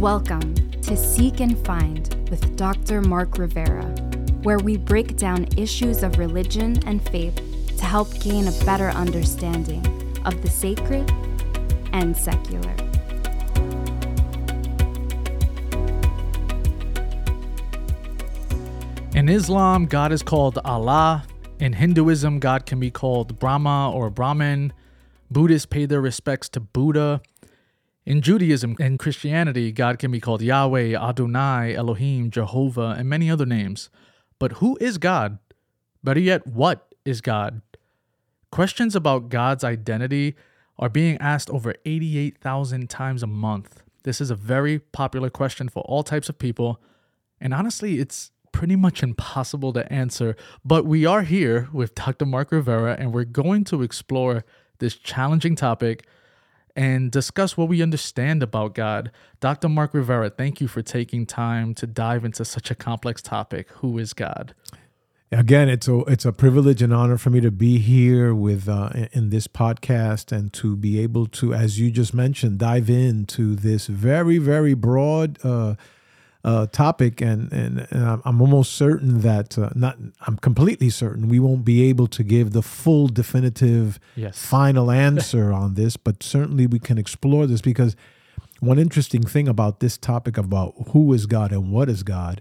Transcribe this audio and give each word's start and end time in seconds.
Welcome 0.00 0.54
to 0.80 0.96
Seek 0.96 1.40
and 1.40 1.62
Find 1.66 2.30
with 2.30 2.56
Dr. 2.56 3.02
Marc 3.02 3.36
Rivera, 3.36 3.84
where 4.42 4.58
we 4.58 4.78
break 4.78 5.18
down 5.18 5.46
issues 5.58 6.02
of 6.02 6.16
religion 6.16 6.82
and 6.86 7.06
faith 7.10 7.36
to 7.76 7.84
help 7.84 8.18
gain 8.18 8.48
a 8.48 8.64
better 8.64 8.88
understanding 8.88 9.84
of 10.24 10.40
the 10.40 10.48
sacred 10.48 11.12
and 11.92 12.16
secular. 12.16 12.74
In 19.14 19.28
Islam, 19.28 19.84
God 19.84 20.12
is 20.12 20.22
called 20.22 20.58
Allah. 20.64 21.24
In 21.58 21.74
Hinduism, 21.74 22.38
God 22.38 22.64
can 22.64 22.80
be 22.80 22.90
called 22.90 23.38
Brahma 23.38 23.92
or 23.92 24.08
Brahman. 24.08 24.72
Buddhists 25.30 25.66
pay 25.66 25.84
their 25.84 26.00
respects 26.00 26.48
to 26.48 26.60
Buddha. 26.60 27.20
In 28.10 28.22
Judaism 28.22 28.74
and 28.80 28.98
Christianity, 28.98 29.70
God 29.70 30.00
can 30.00 30.10
be 30.10 30.18
called 30.18 30.42
Yahweh, 30.42 31.00
Adonai, 31.00 31.76
Elohim, 31.76 32.28
Jehovah, 32.32 32.96
and 32.98 33.08
many 33.08 33.30
other 33.30 33.46
names. 33.46 33.88
But 34.40 34.54
who 34.54 34.76
is 34.80 34.98
God? 34.98 35.38
Better 36.02 36.18
yet, 36.18 36.44
what 36.44 36.92
is 37.04 37.20
God? 37.20 37.62
Questions 38.50 38.96
about 38.96 39.28
God's 39.28 39.62
identity 39.62 40.34
are 40.76 40.88
being 40.88 41.18
asked 41.18 41.50
over 41.50 41.76
88,000 41.84 42.90
times 42.90 43.22
a 43.22 43.28
month. 43.28 43.84
This 44.02 44.20
is 44.20 44.32
a 44.32 44.34
very 44.34 44.80
popular 44.80 45.30
question 45.30 45.68
for 45.68 45.84
all 45.84 46.02
types 46.02 46.28
of 46.28 46.36
people, 46.36 46.80
and 47.40 47.54
honestly, 47.54 48.00
it's 48.00 48.32
pretty 48.50 48.74
much 48.74 49.04
impossible 49.04 49.72
to 49.74 49.92
answer. 49.92 50.34
But 50.64 50.84
we 50.84 51.06
are 51.06 51.22
here 51.22 51.68
with 51.72 51.94
Dr. 51.94 52.26
Marc 52.26 52.50
Rivera, 52.50 52.96
and 52.98 53.14
we're 53.14 53.22
going 53.22 53.62
to 53.66 53.82
explore 53.82 54.44
this 54.80 54.96
challenging 54.96 55.54
topic 55.54 56.08
and 56.76 57.10
discuss 57.10 57.56
what 57.56 57.68
we 57.68 57.82
understand 57.82 58.42
about 58.42 58.74
God. 58.74 59.10
Dr. 59.40 59.68
Marc 59.68 59.94
Rivera, 59.94 60.30
thank 60.30 60.60
you 60.60 60.68
for 60.68 60.82
taking 60.82 61.26
time 61.26 61.74
to 61.74 61.86
dive 61.86 62.24
into 62.24 62.44
such 62.44 62.70
a 62.70 62.74
complex 62.74 63.22
topic. 63.22 63.68
Who 63.76 63.98
is 63.98 64.12
God? 64.12 64.54
Again, 65.32 65.68
it's 65.68 65.86
a 65.86 65.98
it's 66.00 66.24
a 66.24 66.32
privilege 66.32 66.82
and 66.82 66.92
honor 66.92 67.16
for 67.16 67.30
me 67.30 67.40
to 67.40 67.52
be 67.52 67.78
here 67.78 68.34
with 68.34 68.68
uh, 68.68 68.90
in 69.12 69.30
this 69.30 69.46
podcast 69.46 70.36
and 70.36 70.52
to 70.54 70.74
be 70.74 70.98
able 70.98 71.26
to, 71.26 71.54
as 71.54 71.78
you 71.78 71.92
just 71.92 72.12
mentioned, 72.12 72.58
dive 72.58 72.90
into 72.90 73.54
this 73.54 73.86
very 73.86 74.38
very 74.38 74.74
broad 74.74 75.38
uh, 75.44 75.76
uh, 76.42 76.66
topic, 76.66 77.20
and, 77.20 77.52
and, 77.52 77.86
and 77.90 78.22
I'm 78.24 78.40
almost 78.40 78.72
certain 78.72 79.20
that 79.20 79.58
uh, 79.58 79.70
not 79.74 79.98
I'm 80.26 80.36
completely 80.38 80.88
certain 80.90 81.28
we 81.28 81.38
won't 81.38 81.64
be 81.64 81.82
able 81.88 82.06
to 82.08 82.22
give 82.22 82.52
the 82.52 82.62
full 82.62 83.08
definitive 83.08 84.00
Yes. 84.16 84.44
final 84.44 84.90
answer 85.08 85.52
on 85.52 85.74
this, 85.74 85.96
but 85.96 86.22
certainly 86.22 86.66
we 86.66 86.78
can 86.78 86.96
explore 86.98 87.46
this 87.46 87.60
because 87.60 87.94
one 88.60 88.78
interesting 88.78 89.22
thing 89.22 89.48
about 89.48 89.80
this 89.80 89.96
topic 89.98 90.36
about 90.38 90.74
who 90.92 91.12
is 91.12 91.26
God 91.26 91.52
and 91.52 91.70
what 91.72 91.88
is 91.88 92.02
God, 92.02 92.40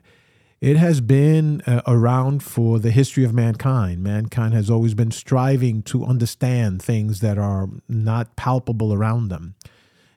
it 0.61 0.75
has 0.75 0.99
been 0.99 1.61
uh, 1.65 1.81
around 1.87 2.43
for 2.43 2.79
the 2.79 2.91
history 2.91 3.23
of 3.23 3.33
mankind. 3.33 4.03
Mankind 4.03 4.53
has 4.53 4.69
always 4.69 4.93
been 4.93 5.11
striving 5.11 5.81
to 5.83 6.03
understand 6.05 6.81
things 6.81 7.21
that 7.21 7.37
are 7.37 7.69
not 7.87 8.35
palpable 8.35 8.93
around 8.93 9.29
them 9.29 9.55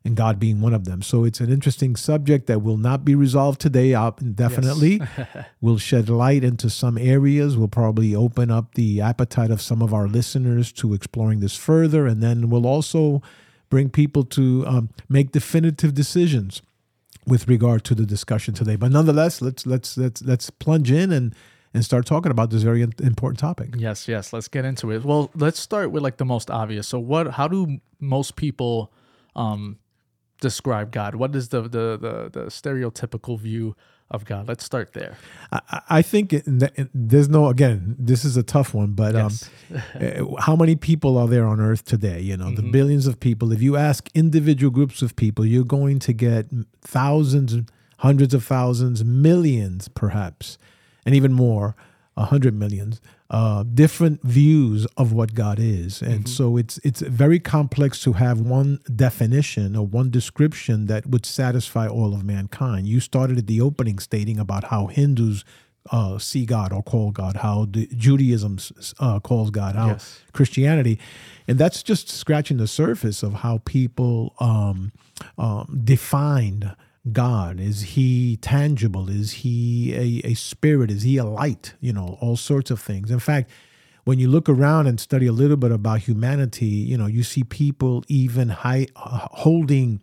and 0.05 0.17
God 0.17 0.39
being 0.41 0.61
one 0.61 0.75
of 0.75 0.85
them. 0.85 1.03
So 1.03 1.25
it's 1.25 1.41
an 1.41 1.51
interesting 1.51 1.95
subject 1.97 2.47
that 2.47 2.63
will 2.63 2.77
not 2.77 3.05
be 3.05 3.15
resolved 3.15 3.61
today. 3.61 3.95
Up 3.95 4.21
definitely, 4.35 5.01
we'll 5.61 5.79
shed 5.79 6.09
light 6.09 6.45
into 6.45 6.71
some 6.71 6.99
areas. 6.99 7.57
We'll 7.57 7.69
probably 7.69 8.15
open 8.15 8.51
up 8.51 8.75
the 8.75 9.01
appetite 9.01 9.51
of 9.51 9.61
some 9.61 9.83
of 9.83 9.95
our 9.95 10.09
listeners 10.09 10.73
to 10.73 10.95
exploring 10.95 11.41
this 11.41 11.57
further, 11.57 12.07
and 12.07 12.23
then 12.23 12.51
we'll 12.51 12.67
also 12.67 13.23
bring 13.71 13.89
people 13.89 14.25
to 14.25 14.65
um, 14.67 14.91
make 15.09 15.33
definitive 15.33 15.95
decisions 15.95 16.63
with 17.27 17.47
regard 17.47 17.85
to 17.85 17.95
the 17.95 18.05
discussion 18.05 18.55
today. 18.55 18.77
But 18.77 18.91
nonetheless, 18.91 19.41
let's 19.41 19.67
let's 19.67 19.97
let's 19.97 20.23
let's 20.23 20.51
plunge 20.51 20.91
in 20.91 21.13
and 21.13 21.35
and 21.75 21.85
start 21.85 22.05
talking 22.07 22.31
about 22.31 22.51
this 22.51 22.63
very 22.63 22.83
important 22.83 23.39
topic. 23.39 23.71
Yes, 23.77 24.07
yes. 24.09 24.33
Let's 24.33 24.49
get 24.49 24.65
into 24.65 24.91
it. 24.91 25.05
Well, 25.05 25.31
let's 25.35 25.59
start 25.59 25.91
with 25.91 26.03
like 26.03 26.17
the 26.19 26.25
most 26.25 26.51
obvious. 26.51 26.89
So, 26.89 26.99
what? 26.99 27.33
How 27.33 27.49
do 27.49 27.79
most 28.01 28.37
people 28.37 28.93
um, 29.35 29.79
describe 30.43 30.91
God? 30.91 31.15
What 31.15 31.35
is 31.35 31.49
the 31.49 31.63
the 31.63 31.87
the, 32.07 32.15
the 32.37 32.45
stereotypical 32.51 33.39
view 33.39 33.75
of 34.11 34.25
God? 34.27 34.47
Let's 34.49 34.65
start 34.65 34.93
there. 34.93 35.17
I, 35.51 35.81
I 35.99 36.03
think 36.03 36.33
it, 36.33 36.45
it- 36.77 36.91
there's 36.93 37.29
no 37.29 37.49
again. 37.49 37.97
This 37.99 38.25
is 38.25 38.37
a 38.37 38.43
tough 38.43 38.75
one, 38.75 38.93
but 38.93 39.15
Yes. 39.15 39.49
um, 40.21 40.37
how 40.47 40.57
many 40.57 40.77
people 40.77 41.17
are 41.17 41.29
there 41.29 41.47
on 41.47 41.61
Earth 41.61 41.85
today? 41.85 42.21
You 42.21 42.37
know, 42.37 42.51
the 42.55 42.63
billions 42.79 43.07
of 43.07 43.15
people. 43.19 43.53
If 43.53 43.63
you 43.63 43.77
ask 43.77 44.11
individual 44.15 44.71
groups 44.71 45.01
of 45.03 45.15
people, 45.17 45.47
you're 45.47 45.65
going 45.79 45.99
to 46.01 46.13
get 46.13 46.47
thousands, 46.83 47.57
hundreds 47.99 48.35
of 48.35 48.45
thousands, 48.45 49.03
millions, 49.05 49.89
perhaps, 49.89 50.59
and 51.07 51.15
even 51.15 51.33
more, 51.33 51.75
a 52.17 52.25
hundred 52.27 52.55
millions. 52.55 53.01
Uh, 53.33 53.63
different 53.63 54.21
views 54.23 54.85
of 54.99 55.15
what 55.15 55.33
God 55.33 55.59
is, 55.59 56.03
and 56.03 56.29
so 56.29 56.59
it's 56.59 56.77
it's 56.85 57.01
very 57.01 57.41
complex 57.41 57.99
to 58.03 58.13
have 58.13 58.39
one 58.43 58.79
definition 58.95 59.75
or 59.75 59.87
one 59.87 60.11
description 60.11 60.85
that 60.87 61.07
would 61.07 61.25
satisfy 61.25 61.89
all 61.89 62.13
of 62.13 62.23
mankind. 62.25 62.87
You 62.87 63.01
started 63.01 63.39
at 63.39 63.47
the 63.47 63.59
opening 63.63 63.99
stating 64.01 64.39
about 64.39 64.65
how 64.65 64.89
Hindus 64.89 65.45
uh, 65.91 66.19
see 66.19 66.45
God 66.45 66.75
or 66.75 66.83
call 66.83 67.11
God, 67.11 67.37
how 67.37 67.65
the 67.71 67.87
Judaism 67.97 68.59
uh, 69.01 69.19
calls 69.21 69.51
God, 69.51 69.77
how 69.77 69.89
Yes. 69.93 70.21
Christianity, 70.35 70.99
and 71.49 71.59
that's 71.59 71.83
just 71.83 72.11
scratching 72.11 72.59
the 72.59 72.69
surface 72.69 73.23
of 73.23 73.33
how 73.41 73.63
people 73.65 74.35
um, 74.41 74.93
um, 75.39 75.81
defined 75.85 76.77
God. 77.11 77.59
Is 77.59 77.83
he 77.83 78.37
tangible? 78.37 79.11
Is 79.11 79.33
he 79.33 79.93
a, 79.95 80.29
a 80.29 80.35
spirit? 80.35 80.91
Is 80.91 81.03
he 81.03 81.17
a 81.17 81.25
light? 81.25 81.75
You 81.81 81.93
know, 81.93 82.17
all 82.21 82.37
sorts 82.37 82.71
of 82.71 82.81
things. 82.81 83.11
In 83.11 83.19
fact, 83.19 83.51
when 84.05 84.19
you 84.19 84.29
look 84.29 84.49
around 84.49 84.87
and 84.87 85.01
study 85.01 85.27
a 85.27 85.33
little 85.33 85.57
bit 85.57 85.73
about 85.73 86.01
humanity, 86.01 86.67
you 86.67 86.97
know, 86.97 87.07
you 87.07 87.23
see 87.23 87.45
people 87.45 88.05
even 88.09 88.51
high, 88.51 88.87
uh, 88.97 89.27
holding, 89.33 90.01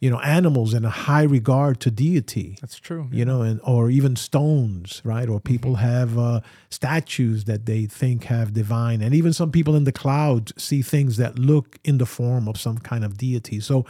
you 0.00 0.10
know, 0.10 0.20
animals 0.20 0.72
in 0.72 0.84
a 0.84 0.90
high 0.90 1.22
regard 1.24 1.78
to 1.80 1.90
deity 1.90 2.56
That's 2.60 2.78
true. 2.78 3.08
you 3.12 3.24
know, 3.24 3.42
and 3.42 3.60
or 3.64 3.90
even 3.90 4.16
stones, 4.16 5.02
right? 5.04 5.28
Or 5.28 5.40
people 5.40 5.76
have 5.76 6.16
uh, 6.18 6.40
statues 6.70 7.44
that 7.44 7.66
they 7.66 7.86
think 7.86 8.24
have 8.24 8.52
divine, 8.54 9.02
and 9.02 9.14
even 9.14 9.32
some 9.32 9.52
people 9.52 9.76
in 9.76 9.84
the 9.84 9.92
clouds 9.92 10.52
see 10.56 10.82
things 10.82 11.16
that 11.18 11.38
look 11.38 11.78
in 11.84 11.98
the 11.98 12.06
form 12.06 12.48
of 12.48 12.56
some 12.58 12.78
kind 12.78 13.04
of 13.04 13.18
deity. 13.18 13.60
So, 13.60 13.84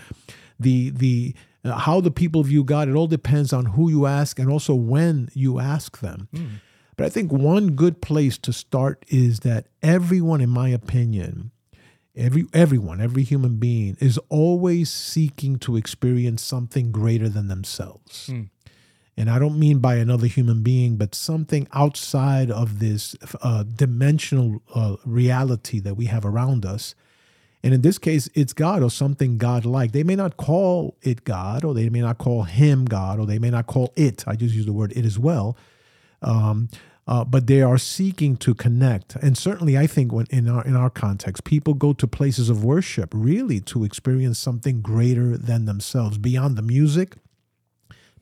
the 0.58 0.90
the 0.90 1.34
how 1.64 2.00
the 2.00 2.10
people 2.10 2.42
view 2.42 2.64
God, 2.64 2.88
it 2.88 2.94
all 2.94 3.06
depends 3.06 3.52
on 3.52 3.66
who 3.66 3.90
you 3.90 4.06
ask 4.06 4.38
and 4.38 4.50
also 4.50 4.74
when 4.74 5.28
you 5.34 5.58
ask 5.58 6.00
them. 6.00 6.28
But 6.96 7.06
I 7.06 7.08
think 7.08 7.32
one 7.32 7.68
good 7.76 8.00
place 8.02 8.36
to 8.38 8.52
start 8.52 9.04
is 9.08 9.40
that 9.40 9.66
everyone, 9.82 10.40
in 10.40 10.50
my 10.50 10.68
opinion, 10.68 11.50
every 12.16 12.44
everyone, 12.52 13.00
every 13.00 13.22
human 13.22 13.56
being 13.56 13.96
is 14.00 14.18
always 14.28 14.90
seeking 14.90 15.58
to 15.60 15.76
experience 15.76 16.42
something 16.42 16.92
greater 16.92 17.28
than 17.28 17.48
themselves. 17.48 18.30
And 19.16 19.28
I 19.30 19.38
don't 19.38 19.58
mean 19.58 19.80
by 19.80 19.96
another 19.96 20.26
human 20.26 20.62
being, 20.62 20.96
but 20.96 21.14
something 21.14 21.68
outside 21.72 22.50
of 22.50 22.78
this 22.78 23.16
uh, 23.42 23.64
dimensional 23.64 24.62
uh, 24.74 24.96
reality 25.04 25.78
that 25.80 25.94
we 25.96 26.06
have 26.06 26.24
around 26.24 26.64
us. 26.64 26.94
And 27.62 27.74
in 27.74 27.82
this 27.82 27.98
case, 27.98 28.28
it's 28.34 28.52
God 28.52 28.82
or 28.82 28.90
something 28.90 29.36
God 29.36 29.64
like. 29.64 29.92
They 29.92 30.02
may 30.02 30.16
not 30.16 30.36
call 30.36 30.96
it 31.02 31.24
God, 31.24 31.64
or 31.64 31.74
they 31.74 31.90
may 31.90 32.00
not 32.00 32.18
call 32.18 32.44
him 32.44 32.86
God, 32.86 33.20
or 33.20 33.26
they 33.26 33.38
may 33.38 33.50
not 33.50 33.66
call 33.66 33.92
it. 33.96 34.24
I 34.26 34.36
just 34.36 34.54
use 34.54 34.66
the 34.66 34.72
word 34.72 34.92
it 34.96 35.04
as 35.04 35.18
well. 35.18 35.56
Um, 36.22 36.68
uh, 37.06 37.24
but 37.24 37.46
they 37.46 37.60
are 37.60 37.76
seeking 37.76 38.36
to 38.36 38.54
connect, 38.54 39.16
and 39.16 39.36
certainly, 39.36 39.76
I 39.76 39.88
think 39.88 40.12
when 40.12 40.26
in 40.30 40.48
our 40.48 40.64
in 40.64 40.76
our 40.76 40.90
context, 40.90 41.42
people 41.44 41.74
go 41.74 41.92
to 41.92 42.06
places 42.06 42.48
of 42.48 42.62
worship 42.62 43.10
really 43.12 43.58
to 43.62 43.84
experience 43.84 44.38
something 44.38 44.80
greater 44.80 45.36
than 45.36 45.64
themselves, 45.64 46.18
beyond 46.18 46.56
the 46.56 46.62
music, 46.62 47.16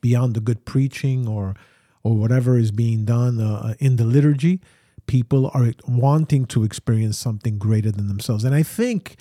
beyond 0.01 0.35
the 0.35 0.41
good 0.41 0.65
preaching 0.65 1.29
or 1.29 1.55
or 2.03 2.17
whatever 2.17 2.57
is 2.57 2.71
being 2.71 3.05
done 3.05 3.41
uh, 3.41 3.75
in 3.79 3.97
the 3.97 4.05
liturgy 4.05 4.61
people 5.07 5.51
are 5.55 5.73
wanting 5.87 6.45
to 6.47 6.65
experience 6.65 7.19
something 7.19 7.59
greater 7.59 7.91
than 7.91 8.09
themselves 8.09 8.45
and 8.45 8.55
i 8.55 8.63
think 8.63 9.17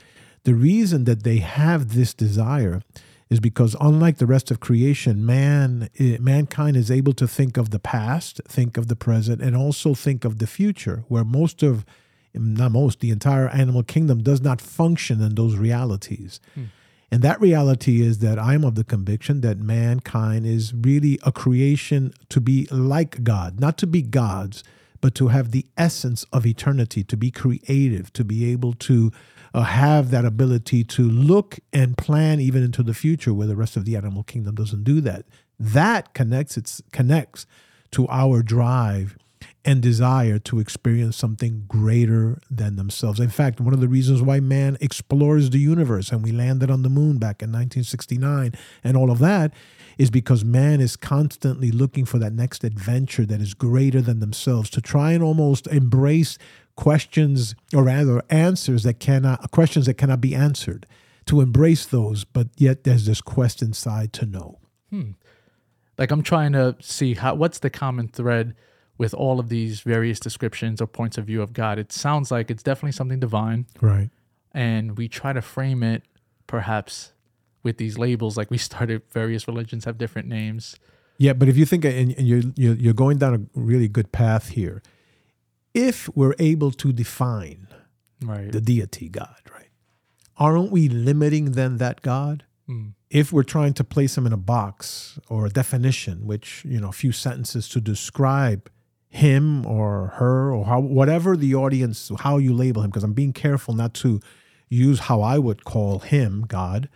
the 0.47 0.55
reason 0.55 1.03
that 1.03 1.23
they 1.23 1.39
have 1.39 1.93
this 1.93 2.13
desire 2.13 2.81
is 3.29 3.41
because 3.41 3.75
unlike 3.81 4.17
the 4.17 4.25
rest 4.25 4.49
of 4.49 4.61
creation 4.61 5.25
man 5.25 5.89
eh, 5.99 6.17
mankind 6.21 6.77
is 6.77 6.89
able 6.89 7.11
to 7.11 7.27
think 7.27 7.57
of 7.57 7.71
the 7.71 7.79
past 7.79 8.39
think 8.47 8.77
of 8.77 8.87
the 8.87 8.95
present 8.95 9.41
and 9.41 9.57
also 9.57 9.93
think 9.93 10.23
of 10.23 10.39
the 10.39 10.47
future 10.47 11.03
where 11.09 11.25
most 11.25 11.63
of 11.63 11.83
not 12.33 12.71
most 12.71 13.01
the 13.01 13.11
entire 13.11 13.49
animal 13.49 13.83
kingdom 13.83 14.23
does 14.23 14.39
not 14.39 14.61
function 14.61 15.21
in 15.21 15.35
those 15.35 15.57
realities. 15.57 16.39
And 17.11 17.21
that 17.21 17.41
reality 17.41 18.01
is 18.01 18.19
that 18.19 18.39
I'm 18.39 18.63
of 18.63 18.75
the 18.75 18.83
conviction 18.83 19.41
that 19.41 19.57
mankind 19.57 20.45
is 20.45 20.73
really 20.73 21.19
a 21.23 21.31
creation 21.31 22.13
to 22.29 22.39
be 22.39 22.67
like 22.71 23.23
God, 23.23 23.59
not 23.59 23.77
to 23.79 23.87
be 23.87 24.01
gods, 24.01 24.63
but 25.01 25.15
to 25.15 25.29
have 25.29 25.51
the 25.51 25.65
essence 25.77 26.25
of 26.31 26.45
eternity, 26.45 27.03
to 27.03 27.17
be 27.17 27.31
creative, 27.31 28.13
to 28.13 28.23
be 28.23 28.51
able 28.51 28.73
to 28.73 29.11
uh, 29.53 29.63
have 29.63 30.11
that 30.11 30.25
ability 30.25 30.83
to 30.83 31.03
look 31.03 31.59
and 31.73 31.97
plan 31.97 32.39
even 32.39 32.63
into 32.63 32.83
the 32.83 32.93
future, 32.93 33.33
where 33.33 33.47
the 33.47 33.55
rest 33.55 33.77
of 33.77 33.85
the 33.85 33.95
animal 33.95 34.23
kingdom 34.23 34.55
doesn't 34.55 34.83
do 34.83 35.01
that. 35.01 35.25
That 35.59 36.13
connects 36.13 36.57
its 36.57 36.81
connects 36.91 37.45
to 37.91 38.07
our 38.09 38.43
drive 38.43 39.17
and 39.67 39.81
desire 39.81 40.39
to 40.39 40.59
experience 40.59 41.17
something 41.17 41.65
greater 41.67 42.39
than 42.49 42.77
themselves. 42.77 43.19
In 43.19 43.29
fact, 43.29 43.59
one 43.59 43.73
of 43.73 43.81
the 43.81 43.87
reasons 43.89 44.21
why 44.21 44.39
man 44.39 44.77
explores 44.79 45.49
the 45.49 45.59
universe 45.59 46.11
and 46.11 46.23
we 46.23 46.31
landed 46.31 46.71
on 46.71 46.83
the 46.83 46.89
moon 46.89 47.17
back 47.17 47.41
in 47.41 47.49
1969 47.49 48.53
and 48.83 48.97
all 48.97 49.11
of 49.11 49.19
that 49.19 49.53
is 49.97 50.09
because 50.09 50.45
man 50.45 50.79
is 50.79 50.95
constantly 50.95 51.69
looking 51.71 52.05
for 52.05 52.17
that 52.17 52.31
next 52.31 52.63
adventure 52.63 53.25
that 53.25 53.41
is 53.41 53.53
greater 53.53 54.01
than 54.01 54.19
themselves 54.21 54.69
to 54.69 54.79
try 54.79 55.11
and 55.11 55.23
almost 55.23 55.67
embrace 55.67 56.37
questions 56.77 57.55
or 57.75 57.83
rather 57.83 58.21
answers 58.29 58.83
that 58.83 58.99
cannot 58.99 59.51
questions 59.51 59.87
that 59.87 59.95
cannot 59.95 60.21
be 60.21 60.33
answered 60.33 60.85
to 61.25 61.41
embrace 61.41 61.85
those 61.85 62.23
but 62.23 62.47
yet 62.55 62.85
there's 62.85 63.05
this 63.05 63.19
quest 63.19 63.61
inside 63.61 64.13
to 64.13 64.25
know 64.25 64.59
hmm. 64.89 65.11
like 65.97 66.11
i'm 66.11 66.23
trying 66.23 66.53
to 66.53 66.75
see 66.79 67.15
how 67.15 67.35
what's 67.35 67.59
the 67.59 67.69
common 67.69 68.07
thread 68.07 68.55
with 68.97 69.13
all 69.13 69.39
of 69.39 69.49
these 69.49 69.81
various 69.81 70.19
descriptions 70.19 70.81
or 70.81 70.87
points 70.87 71.17
of 71.17 71.25
view 71.25 71.41
of 71.41 71.53
God. 71.53 71.77
It 71.77 71.91
sounds 71.91 72.31
like 72.31 72.49
it's 72.49 72.63
definitely 72.63 72.93
something 72.93 73.19
divine. 73.19 73.67
Right. 73.81 74.09
And 74.53 74.97
we 74.97 75.07
try 75.07 75.33
to 75.33 75.41
frame 75.41 75.83
it 75.83 76.03
perhaps 76.47 77.13
with 77.63 77.77
these 77.77 77.97
labels 77.97 78.37
like 78.37 78.49
we 78.49 78.57
started 78.57 79.01
various 79.11 79.47
religions 79.47 79.85
have 79.85 79.97
different 79.97 80.27
names. 80.27 80.77
Yeah, 81.19 81.33
but 81.33 81.47
if 81.47 81.57
you 81.57 81.65
think 81.65 81.83
and 81.83 82.17
you're 82.19 82.43
you're 82.55 82.93
going 82.93 83.17
down 83.17 83.33
a 83.33 83.59
really 83.59 83.87
good 83.87 84.11
path 84.11 84.49
here. 84.49 84.81
If 85.77 86.09
we're 86.15 86.35
able 86.39 86.71
to 86.71 86.91
define 86.91 87.67
right. 88.23 88.51
the 88.51 88.59
deity 88.59 89.09
God, 89.09 89.41
right? 89.53 89.69
Aren't 90.37 90.71
we 90.71 90.89
limiting 90.89 91.51
then 91.51 91.77
that 91.77 92.01
God? 92.01 92.45
Mm. 92.67 92.93
If 93.09 93.31
we're 93.31 93.43
trying 93.43 93.73
to 93.73 93.83
place 93.83 94.17
him 94.17 94.25
in 94.25 94.33
a 94.33 94.37
box 94.37 95.19
or 95.29 95.45
a 95.45 95.49
definition, 95.49 96.25
which, 96.25 96.65
you 96.65 96.81
know, 96.81 96.89
a 96.89 96.93
few 96.93 97.11
sentences 97.11 97.69
to 97.69 97.79
describe 97.79 98.69
him 99.09 99.65
or 99.65 100.13
her 100.15 100.53
or 100.53 100.65
how 100.65 100.79
whatever 100.79 101.37
the 101.37 101.55
audience 101.55 102.11
how 102.19 102.37
you 102.37 102.53
label 102.53 102.81
him 102.83 102.89
because 102.89 103.05
i'm 103.05 103.13
being 103.13 103.31
careful 103.31 103.73
not 103.73 103.93
to 103.93 104.19
use 104.67 104.99
how 104.99 105.21
i 105.21 105.37
would 105.37 105.63
call 105.63 105.99
him 105.99 106.43
god 106.45 106.89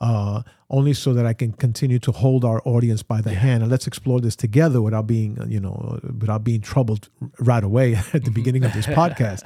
uh, 0.00 0.42
only 0.70 0.92
so 0.92 1.12
that 1.12 1.26
i 1.26 1.32
can 1.32 1.52
continue 1.52 1.98
to 1.98 2.12
hold 2.12 2.44
our 2.44 2.60
audience 2.64 3.02
by 3.02 3.20
the 3.20 3.32
yeah. 3.32 3.38
hand 3.38 3.62
and 3.62 3.70
let's 3.70 3.86
explore 3.86 4.20
this 4.20 4.36
together 4.36 4.82
without 4.82 5.06
being 5.06 5.38
you 5.48 5.60
know 5.60 5.98
without 6.18 6.44
being 6.44 6.60
troubled 6.60 7.08
right 7.40 7.64
away 7.64 7.94
at 7.94 8.04
the 8.12 8.18
mm-hmm. 8.18 8.32
beginning 8.32 8.64
of 8.64 8.72
this 8.72 8.86
podcast 9.00 9.42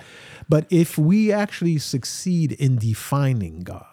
but 0.48 0.66
if 0.70 0.98
we 0.98 1.32
actually 1.32 1.78
succeed 1.78 2.52
in 2.52 2.76
defining 2.76 3.60
god 3.60 3.86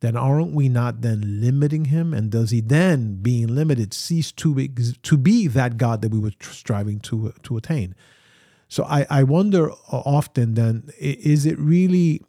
then 0.00 0.16
aren't 0.16 0.52
we 0.52 0.68
not 0.68 1.00
then 1.00 1.40
limiting 1.40 1.86
him? 1.86 2.14
And 2.14 2.30
does 2.30 2.50
he 2.50 2.60
then, 2.60 3.18
being 3.20 3.48
limited, 3.48 3.92
cease 3.92 4.30
to 4.32 4.58
ex- 4.58 4.96
to 5.02 5.16
be 5.16 5.48
that 5.48 5.76
God 5.76 6.02
that 6.02 6.12
we 6.12 6.18
were 6.18 6.32
striving 6.40 7.00
to 7.00 7.32
to 7.42 7.56
attain? 7.56 7.94
So 8.68 8.84
I, 8.84 9.06
I 9.10 9.22
wonder 9.22 9.72
often 9.90 10.54
then, 10.54 10.90
is 10.98 11.46
it 11.46 11.58
really, 11.58 12.22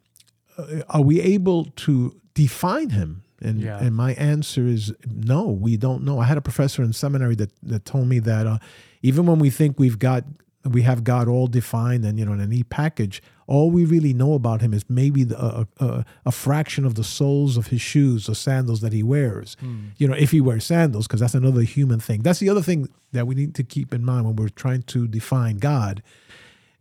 uh, 0.56 0.80
are 0.88 1.02
we 1.02 1.20
able 1.20 1.66
to 1.66 2.18
define 2.34 2.90
him? 2.90 3.22
And, 3.40 3.60
yeah. 3.60 3.78
and 3.78 3.94
my 3.94 4.12
answer 4.14 4.66
is 4.66 4.92
no, 5.06 5.46
we 5.48 5.76
don't 5.76 6.04
know. 6.04 6.20
I 6.20 6.24
had 6.24 6.36
a 6.36 6.42
professor 6.42 6.82
in 6.82 6.92
seminary 6.92 7.34
that, 7.36 7.50
that 7.62 7.84
told 7.84 8.06
me 8.06 8.18
that 8.20 8.46
uh, 8.46 8.58
even 9.02 9.26
when 9.26 9.38
we 9.38 9.50
think 9.50 9.78
we've 9.78 9.98
got 9.98 10.24
we 10.64 10.82
have 10.82 11.04
God 11.04 11.28
all 11.28 11.46
defined 11.46 12.04
and 12.04 12.18
you 12.18 12.24
know 12.24 12.32
in 12.32 12.40
a 12.40 12.46
neat 12.46 12.68
package. 12.68 13.22
All 13.46 13.70
we 13.70 13.84
really 13.84 14.12
know 14.12 14.34
about 14.34 14.60
Him 14.60 14.72
is 14.72 14.84
maybe 14.88 15.24
the, 15.24 15.36
a, 15.36 15.66
a, 15.80 16.04
a, 16.26 16.30
fraction 16.30 16.84
of 16.84 16.94
the 16.94 17.02
soles 17.02 17.56
of 17.56 17.68
His 17.68 17.80
shoes 17.80 18.28
or 18.28 18.34
sandals 18.34 18.80
that 18.80 18.92
He 18.92 19.02
wears. 19.02 19.56
Mm. 19.60 19.90
You 19.96 20.06
know, 20.06 20.14
if 20.14 20.30
He 20.30 20.40
wears 20.40 20.64
sandals, 20.64 21.08
because 21.08 21.20
that's 21.20 21.34
another 21.34 21.62
human 21.62 21.98
thing. 21.98 22.22
That's 22.22 22.38
the 22.38 22.48
other 22.48 22.62
thing 22.62 22.88
that 23.12 23.26
we 23.26 23.34
need 23.34 23.56
to 23.56 23.64
keep 23.64 23.92
in 23.92 24.04
mind 24.04 24.26
when 24.26 24.36
we're 24.36 24.50
trying 24.50 24.82
to 24.82 25.08
define 25.08 25.58
God 25.58 26.00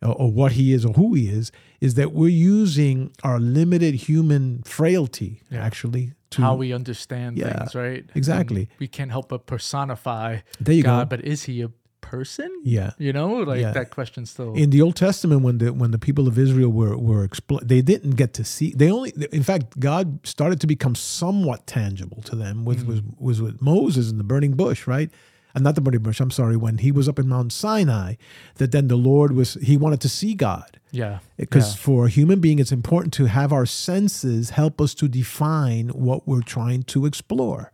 or, 0.03 0.13
or 0.13 0.31
what 0.31 0.51
He 0.53 0.73
is 0.73 0.85
or 0.85 0.93
who 0.93 1.15
He 1.15 1.29
is. 1.29 1.51
Is 1.81 1.95
that 1.95 2.11
we're 2.11 2.27
using 2.27 3.11
our 3.23 3.39
limited 3.39 3.95
human 3.95 4.61
frailty 4.63 5.41
yeah. 5.49 5.63
actually 5.65 6.13
to 6.31 6.41
how 6.41 6.55
we 6.55 6.73
understand 6.73 7.37
yeah, 7.37 7.57
things, 7.57 7.75
right? 7.75 8.05
Exactly. 8.15 8.61
And 8.61 8.69
we 8.79 8.87
can't 8.87 9.11
help 9.11 9.29
but 9.29 9.45
personify 9.45 10.39
there 10.59 10.75
you 10.75 10.83
God, 10.83 11.09
go. 11.09 11.17
but 11.17 11.25
is 11.25 11.43
he 11.43 11.61
a 11.61 11.71
person? 12.01 12.51
Yeah, 12.63 12.91
you 12.97 13.13
know, 13.13 13.33
like 13.33 13.61
yeah. 13.61 13.71
that 13.71 13.91
question 13.91 14.25
still. 14.25 14.53
In 14.53 14.69
the 14.69 14.81
Old 14.81 14.95
Testament, 14.95 15.41
when 15.41 15.57
the 15.57 15.73
when 15.73 15.91
the 15.91 15.99
people 15.99 16.27
of 16.27 16.37
Israel 16.37 16.69
were 16.69 16.97
were 16.97 17.27
expl- 17.27 17.65
they 17.67 17.81
didn't 17.81 18.11
get 18.11 18.33
to 18.35 18.43
see. 18.43 18.73
They 18.75 18.91
only, 18.91 19.13
in 19.31 19.43
fact, 19.43 19.79
God 19.79 20.25
started 20.25 20.59
to 20.61 20.67
become 20.67 20.95
somewhat 20.95 21.67
tangible 21.67 22.21
to 22.23 22.35
them 22.35 22.65
with 22.65 22.83
mm. 22.83 22.87
was 22.87 23.01
was 23.17 23.41
with 23.41 23.61
Moses 23.61 24.11
in 24.11 24.17
the 24.17 24.23
burning 24.23 24.53
bush, 24.53 24.87
right? 24.87 25.09
And 25.55 25.63
not 25.63 25.75
the 25.75 25.81
burning 25.81 26.01
bush. 26.01 26.19
I'm 26.19 26.31
sorry. 26.31 26.55
When 26.55 26.77
he 26.77 26.91
was 26.91 27.09
up 27.09 27.17
in 27.17 27.27
Mount 27.27 27.51
Sinai, 27.51 28.15
that 28.55 28.71
then 28.71 28.87
the 28.87 28.95
Lord 28.95 29.31
was 29.31 29.55
he 29.55 29.77
wanted 29.77 29.99
to 30.01 30.09
see 30.09 30.35
God. 30.35 30.79
Yeah. 30.91 31.19
Because 31.37 31.73
yeah. 31.73 31.81
for 31.81 32.05
a 32.05 32.09
human 32.09 32.39
being, 32.39 32.59
it's 32.59 32.71
important 32.71 33.13
to 33.13 33.25
have 33.25 33.51
our 33.51 33.65
senses 33.65 34.51
help 34.51 34.79
us 34.79 34.93
to 34.95 35.07
define 35.07 35.89
what 35.89 36.27
we're 36.27 36.41
trying 36.41 36.83
to 36.83 37.05
explore, 37.05 37.71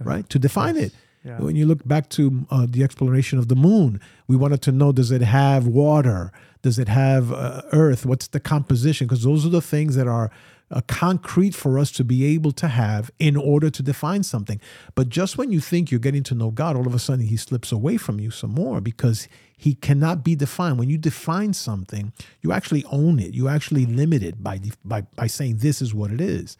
right? 0.00 0.28
To 0.30 0.38
define 0.38 0.76
yes. 0.76 0.86
it. 0.86 0.92
Yeah. 1.24 1.38
When 1.38 1.56
you 1.56 1.66
look 1.66 1.86
back 1.86 2.08
to 2.10 2.46
uh, 2.50 2.66
the 2.68 2.82
exploration 2.82 3.38
of 3.38 3.48
the 3.48 3.56
moon, 3.56 4.00
we 4.26 4.36
wanted 4.36 4.62
to 4.62 4.72
know 4.72 4.92
does 4.92 5.10
it 5.10 5.20
have 5.20 5.66
water? 5.66 6.32
Does 6.62 6.78
it 6.78 6.88
have 6.88 7.32
uh, 7.32 7.62
earth? 7.72 8.06
What's 8.06 8.28
the 8.28 8.40
composition? 8.40 9.06
Because 9.06 9.24
those 9.24 9.44
are 9.44 9.50
the 9.50 9.60
things 9.60 9.94
that 9.96 10.06
are 10.06 10.30
uh, 10.70 10.80
concrete 10.86 11.54
for 11.54 11.78
us 11.78 11.90
to 11.92 12.04
be 12.04 12.24
able 12.24 12.52
to 12.52 12.68
have 12.68 13.10
in 13.18 13.36
order 13.36 13.70
to 13.70 13.82
define 13.82 14.22
something. 14.22 14.60
But 14.94 15.08
just 15.08 15.38
when 15.38 15.50
you 15.50 15.60
think 15.60 15.90
you're 15.90 16.00
getting 16.00 16.22
to 16.24 16.34
know 16.34 16.50
God, 16.50 16.76
all 16.76 16.86
of 16.86 16.94
a 16.94 16.98
sudden 16.98 17.26
he 17.26 17.36
slips 17.36 17.72
away 17.72 17.96
from 17.96 18.20
you 18.20 18.30
some 18.30 18.50
more 18.50 18.80
because 18.80 19.28
he 19.56 19.74
cannot 19.74 20.22
be 20.22 20.34
defined. 20.34 20.78
When 20.78 20.90
you 20.90 20.98
define 20.98 21.52
something, 21.52 22.12
you 22.42 22.52
actually 22.52 22.84
own 22.92 23.18
it. 23.18 23.34
You 23.34 23.48
actually 23.48 23.86
limit 23.86 24.22
it 24.22 24.42
by, 24.42 24.60
by, 24.84 25.02
by 25.16 25.26
saying 25.26 25.58
this 25.58 25.82
is 25.82 25.94
what 25.94 26.10
it 26.10 26.20
is. 26.20 26.56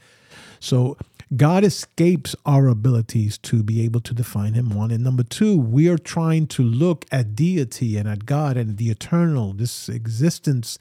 So 0.60 0.96
God 1.36 1.62
escapes 1.62 2.34
our 2.46 2.68
abilities 2.68 3.36
to 3.38 3.62
be 3.62 3.82
able 3.82 4.00
to 4.00 4.14
define 4.14 4.54
him, 4.54 4.70
one. 4.70 4.90
And 4.90 5.04
number 5.04 5.22
two, 5.22 5.58
we 5.58 5.88
are 5.88 5.98
trying 5.98 6.46
to 6.48 6.62
look 6.62 7.04
at 7.12 7.36
deity 7.36 7.98
and 7.98 8.08
at 8.08 8.24
God 8.24 8.56
and 8.56 8.78
the 8.78 8.90
eternal, 8.90 9.52
this 9.52 9.88
existence, 9.88 10.78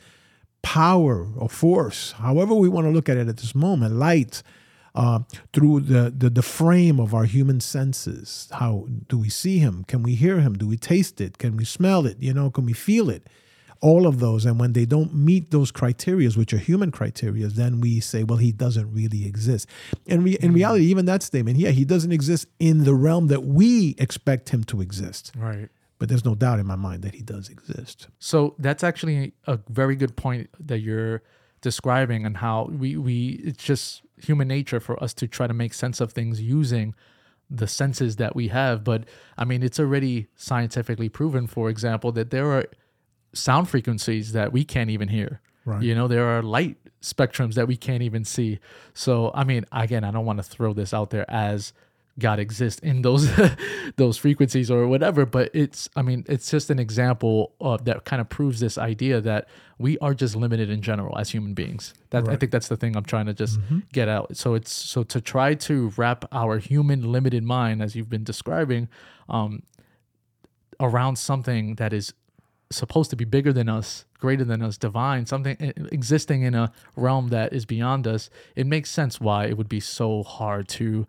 power 0.62 1.28
or 1.38 1.50
force, 1.50 2.14
however 2.14 2.54
we 2.54 2.70
want 2.70 2.86
to 2.86 2.92
look 2.92 3.10
at 3.10 3.18
it 3.18 3.28
at 3.28 3.38
this 3.38 3.56
moment, 3.56 3.96
light, 3.96 4.44
uh, 4.96 5.20
through 5.54 5.80
the, 5.82 6.12
the 6.16 6.30
the 6.30 6.42
frame 6.42 7.00
of 7.00 7.14
our 7.14 7.26
human 7.26 7.60
senses. 7.60 8.50
How 8.52 8.88
do 9.08 9.20
we 9.20 9.30
see 9.30 9.60
him? 9.60 9.86
Can 9.88 10.02
we 10.02 10.16
hear 10.16 10.40
him? 10.40 10.58
Do 10.58 10.68
we 10.68 10.78
taste 10.78 11.22
it? 11.22 11.38
Can 11.38 11.56
we 11.56 11.66
smell 11.66 12.08
it? 12.08 12.18
You 12.20 12.34
know, 12.34 12.50
can 12.50 12.66
we 12.66 12.74
feel 12.74 13.10
it? 13.10 13.28
all 13.82 14.08
of 14.08 14.20
those. 14.20 14.46
And 14.46 14.60
when 14.60 14.74
they 14.74 14.86
don't 14.86 15.14
meet 15.14 15.52
those 15.52 15.72
criteria, 15.72 16.30
which 16.32 16.54
are 16.54 16.58
human 16.58 16.92
criteria, 16.92 17.48
then 17.48 17.82
we 17.82 18.00
say, 18.00 18.24
well, 18.24 18.38
he 18.38 18.52
doesn't 18.52 18.92
really 18.94 19.26
exist. 19.26 19.68
And 20.08 20.24
re- 20.24 20.34
in 20.34 20.50
mm-hmm. 20.50 20.56
reality, 20.56 20.86
even 20.86 21.06
that 21.06 21.24
statement, 21.24 21.58
yeah, 21.58 21.70
he 21.70 21.86
doesn't 21.86 22.12
exist 22.12 22.48
in 22.60 22.84
the 22.84 22.94
realm 22.94 23.28
that 23.28 23.44
we 23.44 23.96
expect 23.98 24.50
him 24.50 24.64
to 24.66 24.82
exist. 24.82 25.32
Right. 25.38 25.70
But 26.00 26.10
there's 26.10 26.26
no 26.26 26.36
doubt 26.36 26.60
in 26.60 26.68
my 26.68 26.76
mind 26.76 27.02
that 27.04 27.16
he 27.16 27.22
does 27.22 27.50
exist. 27.50 28.08
So 28.20 28.56
that's 28.60 28.84
actually 28.84 29.34
a 29.46 29.60
very 29.70 29.96
good 29.96 30.16
point 30.16 30.50
that 30.60 30.80
you're 30.80 31.24
describing 31.62 32.26
and 32.26 32.38
how 32.38 32.70
we, 32.72 32.98
we 32.98 33.42
it's 33.44 33.64
just 33.64 34.04
human 34.18 34.48
nature 34.48 34.80
for 34.80 35.02
us 35.04 35.14
to 35.16 35.28
try 35.28 35.48
to 35.48 35.54
make 35.54 35.74
sense 35.74 36.00
of 36.00 36.14
things 36.14 36.40
using 36.40 36.94
the 37.50 37.68
senses 37.68 38.18
that 38.18 38.36
we 38.36 38.50
have. 38.50 38.84
But 38.84 39.06
I 39.38 39.46
mean, 39.46 39.64
it's 39.64 39.80
already 39.80 40.28
scientifically 40.36 41.10
proven, 41.10 41.48
for 41.48 41.70
example, 41.70 42.12
that 42.12 42.30
there 42.30 42.52
are 42.52 42.66
sound 43.34 43.70
frequencies 43.70 44.34
that 44.34 44.52
we 44.52 44.64
can't 44.64 44.90
even 44.90 45.08
hear. 45.08 45.42
Right. 45.66 45.82
You 45.82 45.96
know, 45.96 46.08
there 46.08 46.26
are 46.26 46.42
light 46.42 46.78
spectrums 47.02 47.56
that 47.56 47.68
we 47.68 47.76
can't 47.76 48.04
even 48.04 48.24
see. 48.24 48.60
So, 48.94 49.32
I 49.34 49.44
mean, 49.44 49.66
again, 49.72 50.04
I 50.04 50.12
don't 50.12 50.26
want 50.26 50.40
to 50.40 50.44
throw 50.44 50.74
this 50.74 50.94
out 50.94 51.10
there 51.10 51.30
as 51.30 51.74
God 52.20 52.40
exists 52.40 52.80
in 52.82 53.02
those 53.02 53.30
those 53.96 54.18
frequencies 54.18 54.72
or 54.72 54.88
whatever, 54.88 55.26
but 55.26 55.52
it's 55.54 55.90
I 55.96 56.02
mean, 56.02 56.26
it's 56.28 56.50
just 56.50 56.70
an 56.70 56.80
example 56.80 57.54
of 57.62 57.86
that 57.86 58.06
kind 58.06 58.22
of 58.22 58.30
proves 58.30 58.60
this 58.60 58.78
idea 58.78 59.22
that 59.22 59.48
we 59.78 59.98
are 60.00 60.14
just 60.14 60.36
limited 60.36 60.70
in 60.70 60.82
general 60.82 61.18
as 61.18 61.30
human 61.30 61.54
beings. 61.54 61.94
That 62.10 62.26
right. 62.26 62.34
I 62.34 62.36
think 62.38 62.52
that's 62.52 62.68
the 62.68 62.78
thing 62.78 62.96
I'm 62.96 63.06
trying 63.06 63.28
to 63.28 63.34
just 63.34 63.60
mm-hmm. 63.60 63.80
get 63.94 64.08
out. 64.08 64.36
So 64.36 64.56
it's 64.56 64.72
so 64.72 65.04
to 65.04 65.22
try 65.22 65.54
to 65.54 65.94
wrap 65.98 66.26
our 66.32 66.58
human 66.58 67.12
limited 67.12 67.44
mind 67.44 67.82
as 67.82 67.96
you've 67.96 68.10
been 68.10 68.24
describing 68.24 68.90
um 69.30 69.64
around 70.80 71.18
something 71.18 71.76
that 71.76 71.94
is 71.94 72.14
supposed 72.72 73.10
to 73.10 73.16
be 73.16 73.26
bigger 73.26 73.54
than 73.54 73.70
us, 73.70 74.06
greater 74.20 74.44
than 74.44 74.62
us, 74.62 74.78
divine, 74.78 75.26
something 75.26 75.56
existing 75.92 76.42
in 76.44 76.54
a 76.54 76.72
realm 76.96 77.30
that 77.30 77.54
is 77.54 77.66
beyond 77.66 78.08
us, 78.08 78.30
it 78.56 78.68
makes 78.68 78.90
sense 78.90 79.22
why 79.22 79.46
it 79.46 79.58
would 79.58 79.70
be 79.70 79.80
so 79.80 80.24
hard 80.24 80.68
to 80.68 81.08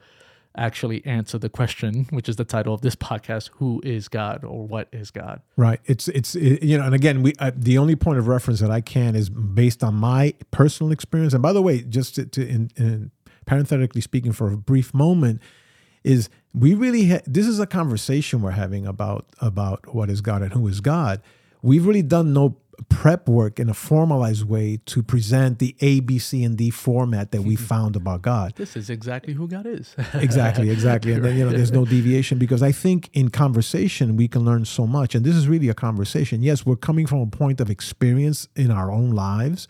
actually 0.58 1.04
answer 1.06 1.38
the 1.38 1.48
question, 1.48 2.06
which 2.10 2.28
is 2.28 2.36
the 2.36 2.44
title 2.44 2.74
of 2.74 2.82
this 2.82 2.96
podcast: 2.96 3.50
"Who 3.54 3.80
is 3.84 4.08
God?" 4.08 4.44
or 4.44 4.66
"What 4.66 4.88
is 4.92 5.10
God?" 5.10 5.40
Right. 5.56 5.80
It's 5.86 6.08
it's 6.08 6.34
it, 6.34 6.62
you 6.62 6.76
know, 6.76 6.84
and 6.84 6.94
again, 6.94 7.22
we 7.22 7.32
uh, 7.38 7.52
the 7.54 7.78
only 7.78 7.96
point 7.96 8.18
of 8.18 8.28
reference 8.28 8.60
that 8.60 8.70
I 8.70 8.80
can 8.80 9.16
is 9.16 9.30
based 9.30 9.82
on 9.82 9.94
my 9.94 10.34
personal 10.50 10.92
experience. 10.92 11.32
And 11.32 11.42
by 11.42 11.52
the 11.52 11.62
way, 11.62 11.82
just 11.82 12.16
to, 12.16 12.26
to 12.26 12.46
in, 12.46 12.70
in 12.76 13.10
parenthetically 13.46 14.00
speaking, 14.00 14.32
for 14.32 14.52
a 14.52 14.56
brief 14.56 14.92
moment, 14.92 15.40
is 16.04 16.28
we 16.54 16.74
really 16.74 17.08
ha- 17.08 17.22
this 17.26 17.46
is 17.46 17.60
a 17.60 17.66
conversation 17.66 18.42
we're 18.42 18.50
having 18.52 18.86
about 18.86 19.26
about 19.40 19.94
what 19.94 20.10
is 20.10 20.20
God 20.20 20.42
and 20.42 20.52
who 20.52 20.66
is 20.68 20.80
God. 20.80 21.22
We've 21.62 21.86
really 21.86 22.02
done 22.02 22.32
no 22.32 22.56
prep 22.88 23.28
work 23.28 23.58
in 23.58 23.68
a 23.68 23.74
formalized 23.74 24.44
way 24.48 24.80
to 24.86 25.02
present 25.02 25.58
the 25.58 25.74
A, 25.80 26.00
B, 26.00 26.18
C, 26.18 26.44
and 26.44 26.56
D 26.56 26.70
format 26.70 27.32
that 27.32 27.42
we 27.42 27.56
found 27.72 27.96
about 27.96 28.22
God. 28.22 28.54
This 28.56 28.76
is 28.76 28.90
exactly 28.90 29.34
who 29.34 29.48
God 29.48 29.66
is. 29.66 29.94
exactly, 30.14 30.70
exactly. 30.70 31.12
And 31.12 31.24
then 31.24 31.36
you 31.36 31.44
know, 31.44 31.50
there's 31.50 31.72
no 31.72 31.84
deviation 31.84 32.38
because 32.38 32.62
I 32.62 32.72
think 32.72 33.10
in 33.12 33.30
conversation 33.30 34.16
we 34.16 34.28
can 34.28 34.44
learn 34.44 34.64
so 34.64 34.86
much. 34.86 35.14
And 35.14 35.24
this 35.24 35.34
is 35.34 35.48
really 35.48 35.68
a 35.68 35.74
conversation. 35.74 36.42
Yes, 36.42 36.64
we're 36.64 36.76
coming 36.76 37.06
from 37.06 37.20
a 37.20 37.26
point 37.26 37.60
of 37.60 37.70
experience 37.70 38.48
in 38.54 38.70
our 38.70 38.90
own 38.90 39.10
lives. 39.10 39.68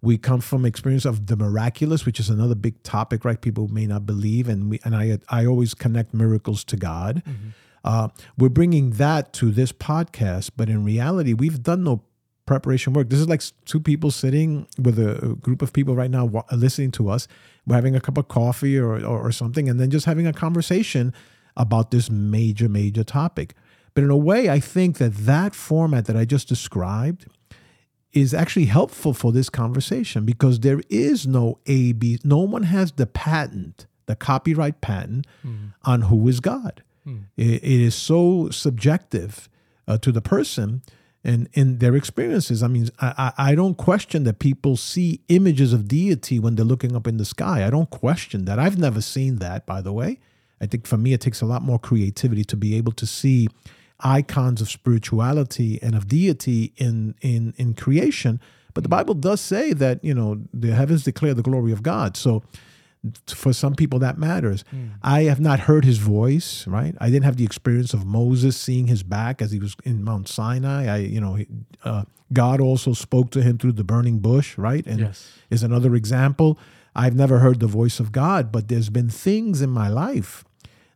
We 0.00 0.16
come 0.16 0.40
from 0.40 0.64
experience 0.64 1.04
of 1.04 1.26
the 1.26 1.36
miraculous, 1.36 2.06
which 2.06 2.20
is 2.20 2.30
another 2.30 2.54
big 2.54 2.82
topic, 2.84 3.24
right? 3.24 3.40
People 3.40 3.66
may 3.66 3.86
not 3.86 4.06
believe, 4.06 4.48
and 4.48 4.70
we 4.70 4.80
and 4.84 4.94
I 4.94 5.18
I 5.28 5.44
always 5.44 5.74
connect 5.74 6.14
miracles 6.14 6.62
to 6.64 6.76
God. 6.76 7.22
Mm-hmm. 7.26 7.48
Uh, 7.84 8.08
we're 8.36 8.48
bringing 8.48 8.90
that 8.90 9.32
to 9.32 9.50
this 9.50 9.72
podcast, 9.72 10.50
but 10.56 10.68
in 10.68 10.84
reality, 10.84 11.32
we've 11.32 11.62
done 11.62 11.84
no 11.84 12.02
preparation 12.48 12.94
work. 12.94 13.10
This 13.10 13.20
is 13.20 13.28
like 13.28 13.42
two 13.66 13.78
people 13.78 14.10
sitting 14.10 14.66
with 14.82 14.98
a 14.98 15.36
group 15.40 15.62
of 15.62 15.72
people 15.72 15.94
right 15.94 16.10
now 16.10 16.44
listening 16.50 16.90
to 16.92 17.10
us. 17.10 17.28
We're 17.66 17.76
having 17.76 17.94
a 17.94 18.00
cup 18.00 18.16
of 18.16 18.26
coffee 18.28 18.78
or, 18.78 18.94
or, 18.94 19.28
or 19.28 19.30
something, 19.30 19.68
and 19.68 19.78
then 19.78 19.90
just 19.90 20.06
having 20.06 20.26
a 20.26 20.32
conversation 20.32 21.12
about 21.56 21.90
this 21.90 22.10
major, 22.10 22.68
major 22.68 23.04
topic. 23.04 23.54
But 23.94 24.02
in 24.04 24.10
a 24.10 24.16
way, 24.16 24.48
I 24.48 24.60
think 24.60 24.96
that 24.98 25.14
that 25.26 25.54
format 25.54 26.06
that 26.06 26.16
I 26.16 26.24
just 26.24 26.48
described 26.48 27.26
is 28.12 28.32
actually 28.32 28.64
helpful 28.64 29.12
for 29.12 29.30
this 29.32 29.50
conversation 29.50 30.24
because 30.24 30.60
there 30.60 30.80
is 30.88 31.26
no 31.26 31.58
A, 31.66 31.92
B, 31.92 32.18
no 32.24 32.38
one 32.38 32.62
has 32.62 32.92
the 32.92 33.06
patent, 33.06 33.86
the 34.06 34.16
copyright 34.16 34.80
patent 34.80 35.26
mm. 35.46 35.74
on 35.84 36.02
who 36.02 36.26
is 36.28 36.40
God. 36.40 36.82
Mm. 37.06 37.24
It, 37.36 37.62
it 37.62 37.80
is 37.88 37.94
so 37.94 38.48
subjective 38.50 39.50
uh, 39.86 39.98
to 39.98 40.10
the 40.10 40.22
person 40.22 40.82
and 41.24 41.48
in 41.52 41.78
their 41.78 41.96
experiences. 41.96 42.62
I 42.62 42.68
mean, 42.68 42.88
I, 43.00 43.32
I 43.36 43.54
don't 43.54 43.76
question 43.76 44.24
that 44.24 44.38
people 44.38 44.76
see 44.76 45.20
images 45.28 45.72
of 45.72 45.88
deity 45.88 46.38
when 46.38 46.54
they're 46.54 46.64
looking 46.64 46.94
up 46.94 47.06
in 47.06 47.16
the 47.16 47.24
sky. 47.24 47.66
I 47.66 47.70
don't 47.70 47.90
question 47.90 48.44
that. 48.44 48.58
I've 48.58 48.78
never 48.78 49.00
seen 49.00 49.36
that, 49.36 49.66
by 49.66 49.80
the 49.80 49.92
way. 49.92 50.20
I 50.60 50.66
think 50.66 50.86
for 50.86 50.96
me, 50.96 51.12
it 51.12 51.20
takes 51.20 51.40
a 51.40 51.46
lot 51.46 51.62
more 51.62 51.78
creativity 51.78 52.44
to 52.44 52.56
be 52.56 52.76
able 52.76 52.92
to 52.92 53.06
see 53.06 53.48
icons 54.00 54.60
of 54.60 54.70
spirituality 54.70 55.80
and 55.82 55.94
of 55.94 56.06
deity 56.08 56.72
in 56.76 57.14
in 57.20 57.54
in 57.56 57.74
creation. 57.74 58.40
But 58.74 58.82
the 58.82 58.88
Bible 58.88 59.14
does 59.14 59.40
say 59.40 59.72
that 59.72 60.02
you 60.04 60.14
know 60.14 60.40
the 60.52 60.74
heavens 60.74 61.04
declare 61.04 61.34
the 61.34 61.42
glory 61.42 61.72
of 61.72 61.82
God. 61.82 62.16
So 62.16 62.42
for 63.26 63.52
some 63.52 63.74
people 63.74 63.98
that 64.00 64.18
matters. 64.18 64.64
Mm. 64.74 64.92
I 65.02 65.22
have 65.22 65.40
not 65.40 65.60
heard 65.60 65.84
his 65.84 65.98
voice, 65.98 66.66
right? 66.66 66.94
I 67.00 67.10
didn't 67.10 67.24
have 67.24 67.36
the 67.36 67.44
experience 67.44 67.94
of 67.94 68.04
Moses 68.04 68.56
seeing 68.56 68.86
his 68.86 69.02
back 69.02 69.40
as 69.40 69.52
he 69.52 69.58
was 69.58 69.76
in 69.84 70.02
Mount 70.02 70.28
Sinai. 70.28 70.86
I, 70.86 70.96
you 70.98 71.20
know, 71.20 71.38
uh, 71.84 72.04
God 72.32 72.60
also 72.60 72.92
spoke 72.92 73.30
to 73.30 73.42
him 73.42 73.58
through 73.58 73.72
the 73.72 73.84
burning 73.84 74.18
bush, 74.18 74.58
right? 74.58 74.86
And 74.86 75.00
yes. 75.00 75.32
is 75.50 75.62
another 75.62 75.94
example. 75.94 76.58
I've 76.94 77.14
never 77.14 77.38
heard 77.38 77.60
the 77.60 77.66
voice 77.66 78.00
of 78.00 78.12
God, 78.12 78.50
but 78.50 78.68
there's 78.68 78.90
been 78.90 79.08
things 79.08 79.62
in 79.62 79.70
my 79.70 79.88
life 79.88 80.44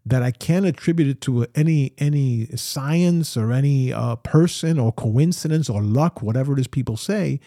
that 0.05 0.23
I 0.23 0.33
can't 0.33 0.67
attribute 0.67 1.09
it 1.09 1.21
to 1.23 1.47
any 1.55 1.93
any 1.99 2.47
science 2.57 3.37
or 3.37 3.53
any 3.53 3.93
uh, 3.93 4.17
person 4.17 4.79
or 4.79 4.93
coincidence 4.93 5.71
or 5.71 5.83
luck, 5.83 6.23
whatever 6.23 6.55
it 6.55 6.59
is 6.59 6.67
people 6.67 6.97
say. 6.97 7.41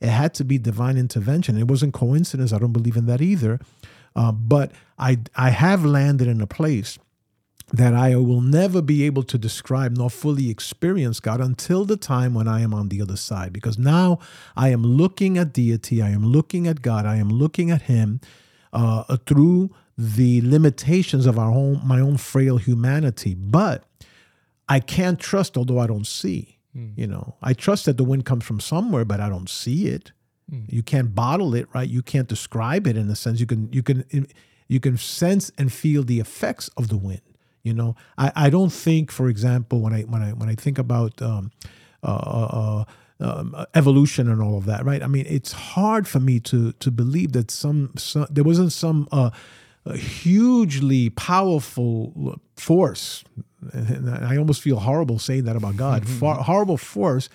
It 0.00 0.08
had 0.08 0.34
to 0.34 0.44
be 0.44 0.58
divine 0.58 0.98
intervention. 0.98 1.56
It 1.56 1.68
wasn't 1.68 1.94
coincidence. 1.94 2.52
I 2.52 2.58
don't 2.58 2.72
believe 2.72 2.96
in 2.96 3.06
that 3.06 3.22
either. 3.22 3.60
Uh, 4.14 4.32
but 4.32 4.72
I, 4.98 5.18
I 5.34 5.50
have 5.50 5.84
landed 5.84 6.28
in 6.28 6.40
a 6.40 6.46
place 6.46 6.98
that 7.72 7.94
I 7.94 8.14
will 8.16 8.42
never 8.42 8.82
be 8.82 9.04
able 9.04 9.22
to 9.24 9.38
describe 9.38 9.96
nor 9.96 10.10
fully 10.10 10.50
experience 10.50 11.20
God 11.20 11.40
until 11.40 11.84
the 11.84 11.96
time 11.96 12.34
when 12.34 12.46
I 12.46 12.60
am 12.60 12.74
on 12.74 12.90
the 12.90 13.00
other 13.00 13.16
side. 13.16 13.52
Because 13.52 13.78
now 13.78 14.18
I 14.56 14.68
am 14.68 14.82
looking 14.82 15.38
at 15.38 15.54
deity, 15.54 16.02
I 16.02 16.10
am 16.10 16.24
looking 16.24 16.66
at 16.66 16.82
God, 16.82 17.06
I 17.06 17.16
am 17.16 17.30
looking 17.30 17.70
at 17.70 17.82
Him 17.82 18.20
uh, 18.72 19.16
through 19.26 19.70
the 19.96 20.42
limitations 20.42 21.26
of 21.26 21.38
our 21.38 21.50
own, 21.50 21.80
my 21.84 22.00
own 22.00 22.18
frail 22.18 22.58
humanity. 22.58 23.34
But 23.34 23.84
I 24.68 24.80
can't 24.80 25.18
trust, 25.18 25.56
although 25.56 25.78
I 25.78 25.86
don't 25.86 26.06
see. 26.06 26.58
Mm. 26.76 26.96
You 26.96 27.06
know, 27.06 27.36
I 27.42 27.54
trust 27.54 27.86
that 27.86 27.96
the 27.96 28.04
wind 28.04 28.24
comes 28.24 28.44
from 28.44 28.60
somewhere, 28.60 29.04
but 29.04 29.20
I 29.20 29.28
don't 29.28 29.48
see 29.48 29.86
it. 29.86 30.12
Mm. 30.52 30.72
You 30.72 30.82
can't 30.82 31.14
bottle 31.14 31.54
it, 31.54 31.68
right? 31.74 31.88
You 31.88 32.02
can't 32.02 32.28
describe 32.28 32.86
it 32.86 32.96
in 32.96 33.08
a 33.08 33.16
sense. 33.16 33.40
You 33.40 33.46
can 33.46 33.72
you 33.72 33.82
can 33.82 34.04
you 34.68 34.80
can 34.80 34.96
sense 34.96 35.50
and 35.58 35.72
feel 35.72 36.02
the 36.02 36.20
effects 36.20 36.68
of 36.76 36.88
the 36.88 36.96
wind. 36.96 37.22
You 37.62 37.74
know, 37.74 37.94
I, 38.18 38.32
I 38.34 38.50
don't 38.50 38.72
think, 38.72 39.12
for 39.12 39.28
example, 39.28 39.80
when 39.80 39.92
I 39.92 40.02
when 40.02 40.22
I 40.22 40.32
when 40.32 40.48
I 40.48 40.54
think 40.54 40.78
about 40.78 41.20
um, 41.22 41.52
uh, 42.02 42.06
uh, 42.06 42.48
uh 42.52 42.84
um, 43.20 43.54
evolution 43.74 44.28
and 44.28 44.42
all 44.42 44.58
of 44.58 44.64
that, 44.66 44.84
right? 44.84 45.00
I 45.00 45.06
mean, 45.06 45.26
it's 45.28 45.52
hard 45.52 46.08
for 46.08 46.18
me 46.18 46.40
to 46.40 46.72
to 46.72 46.90
believe 46.90 47.32
that 47.32 47.50
some, 47.52 47.92
some 47.96 48.26
there 48.28 48.42
wasn't 48.42 48.72
some 48.72 49.06
uh, 49.12 49.30
hugely 49.94 51.10
powerful 51.10 52.40
force. 52.56 53.24
And 53.72 54.10
I 54.10 54.36
almost 54.36 54.60
feel 54.60 54.80
horrible 54.80 55.20
saying 55.20 55.44
that 55.44 55.54
about 55.54 55.76
God. 55.76 56.08
Far, 56.20 56.36
horrible 56.42 56.76
force 56.76 57.28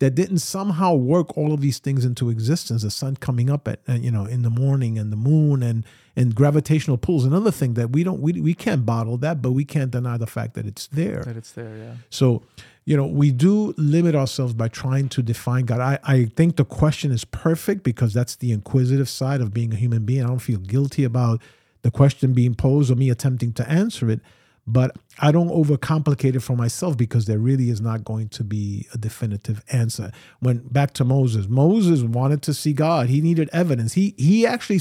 that 0.00 0.14
didn't 0.14 0.38
somehow 0.38 0.94
work 0.94 1.36
all 1.36 1.52
of 1.52 1.60
these 1.60 1.78
things 1.78 2.04
into 2.04 2.30
existence 2.30 2.82
the 2.82 2.90
sun 2.90 3.16
coming 3.16 3.50
up 3.50 3.66
at 3.66 3.80
you 3.88 4.10
know 4.10 4.24
in 4.24 4.42
the 4.42 4.50
morning 4.50 4.98
and 4.98 5.12
the 5.12 5.16
moon 5.16 5.62
and 5.62 5.84
and 6.16 6.34
gravitational 6.34 6.98
pulls. 6.98 7.24
Another 7.24 7.50
thing 7.50 7.74
that 7.74 7.90
we 7.90 8.04
don't 8.04 8.20
we, 8.20 8.32
we 8.40 8.54
can't 8.54 8.86
bottle 8.86 9.16
that 9.18 9.42
but 9.42 9.52
we 9.52 9.64
can't 9.64 9.90
deny 9.90 10.16
the 10.16 10.26
fact 10.26 10.54
that 10.54 10.66
it's 10.66 10.86
there. 10.88 11.22
That 11.24 11.36
it's 11.36 11.52
there 11.52 11.76
yeah. 11.76 11.94
So 12.10 12.42
you 12.84 12.96
know 12.96 13.06
we 13.06 13.32
do 13.32 13.74
limit 13.76 14.14
ourselves 14.14 14.54
by 14.54 14.68
trying 14.68 15.08
to 15.10 15.22
define 15.22 15.64
god. 15.64 15.80
I, 15.80 15.98
I 16.04 16.24
think 16.26 16.56
the 16.56 16.64
question 16.64 17.10
is 17.10 17.24
perfect 17.24 17.82
because 17.82 18.14
that's 18.14 18.36
the 18.36 18.52
inquisitive 18.52 19.08
side 19.08 19.40
of 19.40 19.52
being 19.52 19.72
a 19.72 19.76
human 19.76 20.04
being. 20.04 20.22
I 20.22 20.28
don't 20.28 20.38
feel 20.38 20.60
guilty 20.60 21.04
about 21.04 21.42
the 21.82 21.90
question 21.90 22.32
being 22.32 22.54
posed 22.54 22.90
or 22.90 22.96
me 22.96 23.10
attempting 23.10 23.52
to 23.54 23.68
answer 23.68 24.10
it 24.10 24.20
but 24.68 24.96
I 25.18 25.32
don't 25.32 25.48
overcomplicate 25.48 26.36
it 26.36 26.40
for 26.40 26.54
myself 26.54 26.96
because 26.96 27.24
there 27.24 27.38
really 27.38 27.70
is 27.70 27.80
not 27.80 28.04
going 28.04 28.28
to 28.30 28.44
be 28.44 28.86
a 28.92 28.98
definitive 28.98 29.64
answer. 29.72 30.12
When 30.40 30.58
back 30.58 30.92
to 30.94 31.04
Moses, 31.04 31.48
Moses 31.48 32.02
wanted 32.02 32.42
to 32.42 32.54
see 32.54 32.74
God. 32.74 33.08
He 33.08 33.22
needed 33.22 33.48
evidence. 33.52 33.94
He 33.94 34.14
he 34.18 34.46
actually 34.46 34.80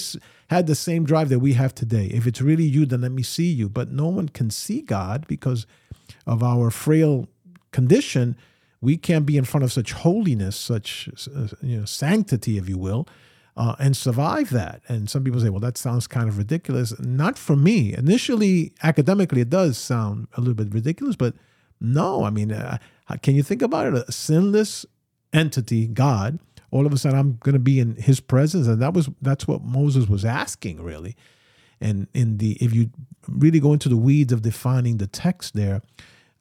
had 0.49 0.67
the 0.67 0.75
same 0.75 1.05
drive 1.05 1.29
that 1.29 1.39
we 1.39 1.53
have 1.53 1.73
today. 1.73 2.07
If 2.07 2.27
it's 2.27 2.41
really 2.41 2.65
you, 2.65 2.85
then 2.85 3.01
let 3.01 3.11
me 3.13 3.23
see 3.23 3.47
you. 3.47 3.69
But 3.69 3.91
no 3.91 4.07
one 4.07 4.29
can 4.29 4.49
see 4.49 4.81
God 4.81 5.25
because 5.27 5.65
of 6.25 6.43
our 6.43 6.69
frail 6.69 7.27
condition. 7.71 8.35
We 8.81 8.97
can't 8.97 9.25
be 9.25 9.37
in 9.37 9.45
front 9.45 9.63
of 9.63 9.71
such 9.71 9.93
holiness, 9.93 10.55
such 10.55 11.09
uh, 11.35 11.47
you 11.61 11.79
know, 11.79 11.85
sanctity, 11.85 12.57
if 12.57 12.67
you 12.69 12.77
will 12.77 13.07
uh, 13.57 13.75
and 13.79 13.97
survive 13.97 14.51
that. 14.51 14.81
And 14.87 15.09
some 15.09 15.23
people 15.23 15.41
say, 15.41 15.49
well, 15.49 15.59
that 15.59 15.77
sounds 15.77 16.07
kind 16.07 16.29
of 16.29 16.37
ridiculous. 16.37 16.97
Not 16.99 17.37
for 17.37 17.55
me. 17.55 17.93
Initially, 17.93 18.73
academically, 18.83 19.41
it 19.41 19.49
does 19.49 19.77
sound 19.77 20.27
a 20.35 20.39
little 20.39 20.53
bit 20.53 20.73
ridiculous, 20.73 21.15
but 21.15 21.33
no, 21.81 22.23
I 22.23 22.29
mean, 22.29 22.51
uh, 22.51 22.77
can 23.21 23.35
you 23.35 23.43
think 23.43 23.61
about 23.61 23.87
it? 23.87 24.05
A 24.07 24.11
sinless 24.11 24.85
entity, 25.33 25.87
God, 25.87 26.39
all 26.71 26.85
of 26.85 26.93
a 26.93 26.97
sudden 26.97 27.17
I'm 27.17 27.37
going 27.37 27.53
to 27.53 27.59
be 27.59 27.79
in 27.79 27.95
his 27.95 28.19
presence. 28.19 28.67
And 28.67 28.81
that 28.81 28.93
was, 28.93 29.09
that's 29.21 29.47
what 29.47 29.63
Moses 29.63 30.07
was 30.07 30.23
asking 30.23 30.81
really. 30.81 31.15
And 31.81 32.07
in 32.13 32.37
the, 32.37 32.53
if 32.53 32.73
you 32.73 32.89
really 33.27 33.59
go 33.59 33.73
into 33.73 33.89
the 33.89 33.97
weeds 33.97 34.33
of 34.33 34.41
defining 34.41 34.97
the 34.97 35.07
text 35.07 35.53
there, 35.53 35.81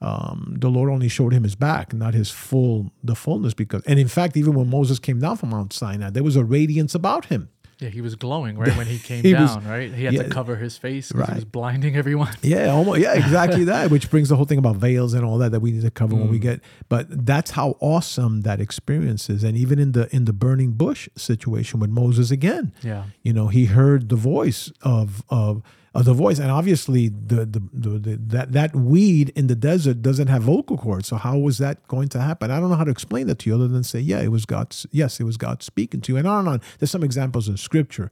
um, 0.01 0.55
the 0.59 0.69
Lord 0.69 0.89
only 0.89 1.07
showed 1.07 1.33
him 1.33 1.43
his 1.43 1.55
back, 1.55 1.93
not 1.93 2.13
his 2.13 2.29
full 2.29 2.91
the 3.03 3.15
fullness. 3.15 3.53
Because 3.53 3.81
and 3.83 3.99
in 3.99 4.07
fact, 4.07 4.37
even 4.37 4.53
when 4.53 4.69
Moses 4.69 4.99
came 4.99 5.19
down 5.19 5.37
from 5.37 5.49
Mount 5.49 5.73
Sinai, 5.73 6.09
there 6.09 6.23
was 6.23 6.35
a 6.35 6.43
radiance 6.43 6.93
about 6.93 7.25
him. 7.25 7.49
Yeah, 7.79 7.89
he 7.89 8.01
was 8.01 8.15
glowing 8.15 8.57
right 8.57 8.75
when 8.75 8.87
he 8.87 8.97
came 9.03 9.23
he 9.23 9.33
down. 9.33 9.43
Was, 9.43 9.65
right, 9.65 9.93
he 9.93 10.05
had 10.05 10.13
yeah, 10.13 10.23
to 10.23 10.29
cover 10.29 10.55
his 10.55 10.77
face 10.77 11.09
because 11.09 11.21
right. 11.21 11.29
he 11.29 11.35
was 11.35 11.45
blinding 11.45 11.95
everyone. 11.95 12.33
Yeah, 12.41 12.71
almost. 12.71 12.99
Yeah, 13.01 13.13
exactly 13.13 13.63
that. 13.65 13.91
Which 13.91 14.09
brings 14.09 14.29
the 14.29 14.35
whole 14.35 14.45
thing 14.45 14.57
about 14.57 14.77
veils 14.77 15.13
and 15.13 15.23
all 15.23 15.37
that 15.39 15.51
that 15.51 15.59
we 15.59 15.71
need 15.71 15.83
to 15.83 15.91
cover 15.91 16.15
mm. 16.15 16.21
when 16.21 16.29
we 16.29 16.39
mm. 16.39 16.43
get. 16.43 16.61
But 16.89 17.25
that's 17.25 17.51
how 17.51 17.77
awesome 17.79 18.41
that 18.41 18.59
experience 18.59 19.29
is. 19.29 19.43
And 19.43 19.55
even 19.55 19.77
in 19.77 19.91
the 19.91 20.13
in 20.15 20.25
the 20.25 20.33
burning 20.33 20.71
bush 20.71 21.07
situation 21.15 21.79
with 21.79 21.89
Moses 21.89 22.31
again. 22.31 22.73
Yeah, 22.83 23.05
you 23.21 23.33
know, 23.33 23.47
he 23.47 23.65
heard 23.65 24.09
the 24.09 24.15
voice 24.15 24.71
of 24.81 25.23
of 25.29 25.61
uh, 25.95 26.03
the 26.03 26.13
voice, 26.13 26.39
and 26.39 26.51
obviously 26.51 27.07
the, 27.07 27.45
the, 27.45 27.61
the, 27.73 27.89
the, 27.99 28.15
that 28.17 28.51
that 28.51 28.75
weed 28.75 29.31
in 29.35 29.47
the 29.47 29.55
desert 29.55 30.01
doesn't 30.01 30.27
have 30.27 30.43
vocal 30.43 30.77
cords. 30.77 31.07
So 31.07 31.15
how 31.15 31.37
was 31.37 31.57
that 31.57 31.87
going 31.87 32.09
to 32.09 32.21
happen? 32.21 32.51
I 32.51 32.59
don't 32.59 32.69
know 32.69 32.75
how 32.75 32.83
to 32.83 32.91
explain 32.91 33.27
that 33.27 33.39
to 33.39 33.49
you 33.49 33.55
other 33.55 33.67
than 33.67 33.83
say, 33.83 33.99
yeah, 33.99 34.19
it 34.19 34.29
was 34.29 34.45
God. 34.45 34.75
Yes, 34.91 35.19
it 35.19 35.23
was 35.23 35.37
God 35.37 35.63
speaking 35.63 36.01
to 36.01 36.13
you. 36.13 36.17
And 36.17 36.27
on 36.27 36.39
and 36.39 36.49
on. 36.49 36.61
There's 36.79 36.91
some 36.91 37.03
examples 37.03 37.47
in 37.47 37.57
Scripture. 37.57 38.11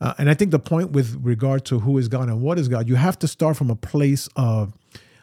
Uh, 0.00 0.14
and 0.18 0.30
I 0.30 0.34
think 0.34 0.50
the 0.50 0.58
point 0.58 0.92
with 0.92 1.18
regard 1.22 1.64
to 1.66 1.80
who 1.80 1.98
is 1.98 2.08
God 2.08 2.28
and 2.28 2.40
what 2.40 2.58
is 2.58 2.68
God, 2.68 2.88
you 2.88 2.94
have 2.94 3.18
to 3.18 3.28
start 3.28 3.56
from 3.56 3.70
a 3.70 3.76
place 3.76 4.28
of 4.36 4.72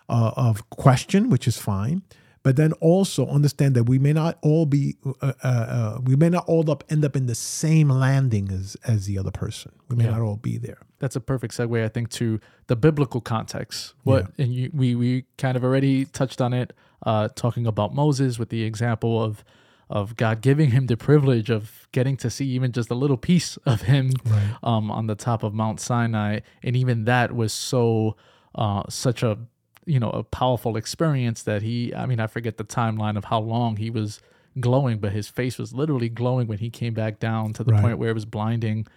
uh, 0.10 0.32
of 0.36 0.70
question, 0.70 1.30
which 1.30 1.48
is 1.48 1.58
fine, 1.58 2.02
but 2.44 2.56
then 2.56 2.72
also 2.74 3.28
understand 3.28 3.76
that 3.76 3.84
we 3.86 4.00
may 4.00 4.14
not 4.14 4.38
all 4.42 4.66
be 4.66 4.96
uh, 5.22 5.34
uh, 5.44 5.48
uh 5.48 6.00
we 6.04 6.16
may 6.16 6.30
not 6.30 6.46
all 6.48 6.70
up 6.70 6.84
end 6.90 7.04
up 7.04 7.16
in 7.16 7.26
the 7.26 7.36
same 7.36 7.90
landing 7.90 8.52
as 8.52 8.78
as 8.86 9.06
the 9.06 9.18
other 9.18 9.32
person. 9.32 9.72
We 9.90 9.96
may 9.96 10.06
yeah. 10.06 10.12
not 10.12 10.22
all 10.22 10.38
be 10.38 10.58
there. 10.58 10.80
That's 11.00 11.16
a 11.16 11.20
perfect 11.22 11.54
segue, 11.56 11.84
I 11.84 11.88
think, 11.90 12.10
to 12.12 12.40
the 12.68 12.76
biblical 12.76 13.22
context. 13.22 13.94
What 14.04 14.32
and 14.38 14.54
you, 14.54 14.72
we 14.74 14.96
we 14.96 15.26
kind 15.38 15.56
of 15.58 15.64
already 15.64 16.06
touched 16.06 16.42
on 16.42 16.54
it, 16.54 16.74
uh, 17.06 17.28
talking 17.30 17.68
about 17.68 17.94
Moses 17.94 18.40
with 18.40 18.50
the 18.50 18.64
example 18.64 19.22
of 19.24 19.44
of 19.90 20.18
God 20.18 20.42
giving 20.42 20.72
him 20.72 20.88
the 20.88 20.98
privilege 20.98 21.50
of 21.50 21.88
getting 21.94 22.18
to 22.18 22.30
see 22.30 22.46
even 22.48 22.74
just 22.74 22.90
a 22.92 22.94
little 22.96 23.16
piece 23.16 23.56
of 23.66 23.84
him 23.84 24.12
Right. 24.26 24.56
um, 24.62 24.92
on 24.92 25.08
the 25.08 25.16
top 25.16 25.44
of 25.44 25.54
Mount 25.54 25.80
Sinai, 25.80 26.40
and 26.62 26.76
even 26.76 27.06
that 27.06 27.34
was 27.34 27.54
so 27.54 28.18
uh, 28.56 28.84
such 28.90 29.24
a 29.24 29.38
you 29.86 30.00
know 30.00 30.10
a 30.10 30.24
powerful 30.24 30.76
experience 30.78 31.44
that 31.44 31.62
he. 31.62 31.94
I 31.96 32.06
mean, 32.06 32.20
I 32.20 32.28
forget 32.28 32.58
the 32.58 32.66
timeline 32.66 33.18
of 33.18 33.26
how 33.26 33.40
long 33.40 33.78
he 33.78 33.90
was 33.90 34.20
glowing, 34.60 34.98
but 34.98 35.12
his 35.12 35.28
face 35.30 35.58
was 35.60 35.74
literally 35.74 36.10
glowing 36.10 36.48
when 36.48 36.58
he 36.58 36.70
came 36.72 36.94
back 36.96 37.20
down 37.20 37.54
to 37.54 37.64
the 37.64 37.72
Right. 37.72 37.82
point 37.82 37.98
where 38.00 38.10
it 38.10 38.14
was 38.16 38.26
blinding. 38.26 38.88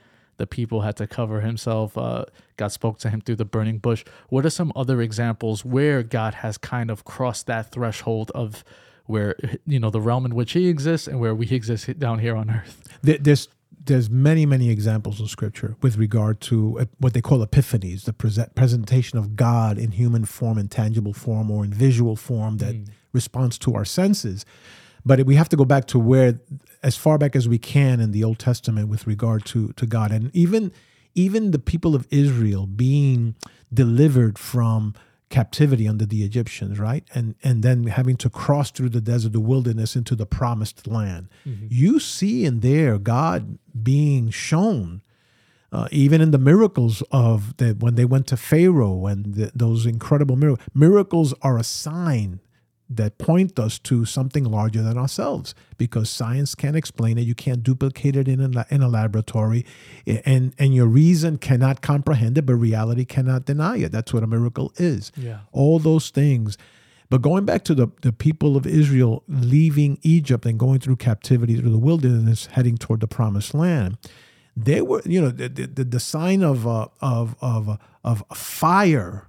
The 0.41 0.47
people 0.47 0.81
had 0.81 0.97
to 0.97 1.07
cover 1.07 1.43
himself. 1.43 1.99
Uh, 1.99 2.25
God 2.57 2.73
spoke 2.73 2.99
to 3.01 3.11
him 3.11 3.21
through 3.21 3.37
the 3.37 3.45
burning 3.45 3.77
bush. 3.77 4.07
What 4.31 4.47
are 4.47 4.51
some 4.51 4.73
other 4.75 5.03
examples 5.03 5.67
where 5.67 6.03
God 6.03 6.33
has 6.37 6.57
kind 6.57 6.91
of 6.91 7.05
crossed 7.05 7.47
that 7.47 7.71
threshold 7.73 8.33
of 8.35 8.65
where 9.05 9.37
you 9.67 9.79
know 9.79 9.91
the 9.91 10.01
realm 10.01 10.25
in 10.25 10.35
which 10.35 10.53
He 10.53 10.69
exists 10.69 11.07
and 11.07 11.21
where 11.21 11.35
we 11.35 11.47
exist 11.51 11.99
down 11.99 12.21
here 12.21 12.35
on 12.37 12.49
earth? 12.51 12.89
There's 13.03 13.49
there's 13.85 14.09
many 14.09 14.47
many 14.47 14.71
examples 14.71 15.21
in 15.21 15.27
scripture 15.27 15.77
with 15.83 15.99
regard 15.99 16.41
to 16.43 16.81
uh, 16.81 16.85
what 16.99 17.13
they 17.13 17.21
call 17.21 17.45
epiphanies, 17.45 18.05
the 18.05 18.15
present, 18.15 18.55
presentation 18.55 19.19
of 19.19 19.37
God 19.37 19.77
in 19.77 19.91
human 19.91 20.25
form, 20.25 20.57
in 20.57 20.69
tangible 20.69 21.13
form, 21.13 21.51
or 21.51 21.65
in 21.65 21.73
visual 21.75 22.17
form 22.17 22.57
that 22.59 22.77
responds 23.13 23.59
to 23.59 23.75
our 23.75 23.85
senses. 23.85 24.47
But 25.05 25.27
we 25.27 25.35
have 25.35 25.49
to 25.51 25.57
go 25.57 25.65
back 25.65 25.87
to 25.89 25.99
where, 25.99 26.41
as 26.83 26.97
far 26.97 27.19
back 27.19 27.37
as 27.37 27.49
we 27.49 27.59
can 27.59 28.01
in 28.01 28.13
the 28.13 28.25
Old 28.25 28.39
Testament, 28.39 28.89
with 28.89 29.07
regard 29.07 29.45
to 29.47 29.73
to 29.73 29.87
God, 29.87 30.13
and 30.13 30.35
even 30.35 30.73
even 31.15 31.51
the 31.51 31.59
people 31.59 31.95
of 31.95 32.07
Israel 32.11 32.67
being 32.67 33.35
delivered 33.73 34.39
from 34.39 34.95
captivity 35.29 35.87
under 35.87 36.07
the 36.07 36.23
Egyptians, 36.23 36.79
right? 36.79 37.05
And 37.15 37.35
and 37.43 37.63
then 37.63 37.85
having 37.85 38.17
to 38.17 38.31
cross 38.31 38.71
through 38.71 38.91
the 38.91 39.01
desert, 39.01 39.33
the 39.33 39.41
wilderness 39.41 39.97
into 39.97 40.15
the 40.15 40.27
promised 40.27 40.87
land. 40.87 41.29
You 41.69 42.01
see 42.01 42.45
in 42.45 42.61
there 42.61 42.99
God 42.99 43.59
being 43.83 44.31
shown 44.31 45.03
uh, 45.73 45.89
even 45.91 46.21
in 46.21 46.31
the 46.31 46.39
miracles 46.39 47.03
of 47.11 47.57
the 47.59 47.77
when 47.79 47.95
they 47.95 48.05
went 48.05 48.27
to 48.29 48.37
Pharaoh 48.37 49.07
and 49.07 49.35
the, 49.35 49.53
those 49.55 49.87
incredible 49.87 50.37
miracles. 50.37 50.67
Miracles 50.75 51.35
are 51.43 51.59
a 51.59 51.65
sign 51.65 52.41
that 52.91 53.19
point 53.19 53.59
us 53.59 53.79
to 53.79 54.05
something 54.05 54.45
larger 54.45 54.83
than 54.83 54.99
ourselves 54.99 55.55
because 55.79 56.11
science 56.11 56.57
can't 56.57 56.75
explain 56.75 57.17
it. 57.17 57.23
You 57.23 57.37
can't 57.37 57.63
duplicate 57.63 58.17
it 58.17 58.27
in 58.27 58.41
a, 58.41 58.67
in 58.69 58.83
a 58.83 58.89
laboratory, 58.89 59.65
and 60.07 60.53
and 60.59 60.75
your 60.75 60.87
reason 60.87 61.39
cannot 61.39 61.81
comprehend 61.83 62.37
it, 62.37 62.47
but 62.47 62.55
reality 62.57 63.05
cannot 63.05 63.45
deny 63.45 63.79
it. 63.79 63.93
That's 63.93 64.13
what 64.13 64.25
a 64.25 64.27
miracle 64.27 64.73
is. 64.77 65.13
Yeah. 65.17 65.41
All 65.53 65.79
those 65.79 66.11
things. 66.11 66.59
But 67.09 67.23
going 67.23 67.45
back 67.45 67.65
to 67.65 67.75
the, 67.75 67.89
the 68.03 68.13
people 68.13 68.57
of 68.57 68.67
Israel 68.67 69.25
leaving 69.27 69.99
Egypt 70.03 70.47
and 70.47 70.59
going 70.59 70.79
through 70.79 70.97
captivity 70.97 71.57
through 71.57 71.71
the 71.71 71.79
wilderness, 71.79 72.47
heading 72.47 72.77
toward 72.77 73.01
the 73.01 73.09
promised 73.09 73.53
land, 73.53 73.99
they 74.57 74.81
were, 74.81 75.03
you 75.05 75.21
know, 75.21 75.31
the, 75.31 75.49
the, 75.49 75.85
the 75.85 76.01
sign 76.01 76.45
of, 76.45 76.69
uh, 76.69 76.87
of, 77.01 77.35
of, 77.41 77.79
of 78.05 78.23
fire 78.33 79.29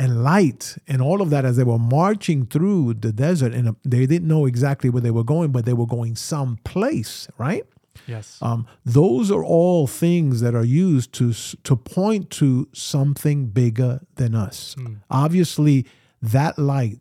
and 0.00 0.24
light 0.24 0.78
and 0.88 1.02
all 1.02 1.20
of 1.20 1.28
that 1.28 1.44
as 1.44 1.58
they 1.58 1.62
were 1.62 1.78
marching 1.78 2.46
through 2.46 2.94
the 2.94 3.12
desert. 3.12 3.52
And 3.52 3.76
they 3.84 4.06
didn't 4.06 4.26
know 4.26 4.46
exactly 4.46 4.88
where 4.88 5.02
they 5.02 5.10
were 5.10 5.22
going, 5.24 5.52
but 5.52 5.66
they 5.66 5.74
were 5.74 5.86
going 5.86 6.16
someplace, 6.16 7.28
right? 7.36 7.66
Yes. 8.06 8.38
Um, 8.40 8.66
those 8.82 9.30
are 9.30 9.44
all 9.44 9.86
things 9.86 10.40
that 10.40 10.54
are 10.54 10.64
used 10.64 11.12
to 11.14 11.34
to 11.34 11.76
point 11.76 12.30
to 12.30 12.66
something 12.72 13.48
bigger 13.48 14.00
than 14.14 14.34
us. 14.34 14.74
Obviously, 15.10 15.86
that 16.22 16.58
light 16.58 17.00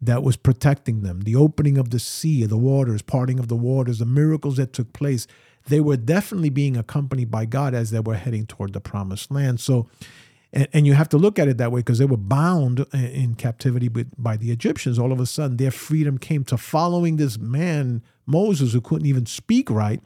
that 0.00 0.22
was 0.22 0.36
protecting 0.38 1.02
them, 1.02 1.20
the 1.20 1.36
opening 1.36 1.76
of 1.76 1.90
the 1.90 1.98
sea, 1.98 2.46
the 2.46 2.56
waters, 2.56 3.02
parting 3.02 3.38
of 3.38 3.48
the 3.48 3.56
waters, 3.56 3.98
the 3.98 4.06
miracles 4.06 4.56
that 4.56 4.72
took 4.72 4.94
place, 4.94 5.26
they 5.68 5.80
were 5.80 5.98
definitely 5.98 6.48
being 6.48 6.74
accompanied 6.74 7.30
by 7.30 7.44
God 7.44 7.74
as 7.74 7.90
they 7.90 8.00
were 8.00 8.14
heading 8.14 8.46
toward 8.46 8.72
the 8.72 8.80
promised 8.80 9.30
land. 9.30 9.60
So, 9.60 9.90
and, 10.52 10.68
and 10.72 10.86
you 10.86 10.94
have 10.94 11.08
to 11.10 11.18
look 11.18 11.38
at 11.38 11.48
it 11.48 11.58
that 11.58 11.72
way 11.72 11.80
because 11.80 11.98
they 11.98 12.04
were 12.04 12.16
bound 12.16 12.86
in- 12.92 13.34
captivity 13.34 13.88
by 13.88 14.36
the 14.36 14.50
Egyptians. 14.50 14.98
All 14.98 15.12
of 15.12 15.20
a 15.20 15.26
sudden, 15.26 15.56
their 15.56 15.70
freedom 15.70 16.18
came 16.18 16.44
to 16.44 16.56
following 16.56 17.16
this 17.16 17.38
man, 17.38 18.02
Moses, 18.26 18.72
who 18.72 18.80
couldn't 18.80 19.06
even 19.06 19.26
speak 19.26 19.70
right 19.70 20.00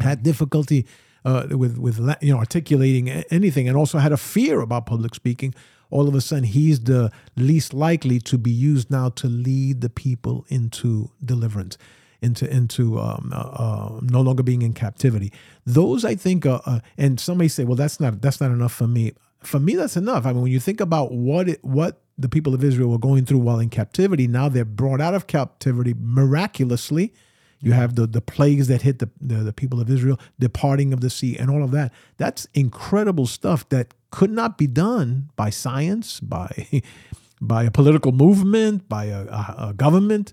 had 0.00 0.22
difficulty 0.22 0.86
uh, 1.24 1.46
with 1.50 1.78
with 1.78 1.98
you 2.20 2.32
know 2.32 2.38
articulating 2.38 3.08
anything, 3.08 3.68
and 3.68 3.76
also 3.76 3.98
had 3.98 4.12
a 4.12 4.16
fear 4.16 4.60
about 4.60 4.86
public 4.86 5.14
speaking. 5.14 5.54
All 5.90 6.08
of 6.08 6.14
a 6.14 6.20
sudden, 6.22 6.44
he's 6.44 6.80
the 6.80 7.12
least 7.36 7.74
likely 7.74 8.18
to 8.20 8.38
be 8.38 8.50
used 8.50 8.90
now 8.90 9.10
to 9.10 9.28
lead 9.28 9.82
the 9.82 9.90
people 9.90 10.46
into 10.48 11.10
deliverance, 11.22 11.76
into 12.22 12.50
into 12.50 12.98
um, 12.98 13.30
uh, 13.32 13.38
uh, 13.38 14.00
no 14.02 14.20
longer 14.22 14.42
being 14.42 14.62
in 14.62 14.72
captivity. 14.72 15.32
Those, 15.66 16.04
I 16.04 16.14
think, 16.14 16.46
uh, 16.46 16.60
uh, 16.64 16.80
and 16.96 17.20
some 17.20 17.38
may 17.38 17.48
say, 17.48 17.64
well, 17.64 17.76
that's 17.76 18.00
not 18.00 18.22
that's 18.22 18.40
not 18.40 18.50
enough 18.50 18.72
for 18.72 18.86
me. 18.86 19.12
For 19.44 19.58
me, 19.58 19.74
that's 19.74 19.96
enough. 19.96 20.26
I 20.26 20.32
mean, 20.32 20.42
when 20.42 20.52
you 20.52 20.60
think 20.60 20.80
about 20.80 21.12
what 21.12 21.48
it, 21.48 21.64
what 21.64 22.00
the 22.18 22.28
people 22.28 22.54
of 22.54 22.62
Israel 22.62 22.90
were 22.90 22.98
going 22.98 23.24
through 23.24 23.38
while 23.38 23.58
in 23.58 23.70
captivity, 23.70 24.26
now 24.26 24.48
they're 24.48 24.64
brought 24.64 25.00
out 25.00 25.14
of 25.14 25.26
captivity 25.26 25.94
miraculously. 25.98 27.12
You 27.60 27.72
have 27.72 27.94
the, 27.94 28.06
the 28.06 28.20
plagues 28.20 28.68
that 28.68 28.82
hit 28.82 28.98
the, 28.98 29.08
the, 29.20 29.36
the 29.36 29.52
people 29.52 29.80
of 29.80 29.88
Israel, 29.88 30.18
the 30.38 30.48
parting 30.48 30.92
of 30.92 31.00
the 31.00 31.10
sea, 31.10 31.38
and 31.38 31.48
all 31.48 31.62
of 31.62 31.70
that. 31.70 31.92
That's 32.16 32.46
incredible 32.54 33.26
stuff 33.26 33.68
that 33.68 33.94
could 34.10 34.30
not 34.30 34.58
be 34.58 34.66
done 34.66 35.30
by 35.36 35.50
science, 35.50 36.18
by, 36.18 36.82
by 37.40 37.64
a 37.64 37.70
political 37.70 38.12
movement, 38.12 38.88
by 38.88 39.06
a, 39.06 39.22
a, 39.26 39.54
a 39.68 39.74
government. 39.74 40.32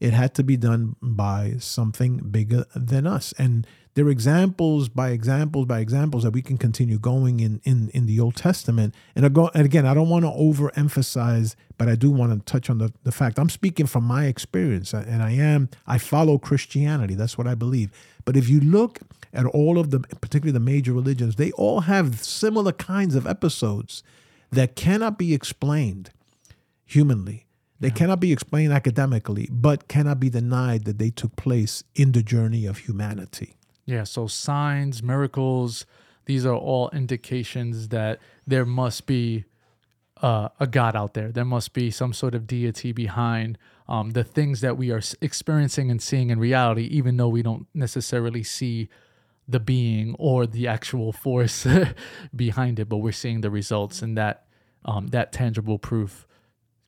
It 0.00 0.12
had 0.12 0.34
to 0.34 0.42
be 0.42 0.56
done 0.56 0.96
by 1.00 1.54
something 1.60 2.18
bigger 2.18 2.66
than 2.74 3.06
us. 3.06 3.32
And 3.38 3.66
there 3.94 4.06
are 4.06 4.10
examples 4.10 4.88
by 4.88 5.10
examples 5.10 5.66
by 5.66 5.78
examples 5.78 6.24
that 6.24 6.32
we 6.32 6.42
can 6.42 6.58
continue 6.58 6.98
going 6.98 7.40
in 7.40 7.60
in, 7.64 7.90
in 7.90 8.06
the 8.06 8.18
Old 8.18 8.34
Testament. 8.34 8.94
And, 9.14 9.32
go, 9.32 9.50
and 9.54 9.64
again, 9.64 9.86
I 9.86 9.94
don't 9.94 10.08
want 10.08 10.24
to 10.24 10.30
overemphasize, 10.30 11.54
but 11.78 11.88
I 11.88 11.94
do 11.94 12.10
want 12.10 12.32
to 12.32 12.52
touch 12.52 12.68
on 12.68 12.78
the, 12.78 12.92
the 13.04 13.12
fact 13.12 13.38
I'm 13.38 13.48
speaking 13.48 13.86
from 13.86 14.04
my 14.04 14.26
experience. 14.26 14.92
And 14.92 15.22
I 15.22 15.32
am, 15.32 15.68
I 15.86 15.98
follow 15.98 16.38
Christianity. 16.38 17.14
That's 17.14 17.38
what 17.38 17.46
I 17.46 17.54
believe. 17.54 17.90
But 18.24 18.36
if 18.36 18.48
you 18.48 18.60
look 18.60 18.98
at 19.32 19.46
all 19.46 19.78
of 19.78 19.90
the, 19.90 20.00
particularly 20.00 20.52
the 20.52 20.60
major 20.60 20.92
religions, 20.92 21.36
they 21.36 21.52
all 21.52 21.80
have 21.80 22.22
similar 22.22 22.72
kinds 22.72 23.14
of 23.14 23.26
episodes 23.26 24.02
that 24.50 24.74
cannot 24.74 25.18
be 25.18 25.34
explained 25.34 26.10
humanly. 26.84 27.46
They 27.80 27.90
cannot 27.90 28.18
be 28.18 28.32
explained 28.32 28.72
academically, 28.72 29.48
but 29.50 29.88
cannot 29.88 30.18
be 30.18 30.30
denied 30.30 30.84
that 30.84 30.98
they 30.98 31.10
took 31.10 31.36
place 31.36 31.84
in 31.94 32.12
the 32.12 32.22
journey 32.22 32.64
of 32.64 32.78
humanity. 32.78 33.56
Yeah, 33.86 34.04
so 34.04 34.26
signs, 34.26 35.02
miracles, 35.02 35.84
these 36.26 36.46
are 36.46 36.54
all 36.54 36.90
indications 36.90 37.88
that 37.88 38.18
there 38.46 38.64
must 38.64 39.06
be 39.06 39.44
uh, 40.22 40.48
a 40.58 40.66
God 40.66 40.96
out 40.96 41.14
there. 41.14 41.30
There 41.30 41.44
must 41.44 41.74
be 41.74 41.90
some 41.90 42.12
sort 42.12 42.34
of 42.34 42.46
deity 42.46 42.92
behind 42.92 43.58
um, 43.88 44.12
the 44.12 44.24
things 44.24 44.62
that 44.62 44.78
we 44.78 44.90
are 44.90 45.02
experiencing 45.20 45.90
and 45.90 46.00
seeing 46.00 46.30
in 46.30 46.38
reality, 46.38 46.84
even 46.84 47.18
though 47.18 47.28
we 47.28 47.42
don't 47.42 47.66
necessarily 47.74 48.42
see 48.42 48.88
the 49.46 49.60
being 49.60 50.16
or 50.18 50.46
the 50.46 50.66
actual 50.66 51.12
force 51.12 51.66
behind 52.36 52.78
it, 52.78 52.88
but 52.88 52.98
we're 52.98 53.12
seeing 53.12 53.42
the 53.42 53.50
results, 53.50 54.00
and 54.00 54.16
that 54.16 54.46
um, 54.86 55.08
that 55.08 55.32
tangible 55.32 55.78
proof 55.78 56.26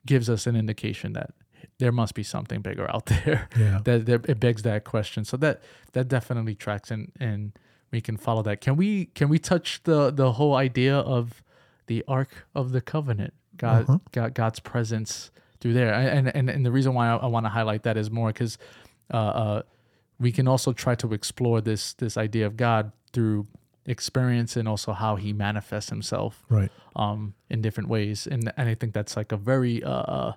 gives 0.05 0.29
us 0.29 0.47
an 0.47 0.55
indication 0.55 1.13
that 1.13 1.31
there 1.79 1.91
must 1.91 2.13
be 2.15 2.23
something 2.23 2.61
bigger 2.61 2.89
out 2.89 3.05
there 3.25 3.47
Yeah. 3.57 3.79
that, 3.83 4.05
that 4.05 4.25
it 4.29 4.39
begs 4.39 4.63
that 4.63 4.83
question 4.83 5.25
so 5.25 5.37
that 5.37 5.61
that 5.93 6.07
definitely 6.07 6.55
tracks 6.55 6.91
and 6.91 7.11
and 7.19 7.51
we 7.91 8.01
can 8.01 8.17
follow 8.17 8.41
that 8.43 8.61
can 8.61 8.75
we 8.75 9.05
can 9.15 9.29
we 9.29 9.39
touch 9.39 9.81
the 9.83 10.11
the 10.11 10.33
whole 10.33 10.55
idea 10.55 10.95
of 10.97 11.43
the 11.87 12.03
ark 12.07 12.45
of 12.55 12.71
the 12.71 12.81
covenant 12.81 13.33
god 13.57 13.83
Uh-huh. 13.83 13.99
god 14.11 14.33
god's 14.33 14.59
presence 14.59 15.31
through 15.59 15.73
there 15.73 15.93
and 15.93 16.27
and 16.35 16.49
and 16.49 16.65
the 16.65 16.71
reason 16.71 16.93
why 16.93 17.07
i, 17.09 17.15
I 17.15 17.27
want 17.27 17.45
to 17.45 17.49
highlight 17.49 17.83
that 17.83 17.97
is 17.97 18.09
more 18.11 18.27
because 18.33 18.57
uh 19.13 19.17
uh 19.17 19.61
we 20.19 20.31
can 20.31 20.47
also 20.47 20.73
try 20.73 20.95
to 20.95 21.13
explore 21.13 21.61
this 21.61 21.93
this 21.93 22.17
idea 22.17 22.45
of 22.47 22.57
god 22.57 22.91
through 23.13 23.47
experience 23.85 24.57
and 24.57 24.67
also 24.67 24.91
how 24.93 25.15
he 25.15 25.31
manifests 25.33 25.89
himself 25.89 26.43
Right. 26.49 26.69
um, 26.95 27.33
in 27.49 27.61
different 27.61 27.87
ways. 27.89 28.27
And, 28.27 28.51
and 28.57 28.67
I 28.67 28.75
think 28.75 28.93
that's 28.93 29.15
like 29.15 29.31
a 29.31 29.37
very 29.37 29.81
uh, 29.81 30.33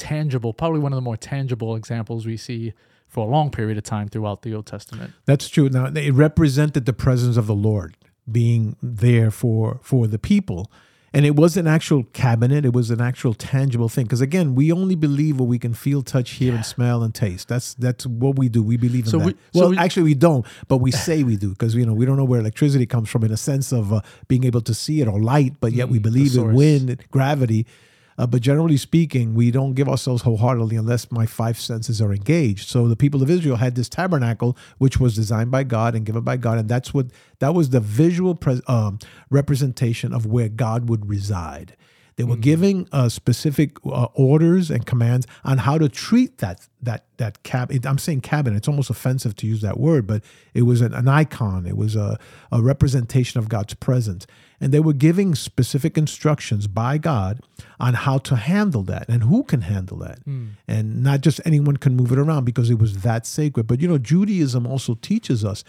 tangible, 0.00 0.52
probably 0.52 0.80
one 0.80 0.92
of 0.92 0.96
the 0.96 1.02
more 1.10 1.16
tangible 1.16 1.76
examples 1.76 2.26
we 2.26 2.36
see 2.36 2.72
for 3.06 3.26
a 3.26 3.30
long 3.30 3.50
period 3.50 3.76
of 3.78 3.84
time 3.84 4.08
throughout 4.08 4.42
the 4.42 4.54
Old 4.54 4.66
Testament. 4.66 5.12
That's 5.26 5.48
true. 5.48 5.68
Now 5.68 5.86
it 5.86 6.12
represented 6.12 6.86
the 6.86 6.92
presence 6.92 7.36
of 7.36 7.46
the 7.46 7.54
Lord 7.54 7.96
being 8.30 8.76
there 8.82 9.30
for 9.30 9.80
for 9.82 10.06
the 10.06 10.18
people, 10.18 10.70
and 11.12 11.26
it 11.26 11.34
was 11.34 11.56
an 11.56 11.66
actual 11.66 12.04
cabinet. 12.12 12.64
It 12.64 12.72
was 12.72 12.88
an 12.92 13.00
actual 13.00 13.34
tangible 13.34 13.88
thing. 13.88 14.04
Because 14.04 14.20
again 14.20 14.54
we 14.54 14.70
only 14.70 14.94
believe 14.94 15.40
what 15.40 15.48
we 15.48 15.58
can 15.58 15.74
feel 15.74 16.02
touch 16.02 16.30
hear 16.38 16.54
and 16.54 16.64
smell 16.64 17.02
and 17.02 17.12
taste. 17.12 17.48
That's 17.48 17.74
that's 17.74 18.06
what 18.06 18.38
we 18.38 18.48
do. 18.48 18.62
We 18.62 18.76
believe 18.76 19.06
in 19.06 19.10
So 19.10 19.18
that. 19.18 19.26
we- 19.26 19.32
so 19.32 19.60
well 19.60 19.70
we- 19.70 19.78
actually 19.78 20.04
we 20.04 20.14
don't 20.14 20.46
but 20.68 20.76
we 20.86 20.92
say 20.92 21.24
we 21.24 21.36
do 21.36 21.50
because 21.50 21.74
you 21.74 21.84
know 21.84 21.94
we 22.00 22.06
don't 22.06 22.16
know 22.16 22.28
where 22.32 22.38
electricity 22.40 22.86
comes 22.86 23.08
from 23.10 23.24
in 23.24 23.32
a 23.32 23.36
sense 23.36 23.72
of 23.72 23.92
uh, 23.92 24.00
being 24.28 24.44
able 24.44 24.60
to 24.70 24.74
see 24.74 25.00
it 25.02 25.08
or 25.08 25.18
light 25.20 25.54
but 25.60 25.72
yet 25.72 25.88
we 25.88 25.98
Mm, 25.98 26.02
believe 26.08 26.36
in 26.36 26.54
wind 26.54 26.86
gravity 27.10 27.66
uh, 28.20 28.26
but 28.26 28.42
generally 28.42 28.76
speaking, 28.76 29.34
we 29.34 29.50
don't 29.50 29.72
give 29.72 29.88
ourselves 29.88 30.20
wholeheartedly 30.20 30.76
unless 30.76 31.10
my 31.10 31.24
five 31.24 31.58
senses 31.58 32.02
are 32.02 32.12
engaged. 32.12 32.68
So 32.68 32.86
the 32.86 32.94
people 32.94 33.22
of 33.22 33.30
Israel 33.30 33.56
had 33.56 33.76
this 33.76 33.88
tabernacle, 33.88 34.58
which 34.76 35.00
was 35.00 35.14
designed 35.14 35.50
by 35.50 35.62
God 35.62 35.94
and 35.94 36.04
given 36.04 36.22
by 36.22 36.36
God, 36.36 36.58
and 36.58 36.68
that's 36.68 36.92
what 36.92 37.06
that 37.38 37.54
was 37.54 37.70
the 37.70 37.80
visual 37.80 38.34
pres 38.34 38.60
um, 38.68 38.98
representation 39.30 40.12
of 40.12 40.26
where 40.26 40.50
God 40.50 40.90
would 40.90 41.08
reside. 41.08 41.78
They 42.20 42.24
were 42.24 42.36
giving 42.36 42.86
uh, 42.92 43.08
specific 43.08 43.78
uh, 43.86 44.08
orders 44.14 44.70
and 44.70 44.84
commands 44.84 45.26
on 45.42 45.56
how 45.58 45.78
to 45.78 45.88
treat 45.88 46.38
that 46.38 46.68
that 46.82 47.04
that 47.16 47.42
cab. 47.44 47.72
I'm 47.84 47.98
saying 47.98 48.20
cabinet. 48.20 48.58
It's 48.58 48.68
almost 48.68 48.90
offensive 48.90 49.34
to 49.36 49.46
use 49.46 49.62
that 49.62 49.80
word, 49.80 50.06
but 50.06 50.22
it 50.52 50.62
was 50.62 50.82
an, 50.82 50.92
an 50.92 51.08
icon. 51.08 51.64
It 51.66 51.78
was 51.78 51.96
a, 51.96 52.18
a 52.52 52.60
representation 52.60 53.38
of 53.38 53.48
God's 53.48 53.72
presence, 53.72 54.26
and 54.60 54.70
they 54.70 54.80
were 54.80 54.92
giving 54.92 55.34
specific 55.34 55.96
instructions 55.96 56.66
by 56.66 56.98
God 56.98 57.40
on 57.78 57.94
how 57.94 58.18
to 58.18 58.36
handle 58.36 58.82
that 58.82 59.08
and 59.08 59.22
who 59.22 59.42
can 59.42 59.62
handle 59.62 59.96
that, 59.98 60.18
and 60.68 61.02
not 61.02 61.22
just 61.22 61.40
anyone 61.46 61.78
can 61.78 61.96
move 61.96 62.12
it 62.12 62.18
around 62.18 62.44
because 62.44 62.68
it 62.68 62.78
was 62.78 62.98
that 62.98 63.26
sacred. 63.26 63.66
But 63.66 63.80
you 63.80 63.88
know, 63.88 63.98
Judaism 63.98 64.66
also 64.66 64.94
teaches 65.00 65.42
us 65.42 65.64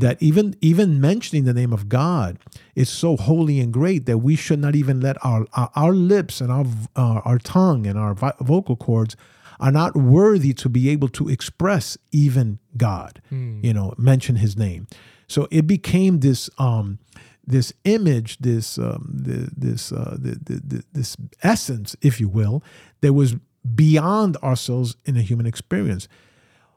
that 0.00 0.22
even 0.22 0.54
even 0.60 1.00
mentioning 1.00 1.44
the 1.44 1.54
name 1.54 1.72
of 1.72 1.88
God 1.88 2.38
is 2.74 2.88
so 2.88 3.16
holy 3.16 3.60
and 3.60 3.72
great 3.72 4.06
that 4.06 4.18
we 4.18 4.36
should 4.36 4.58
not 4.58 4.74
even 4.74 5.00
let 5.00 5.16
our 5.24 5.46
our, 5.54 5.70
our 5.74 5.92
lips 5.92 6.40
and 6.40 6.50
our 6.50 6.66
uh, 6.96 7.20
our 7.24 7.38
tongue 7.38 7.86
and 7.86 7.98
our 7.98 8.14
vocal 8.40 8.76
cords 8.76 9.16
are 9.58 9.70
not 9.70 9.94
worthy 9.94 10.54
to 10.54 10.68
be 10.68 10.88
able 10.88 11.08
to 11.08 11.28
express 11.28 11.98
even 12.12 12.58
God. 12.76 13.20
You 13.64 13.74
know, 13.74 13.94
mention 13.98 14.36
His 14.36 14.56
name. 14.56 14.86
So 15.28 15.46
it 15.50 15.66
became 15.66 16.20
this 16.20 16.50
um 16.58 16.98
this 17.46 17.72
image, 17.84 18.38
this 18.38 18.78
um, 18.78 19.10
the, 19.12 19.50
this 19.56 19.92
uh, 19.92 20.16
the, 20.18 20.38
the, 20.42 20.60
the, 20.64 20.84
this 20.92 21.16
essence, 21.42 21.96
if 22.00 22.20
you 22.20 22.28
will, 22.28 22.62
that 23.00 23.12
was 23.12 23.34
beyond 23.74 24.36
ourselves 24.38 24.96
in 25.04 25.16
a 25.16 25.22
human 25.22 25.46
experience. 25.46 26.08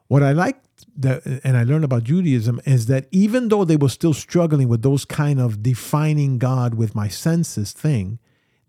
What 0.08 0.22
I 0.22 0.32
like 0.32 0.56
that, 0.96 1.24
and 1.44 1.56
I 1.56 1.64
learned 1.64 1.84
about 1.84 2.04
Judaism 2.04 2.60
is 2.64 2.86
that 2.86 3.06
even 3.10 3.48
though 3.48 3.64
they 3.64 3.76
were 3.76 3.88
still 3.88 4.14
struggling 4.14 4.68
with 4.68 4.82
those 4.82 5.04
kind 5.04 5.40
of 5.40 5.62
defining 5.62 6.38
God 6.38 6.74
with 6.74 6.94
my 6.94 7.08
senses 7.08 7.72
thing, 7.72 8.18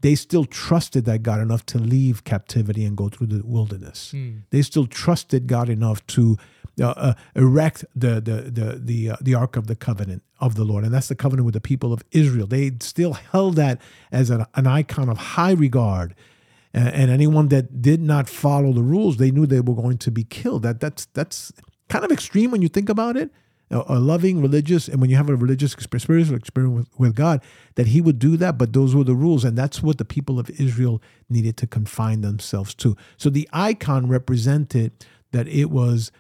they 0.02 0.16
still 0.16 0.46
trusted 0.46 1.06
that 1.06 1.24
God 1.24 1.40
enough 1.40 1.66
to 1.68 1.78
leave 1.80 2.24
captivity 2.24 2.86
and 2.86 2.96
go 2.96 3.10
through 3.10 3.28
the 3.28 3.42
wilderness. 3.46 4.14
They 4.52 4.62
still 4.62 4.86
trusted 4.86 5.48
God 5.48 5.70
enough 5.70 6.06
to 6.08 6.38
uh, 6.80 6.90
uh, 6.90 7.14
erect 7.36 7.86
the 7.96 8.16
the 8.22 8.52
the 8.52 8.80
the 8.84 9.10
uh, 9.12 9.16
the 9.22 9.34
ark 9.34 9.56
of 9.56 9.68
the 9.68 9.76
covenant 9.76 10.22
of 10.40 10.56
the 10.56 10.66
Lord, 10.66 10.84
and 10.84 10.94
that's 10.94 11.08
the 11.08 11.16
covenant 11.16 11.46
with 11.46 11.54
the 11.54 11.62
people 11.62 11.94
of 11.94 12.04
Israel. 12.12 12.48
They 12.48 12.72
still 12.82 13.14
held 13.14 13.56
that 13.56 13.80
as 14.12 14.30
an, 14.30 14.46
an 14.56 14.68
icon 14.68 15.08
of 15.10 15.18
high 15.18 15.54
regard 15.54 16.14
and, 16.76 16.90
and 16.90 17.12
anyone 17.12 17.48
that 17.48 17.82
did 17.82 18.02
not 18.02 18.28
follow 18.28 18.74
the 18.74 18.84
rules, 18.84 19.18
they 19.18 19.32
knew 19.32 19.46
they 19.46 19.62
were 19.62 19.74
going 19.74 19.98
to 20.00 20.12
be 20.12 20.24
killed. 20.24 20.64
That 20.64 20.80
that's 20.80 21.06
that's 21.14 21.54
kind 21.90 22.04
of 22.06 22.12
extreme 22.12 22.52
when 22.52 22.62
you 22.62 22.68
think 22.70 22.90
about 22.90 23.18
it. 23.18 23.32
A, 23.72 23.84
a 23.96 24.00
loving 24.00 24.42
religious, 24.44 24.88
and 24.88 25.02
when 25.02 25.10
you 25.10 25.16
have 25.18 25.28
a 25.28 25.36
religious 25.36 25.74
experience, 25.74 26.04
spiritual 26.04 26.36
experience 26.36 26.76
with, 26.78 27.00
with 27.00 27.16
God, 27.16 27.42
that 27.76 27.88
He 27.88 28.00
would 28.00 28.20
do 28.20 28.38
that. 28.38 28.60
But 28.60 28.74
those 28.74 28.94
were 28.96 29.04
the 29.04 29.16
rules, 29.16 29.44
and 29.44 29.58
that's 29.58 29.82
what 29.82 29.98
the 29.98 30.06
people 30.06 30.38
of 30.38 30.52
Israel 30.52 31.02
needed 31.30 31.58
to 31.58 31.66
confine 31.68 32.22
themselves 32.22 32.76
to. 32.76 32.96
So 33.18 33.32
the 33.32 33.50
icon 33.52 34.08
represented 34.08 34.92
that 35.32 35.48
it 35.48 35.72
was 35.72 36.12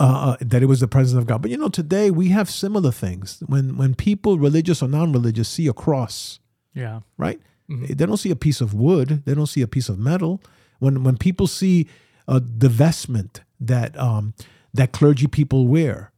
uh, 0.00 0.36
that 0.40 0.62
it 0.62 0.66
was 0.66 0.80
the 0.80 0.88
presence 0.88 1.18
of 1.18 1.26
God. 1.26 1.42
But 1.42 1.50
you 1.50 1.56
know, 1.56 1.68
today 1.68 2.10
we 2.10 2.28
have 2.28 2.50
similar 2.50 2.90
things. 2.90 3.42
When 3.46 3.76
when 3.76 3.94
people, 3.94 4.38
religious 4.38 4.82
or 4.82 4.88
non-religious, 4.88 5.48
see 5.48 5.66
a 5.68 5.72
cross, 5.72 6.40
Yeah. 6.74 7.00
right? 7.16 7.40
They 7.68 8.06
don't 8.06 8.16
see 8.16 8.30
a 8.30 8.36
piece 8.36 8.60
of 8.60 8.72
wood. 8.72 9.22
They 9.26 9.34
don't 9.34 9.46
see 9.46 9.60
a 9.62 9.68
piece 9.68 9.88
of 9.88 9.98
metal. 9.98 10.40
When 10.78 11.04
when 11.04 11.16
people 11.18 11.46
see 11.46 11.86
uh, 12.26 12.40
the 12.42 12.68
vestment 12.68 13.42
that 13.60 13.98
um, 13.98 14.34
that 14.78 14.92
clergy 14.92 15.26
people 15.26 15.66
wear, 15.68 16.10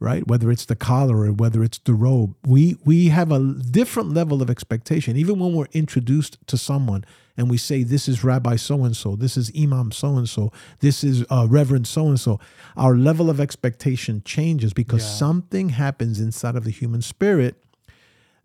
right? 0.00 0.26
Whether 0.26 0.50
it's 0.54 0.66
the 0.66 0.76
collar 0.76 1.18
or 1.26 1.32
whether 1.32 1.62
it's 1.64 1.78
the 1.78 1.94
robe, 1.94 2.34
we 2.54 2.76
we 2.84 3.08
have 3.08 3.30
a 3.32 3.40
different 3.80 4.10
level 4.20 4.40
of 4.42 4.48
expectation. 4.50 5.16
Even 5.16 5.38
when 5.40 5.52
we're 5.56 5.72
introduced 5.72 6.38
to 6.46 6.56
someone 6.56 7.04
and 7.36 7.50
we 7.50 7.58
say, 7.58 7.82
"This 7.84 8.08
is 8.08 8.24
Rabbi 8.24 8.56
so 8.56 8.84
and 8.84 8.96
so," 8.96 9.16
"This 9.16 9.36
is 9.36 9.50
Imam 9.64 9.92
so 9.92 10.16
and 10.16 10.28
so," 10.28 10.52
"This 10.80 11.02
is 11.04 11.24
uh, 11.30 11.46
Reverend 11.50 11.86
so 11.86 12.08
and 12.08 12.18
so," 12.26 12.38
our 12.76 12.96
level 12.96 13.28
of 13.28 13.38
expectation 13.40 14.22
changes 14.24 14.72
because 14.72 15.02
Yeah. 15.04 15.18
something 15.26 15.68
happens 15.70 16.20
inside 16.20 16.56
of 16.56 16.64
the 16.64 16.70
human 16.80 17.02
spirit 17.02 17.54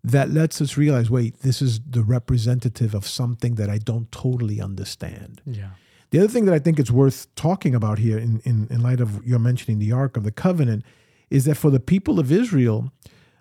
that 0.04 0.30
lets 0.32 0.60
us 0.60 0.76
realize 0.76 1.08
wait, 1.08 1.32
this 1.42 1.62
is 1.62 1.80
the 1.88 2.02
representative 2.02 2.92
of 2.94 3.06
something 3.06 3.54
that 3.54 3.70
I 3.70 3.78
don't 3.78 4.10
totally 4.10 4.60
understand. 4.60 5.40
Yeah. 5.46 5.70
The 6.12 6.18
other 6.18 6.28
thing 6.28 6.44
that 6.44 6.54
I 6.54 6.58
think 6.58 6.78
it's 6.78 6.90
worth 6.90 7.26
talking 7.34 7.74
about 7.74 7.98
here, 7.98 8.18
in, 8.18 8.40
in, 8.44 8.68
in 8.70 8.82
light 8.82 9.00
of 9.00 9.26
your 9.26 9.38
mentioning 9.38 9.78
the 9.78 9.92
Ark 9.92 10.16
of 10.16 10.24
the 10.24 10.30
Covenant, 10.30 10.84
is 11.30 11.46
that 11.46 11.56
for 11.56 11.70
the 11.70 11.80
people 11.80 12.20
of 12.20 12.30
Israel, 12.30 12.92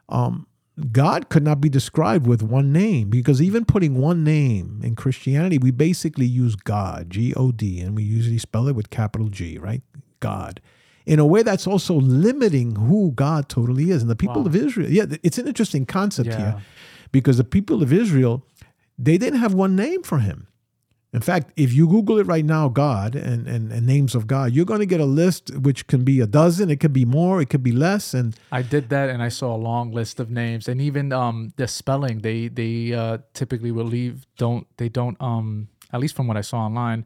um, 0.07 0.47
God 0.91 1.27
could 1.29 1.43
not 1.43 1.59
be 1.59 1.67
described 1.69 2.25
with 2.25 2.41
one 2.41 2.71
name 2.71 3.09
because 3.09 3.41
even 3.41 3.65
putting 3.65 3.95
one 3.99 4.23
name 4.23 4.79
in 4.83 4.95
Christianity, 4.95 5.57
we 5.57 5.69
basically 5.71 6.25
use 6.25 6.55
God, 6.55 7.09
G 7.09 7.33
O 7.35 7.51
D, 7.51 7.81
and 7.81 7.93
we 7.95 8.03
usually 8.03 8.37
spell 8.37 8.67
it 8.69 8.75
with 8.75 8.89
capital 8.89 9.27
G, 9.27 9.57
right? 9.57 9.81
God. 10.21 10.61
In 11.05 11.19
a 11.19 11.25
way 11.25 11.43
that's 11.43 11.67
also 11.67 11.95
limiting 11.95 12.75
who 12.75 13.11
God 13.11 13.49
totally 13.49 13.91
is. 13.91 14.01
And 14.01 14.09
the 14.09 14.15
people 14.15 14.43
Wow. 14.43 14.47
of 14.47 14.55
Israel, 14.55 14.89
yeah, 14.89 15.05
it's 15.23 15.37
an 15.37 15.47
interesting 15.47 15.85
concept 15.85 16.29
Yeah. 16.29 16.37
here 16.37 16.55
because 17.11 17.35
the 17.37 17.43
people 17.43 17.83
of 17.83 17.91
Israel, 17.91 18.45
they 18.97 19.17
didn't 19.17 19.39
have 19.41 19.53
one 19.53 19.75
name 19.75 20.03
for 20.03 20.19
him. 20.19 20.47
In 21.13 21.19
fact, 21.19 21.51
if 21.57 21.73
you 21.73 21.87
Google 21.89 22.19
it 22.19 22.27
right 22.27 22.45
now, 22.45 22.69
God 22.69 23.15
and, 23.15 23.45
and, 23.45 23.69
and 23.69 23.85
names 23.85 24.15
of 24.15 24.27
God, 24.27 24.53
you're 24.53 24.65
going 24.65 24.79
to 24.79 24.85
get 24.85 25.01
a 25.01 25.05
list 25.05 25.53
which 25.57 25.87
can 25.87 26.05
be 26.05 26.21
a 26.21 26.25
dozen, 26.25 26.69
it 26.69 26.79
could 26.79 26.93
be 26.93 27.03
more, 27.03 27.41
it 27.41 27.49
could 27.49 27.63
be 27.63 27.73
less. 27.73 28.13
And 28.13 28.33
I 28.49 28.61
did 28.61 28.87
that, 28.89 29.09
and 29.09 29.21
I 29.21 29.27
saw 29.27 29.53
a 29.53 29.57
long 29.57 29.91
list 29.91 30.21
of 30.21 30.29
names, 30.29 30.69
and 30.69 30.79
even 30.79 31.11
um 31.11 31.51
the 31.57 31.67
spelling. 31.67 32.19
They 32.19 32.47
they 32.47 32.93
uh, 32.93 33.17
typically 33.33 33.71
will 33.71 33.85
leave 33.85 34.25
don't 34.37 34.67
they 34.77 34.87
don't 34.87 35.17
um 35.19 35.67
at 35.91 35.99
least 35.99 36.15
from 36.15 36.27
what 36.27 36.37
I 36.37 36.41
saw 36.41 36.59
online, 36.59 37.05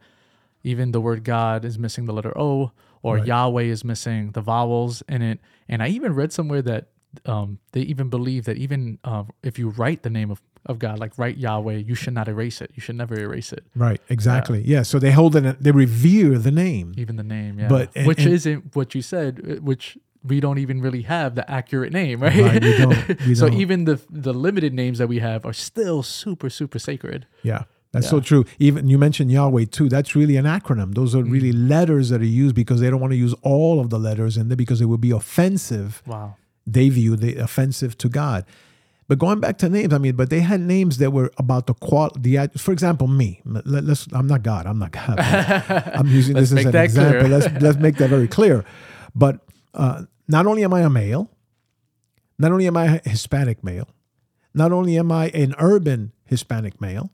even 0.63 0.91
the 0.91 1.01
word 1.01 1.23
God 1.23 1.65
is 1.65 1.79
missing 1.79 2.05
the 2.05 2.13
letter 2.13 2.37
O, 2.37 2.71
or 3.01 3.15
Right. 3.15 3.25
Yahweh 3.25 3.63
is 3.63 3.83
missing 3.83 4.31
the 4.33 4.41
vowels 4.41 5.01
in 5.09 5.23
it. 5.23 5.39
And 5.67 5.81
I 5.81 5.87
even 5.87 6.13
read 6.13 6.31
somewhere 6.31 6.61
that 6.61 6.89
um 7.25 7.57
they 7.71 7.81
even 7.81 8.09
believe 8.09 8.45
that 8.45 8.57
even 8.57 8.99
uh, 9.03 9.23
if 9.41 9.57
you 9.57 9.69
write 9.69 10.03
the 10.03 10.11
name 10.11 10.29
of 10.29 10.43
of 10.65 10.79
God, 10.79 10.99
like 10.99 11.17
write 11.17 11.37
Yahweh, 11.37 11.77
you 11.89 11.95
should 11.95 12.13
not 12.13 12.27
erase 12.27 12.59
it. 12.61 12.71
You 12.75 12.81
should 12.81 12.95
never 12.95 13.17
erase 13.19 13.51
it, 13.53 13.63
right, 13.75 14.01
exactly. 14.09 14.61
Yeah. 14.65 14.83
So 14.83 14.99
they 14.99 15.11
hold 15.11 15.35
it, 15.35 15.61
they 15.61 15.71
revere 15.71 16.37
the 16.39 16.51
name. 16.51 16.93
even 16.97 17.15
the 17.17 17.23
name. 17.23 17.59
Yeah, 17.59 17.67
But- 17.67 17.89
and- 17.95 18.07
which 18.07 18.23
and- 18.25 18.33
isn't 18.33 18.75
what 18.75 18.95
you 18.95 19.01
said, 19.01 19.41
uh, 19.43 19.61
which. 19.61 19.97
We 20.27 20.39
don't 20.39 20.57
even 20.57 20.81
really 20.81 21.03
have 21.03 21.35
the 21.35 21.45
accurate 21.51 21.93
name, 21.93 22.19
right? 22.23 22.35
Right, 22.35 22.63
we 22.63 22.77
don't- 22.79 23.19
we 23.27 23.35
so 23.35 23.47
don't. 23.47 23.59
even 23.61 23.85
the 23.85 24.01
the 24.09 24.33
limited 24.33 24.73
names 24.73 24.97
that 24.97 25.07
we 25.07 25.19
have 25.19 25.45
are 25.45 25.53
still 25.53 26.01
super 26.01 26.49
super 26.49 26.79
sacred. 26.79 27.27
Yeah. 27.43 27.65
That's 27.91 28.09
so 28.09 28.19
true. 28.19 28.43
Even 28.57 28.87
you 28.87 28.97
mentioned 28.97 29.31
Yahweh 29.31 29.65
too. 29.77 29.87
That's 29.87 30.15
really 30.15 30.35
an 30.35 30.45
acronym. 30.45 30.95
Those 30.95 31.13
are 31.13 31.23
really 31.23 31.51
letters 31.51 32.09
that 32.09 32.21
are 32.21 32.33
used 32.43 32.55
because 32.55 32.79
they 32.81 32.89
don't 32.89 32.99
want 32.99 33.11
to 33.13 33.17
use 33.27 33.35
all 33.43 33.79
of 33.79 33.91
the 33.91 33.99
letters 33.99 34.35
in 34.35 34.47
there 34.49 34.57
because 34.57 34.81
it 34.81 34.85
would 34.85 34.99
be 34.99 35.11
offensive 35.11 36.01
Wow. 36.07 36.37
they 36.65 36.89
view 36.89 37.15
the 37.15 37.35
offensive 37.37 37.95
to 37.99 38.09
God. 38.09 38.45
But 39.07 39.19
going 39.19 39.39
back 39.39 39.59
to 39.59 39.69
names, 39.69 39.93
I 39.93 39.99
mean, 39.99 40.15
but 40.15 40.29
they 40.31 40.39
had 40.39 40.61
names 40.61 40.97
that 40.97 41.11
were 41.11 41.31
about 41.37 41.67
the 41.67 41.75
qual. 41.75 42.11
The 42.17 42.49
for 42.57 42.71
example, 42.71 43.07
me. 43.07 43.41
Let, 43.45 43.83
us 43.83 44.07
I'm 44.11 44.25
not 44.25 44.41
God. 44.41 44.65
I'm 44.65 44.79
not 44.79 44.91
God. 44.91 45.19
I'm 45.19 46.07
using 46.07 46.35
this 46.35 46.51
as 46.51 46.65
an 46.65 46.71
clear. 46.71 46.83
example. 46.83 47.27
Let's 47.29 47.61
let's 47.61 47.77
make 47.77 47.97
that 47.97 48.09
very 48.09 48.27
clear. 48.27 48.65
But 49.13 49.41
uh, 49.75 50.03
not 50.27 50.47
only 50.47 50.63
am 50.63 50.73
I 50.73 50.81
a 50.81 50.89
male, 50.89 51.29
not 52.39 52.51
only 52.51 52.65
am 52.65 52.77
I 52.77 52.99
a 53.05 53.09
Hispanic 53.09 53.63
male, 53.63 53.87
not 54.55 54.71
only 54.71 54.97
am 54.97 55.11
I 55.11 55.27
an 55.29 55.53
urban 55.59 56.11
Hispanic 56.25 56.81
male, 56.81 57.11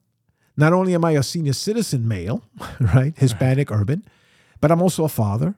not 0.56 0.72
only 0.72 0.94
am 0.94 1.04
I 1.04 1.12
a 1.12 1.24
senior 1.24 1.54
citizen 1.54 2.08
male, 2.08 2.44
right, 2.80 3.14
Hispanic 3.18 3.70
urban, 3.70 4.06
but 4.62 4.72
I'm 4.72 4.82
also 4.82 5.04
a 5.04 5.10
father. 5.10 5.56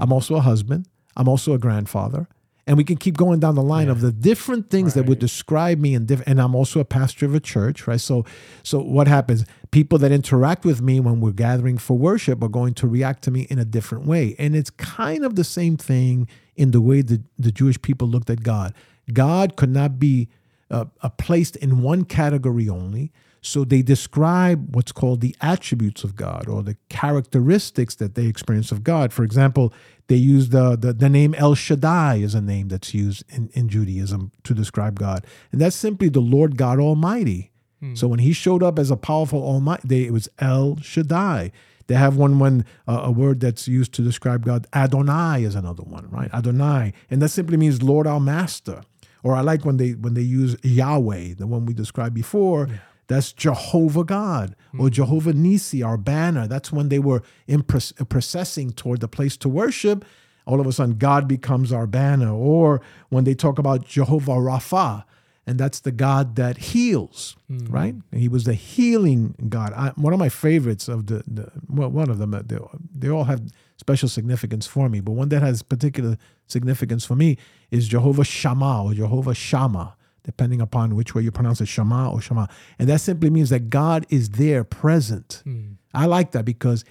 I'm 0.00 0.12
also 0.12 0.34
a 0.34 0.40
husband. 0.40 0.88
I'm 1.16 1.28
also 1.28 1.52
a 1.52 1.58
grandfather. 1.58 2.28
And 2.66 2.76
we 2.76 2.82
can 2.82 2.96
keep 2.96 3.16
going 3.16 3.38
down 3.38 3.54
the 3.54 3.62
line 3.62 3.88
of 3.88 4.00
the 4.00 4.10
different 4.10 4.70
things 4.70 4.94
that 4.94 5.06
would 5.06 5.20
describe 5.20 5.78
me 5.78 5.94
and 5.94 6.06
different. 6.06 6.28
And 6.28 6.40
I'm 6.40 6.54
also 6.54 6.80
a 6.80 6.84
pastor 6.84 7.24
of 7.24 7.34
a 7.34 7.38
church, 7.38 7.86
right? 7.86 8.00
So, 8.00 8.24
so 8.64 8.80
what 8.80 9.06
happens? 9.06 9.44
People 9.70 9.98
that 9.98 10.10
interact 10.10 10.64
with 10.64 10.82
me 10.82 10.98
when 10.98 11.20
we're 11.20 11.30
gathering 11.30 11.78
for 11.78 11.96
worship 11.96 12.42
are 12.42 12.48
going 12.48 12.74
to 12.74 12.88
react 12.88 13.22
to 13.24 13.30
me 13.30 13.42
in 13.42 13.60
a 13.60 13.64
different 13.64 14.04
way. 14.04 14.34
And 14.38 14.56
it's 14.56 14.70
kind 14.70 15.24
of 15.24 15.36
the 15.36 15.44
same 15.44 15.76
thing 15.76 16.26
in 16.56 16.72
the 16.72 16.80
way 16.80 17.02
that 17.02 17.22
the 17.38 17.52
Jewish 17.52 17.80
people 17.80 18.08
looked 18.08 18.30
at 18.30 18.42
God. 18.42 18.74
God 19.12 19.54
could 19.54 19.70
not 19.70 20.00
be 20.00 20.28
uh, 20.68 20.86
uh, 21.02 21.08
placed 21.10 21.54
in 21.56 21.82
one 21.82 22.04
category 22.04 22.68
only. 22.68 23.12
So 23.46 23.64
they 23.64 23.82
describe 23.82 24.74
what's 24.74 24.92
called 24.92 25.20
the 25.20 25.34
attributes 25.40 26.04
of 26.04 26.16
God 26.16 26.48
or 26.48 26.62
the 26.62 26.76
characteristics 26.88 27.94
that 27.96 28.14
they 28.14 28.26
experience 28.26 28.72
of 28.72 28.82
God. 28.82 29.12
For 29.12 29.22
example, 29.22 29.72
they 30.08 30.16
use 30.16 30.50
the, 30.50 30.76
the, 30.76 30.92
the 30.92 31.08
name 31.08 31.34
El 31.34 31.54
Shaddai 31.54 32.16
is 32.16 32.34
a 32.34 32.40
name 32.40 32.68
that's 32.68 32.92
used 32.94 33.24
in, 33.28 33.50
in 33.54 33.68
Judaism 33.68 34.32
to 34.44 34.54
describe 34.54 34.98
God. 34.98 35.26
And 35.52 35.60
that's 35.60 35.76
simply 35.76 36.08
the 36.08 36.20
Lord 36.20 36.56
God 36.56 36.78
Almighty. 36.78 37.52
So 37.94 38.08
when 38.08 38.18
he 38.18 38.32
showed 38.32 38.62
up 38.62 38.78
as 38.78 38.90
a 38.90 38.96
powerful 38.96 39.40
Almighty, 39.40 39.86
they, 39.86 40.02
it 40.06 40.12
was 40.12 40.28
El 40.38 40.78
Shaddai. 40.78 41.52
They 41.86 41.94
have 41.94 42.16
one 42.16 42.38
when 42.38 42.64
uh, 42.88 43.02
a 43.04 43.12
word 43.12 43.38
that's 43.40 43.68
used 43.68 43.92
to 43.94 44.02
describe 44.02 44.44
God. 44.44 44.66
Adonai 44.74 45.44
is 45.44 45.54
another 45.54 45.84
one, 45.84 46.08
right? 46.10 46.32
Adonai, 46.32 46.94
and 47.10 47.22
that 47.22 47.28
simply 47.28 47.56
means 47.56 47.82
Lord 47.82 48.06
our 48.08 48.18
Master. 48.18 48.82
Or 49.22 49.34
I 49.34 49.42
like 49.42 49.64
when 49.64 49.76
they 49.76 49.92
when 49.92 50.14
they 50.14 50.22
use 50.22 50.56
Yahweh, 50.62 51.34
the 51.34 51.46
one 51.46 51.66
we 51.66 51.74
described 51.74 52.14
before. 52.14 52.68
That's 53.08 53.32
Jehovah 53.32 54.04
God 54.04 54.56
or 54.78 54.90
Jehovah 54.90 55.32
Nisi, 55.32 55.82
our 55.82 55.96
banner. 55.96 56.46
That's 56.46 56.72
when 56.72 56.88
they 56.88 56.98
were 56.98 57.22
in 57.46 57.62
processing 57.62 58.72
toward 58.72 59.00
the 59.00 59.08
place 59.08 59.36
to 59.38 59.48
worship. 59.48 60.04
All 60.44 60.60
of 60.60 60.66
a 60.66 60.72
sudden, 60.72 60.96
God 60.96 61.26
becomes 61.26 61.72
our 61.72 61.86
banner. 61.86 62.30
Or 62.32 62.80
when 63.08 63.24
they 63.24 63.34
talk 63.34 63.58
about 63.58 63.86
Jehovah 63.86 64.32
Rapha, 64.32 65.04
and 65.46 65.58
that's 65.60 65.78
the 65.80 65.92
God 65.92 66.34
that 66.36 66.56
heals, 66.58 67.36
right? 67.48 67.94
And 68.10 68.20
he 68.20 68.28
was 68.28 68.44
the 68.44 68.54
healing 68.54 69.36
God. 69.48 69.72
I, 69.74 69.90
one 69.90 70.12
of 70.12 70.18
my 70.18 70.28
favorites 70.28 70.88
of 70.88 71.06
the, 71.06 71.22
the 71.26 71.52
well, 71.68 71.88
one 71.88 72.10
of 72.10 72.18
them, 72.18 72.34
uh, 72.34 72.42
they, 72.44 72.58
they 72.92 73.08
all 73.08 73.24
have 73.24 73.42
special 73.76 74.08
significance 74.08 74.66
for 74.66 74.88
me, 74.88 75.00
but 75.00 75.12
one 75.12 75.28
that 75.28 75.42
has 75.42 75.62
particular 75.62 76.18
significance 76.48 77.04
for 77.04 77.14
me 77.14 77.38
is 77.70 77.86
Jehovah 77.86 78.24
Shammah 78.24 78.84
or 78.84 78.94
Jehovah 78.94 79.34
Shammah, 79.34 79.95
depending 80.26 80.60
upon 80.60 80.94
which 80.94 81.14
way 81.14 81.22
you 81.22 81.30
pronounce 81.30 81.60
it, 81.62 81.68
Shammah 81.68 82.10
or 82.10 82.20
Shammah. 82.20 82.48
And 82.78 82.88
that 82.88 83.00
simply 83.00 83.30
means 83.30 83.48
that 83.50 83.70
God 83.70 84.04
is 84.10 84.30
there 84.30 84.64
present. 84.64 85.40
Hmm. 85.44 85.74
I 85.94 86.04
like 86.04 86.32
that 86.32 86.44
because 86.44 86.84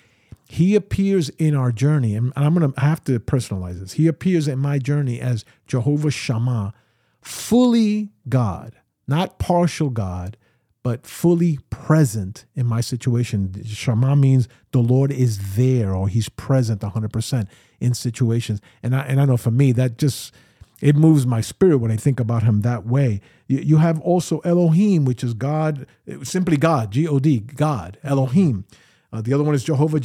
he 0.47 0.73
appears 0.75 1.29
in 1.29 1.53
our 1.53 1.71
journey, 1.71 2.15
and 2.15 2.31
I'm 2.35 2.55
going 2.55 2.71
to 2.71 2.79
have 2.79 3.03
to 3.03 3.19
personalize 3.19 3.79
this. 3.79 3.93
He 3.93 4.07
appears 4.07 4.47
in 4.47 4.57
my 4.57 4.79
journey 4.79 5.19
as 5.19 5.43
Jehovah 5.67 6.11
Shammah, 6.11 6.73
fully 7.21 8.11
God, 8.29 8.75
not 9.07 9.37
partial 9.37 9.89
God, 9.89 10.37
but 10.81 11.05
fully 11.05 11.57
present 11.71 12.45
in 12.55 12.67
my 12.67 12.79
situation. 12.79 13.63
Shema 13.65 14.15
means 14.15 14.47
the 14.71 14.79
Lord 14.79 15.11
is 15.11 15.55
there 15.55 15.95
or 15.95 16.07
he's 16.07 16.29
present 16.29 16.81
100% 16.81 17.47
in 17.79 17.93
situations. 17.95 18.61
And 18.83 18.95
I, 18.95 19.01
and 19.01 19.19
I 19.19 19.25
know 19.25 19.37
for 19.37 19.49
me, 19.49 19.71
that 19.71 19.97
just, 19.97 20.31
it 20.81 20.95
moves 20.95 21.25
my 21.25 21.41
spirit 21.41 21.77
when 21.77 21.91
I 21.91 21.95
think 21.95 22.19
about 22.19 22.43
him 22.43 22.61
that 22.61 22.85
way. 22.85 23.21
You, 23.47 23.59
you 23.59 23.77
have 23.77 23.99
also 24.01 24.39
Elohim, 24.39 25.05
which 25.05 25.23
is 25.23 25.33
God, 25.33 25.85
simply 26.23 26.57
God, 26.57 26.91
G 26.91 27.07
O 27.07 27.19
D, 27.19 27.39
God, 27.39 27.97
Elohim. 28.03 28.65
Uh, 29.13 29.21
the 29.21 29.33
other 29.33 29.43
one 29.43 29.55
is 29.55 29.63
Jehovah 29.63 29.97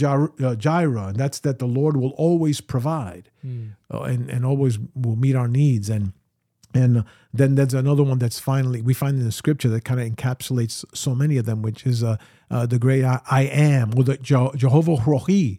uh, 0.42 0.54
Jireh, 0.54 1.08
and 1.08 1.16
that's 1.16 1.40
that 1.40 1.58
the 1.58 1.66
Lord 1.66 1.96
will 1.96 2.10
always 2.10 2.60
provide 2.60 3.30
uh, 3.92 4.02
and, 4.02 4.30
and 4.30 4.46
always 4.46 4.78
will 4.94 5.16
meet 5.16 5.34
our 5.34 5.48
needs. 5.48 5.90
And 5.90 6.12
and 6.72 7.04
then 7.34 7.56
there's 7.56 7.74
another 7.74 8.04
one 8.04 8.18
that's 8.20 8.38
finally 8.38 8.80
we 8.80 8.94
find 8.94 9.18
in 9.18 9.24
the 9.24 9.32
scripture 9.32 9.68
that 9.70 9.84
kind 9.84 10.00
of 10.00 10.06
encapsulates 10.06 10.84
so 10.94 11.16
many 11.16 11.36
of 11.38 11.44
them, 11.46 11.62
which 11.62 11.84
is 11.84 12.04
uh, 12.04 12.16
uh, 12.50 12.66
the 12.66 12.78
great 12.78 13.04
I, 13.04 13.20
I 13.28 13.42
am, 13.42 13.98
or 13.98 14.04
the 14.04 14.16
Je- 14.18 14.52
Jehovah 14.54 14.96
Rohi, 14.96 15.58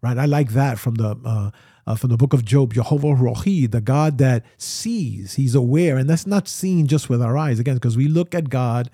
right? 0.00 0.16
I 0.16 0.26
like 0.26 0.50
that 0.52 0.78
from 0.78 0.94
the 0.94 1.52
uh, 1.86 1.94
from 1.94 2.10
the 2.10 2.16
book 2.16 2.32
of 2.32 2.44
Job. 2.44 2.74
Jehovah 2.74 3.08
Rohi, 3.08 3.70
the 3.70 3.80
God 3.80 4.18
that 4.18 4.44
sees, 4.56 5.34
He's 5.34 5.54
aware, 5.54 5.96
and 5.96 6.08
that's 6.08 6.26
not 6.26 6.48
seen 6.48 6.86
just 6.86 7.08
with 7.08 7.22
our 7.22 7.36
eyes 7.36 7.58
again, 7.58 7.74
because 7.74 7.96
we 7.96 8.08
look 8.08 8.34
at 8.34 8.50
God 8.50 8.90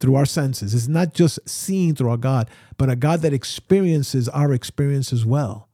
through 0.00 0.16
our 0.16 0.26
senses. 0.26 0.74
It's 0.74 0.88
not 0.88 1.14
just 1.14 1.38
seen 1.48 1.94
through 1.94 2.10
our 2.10 2.16
God, 2.16 2.50
but 2.76 2.90
a 2.90 2.96
God 2.96 3.20
that 3.20 3.32
experiences 3.32 4.28
our 4.28 4.52
experience 4.52 5.12
as 5.12 5.24
well 5.24 5.68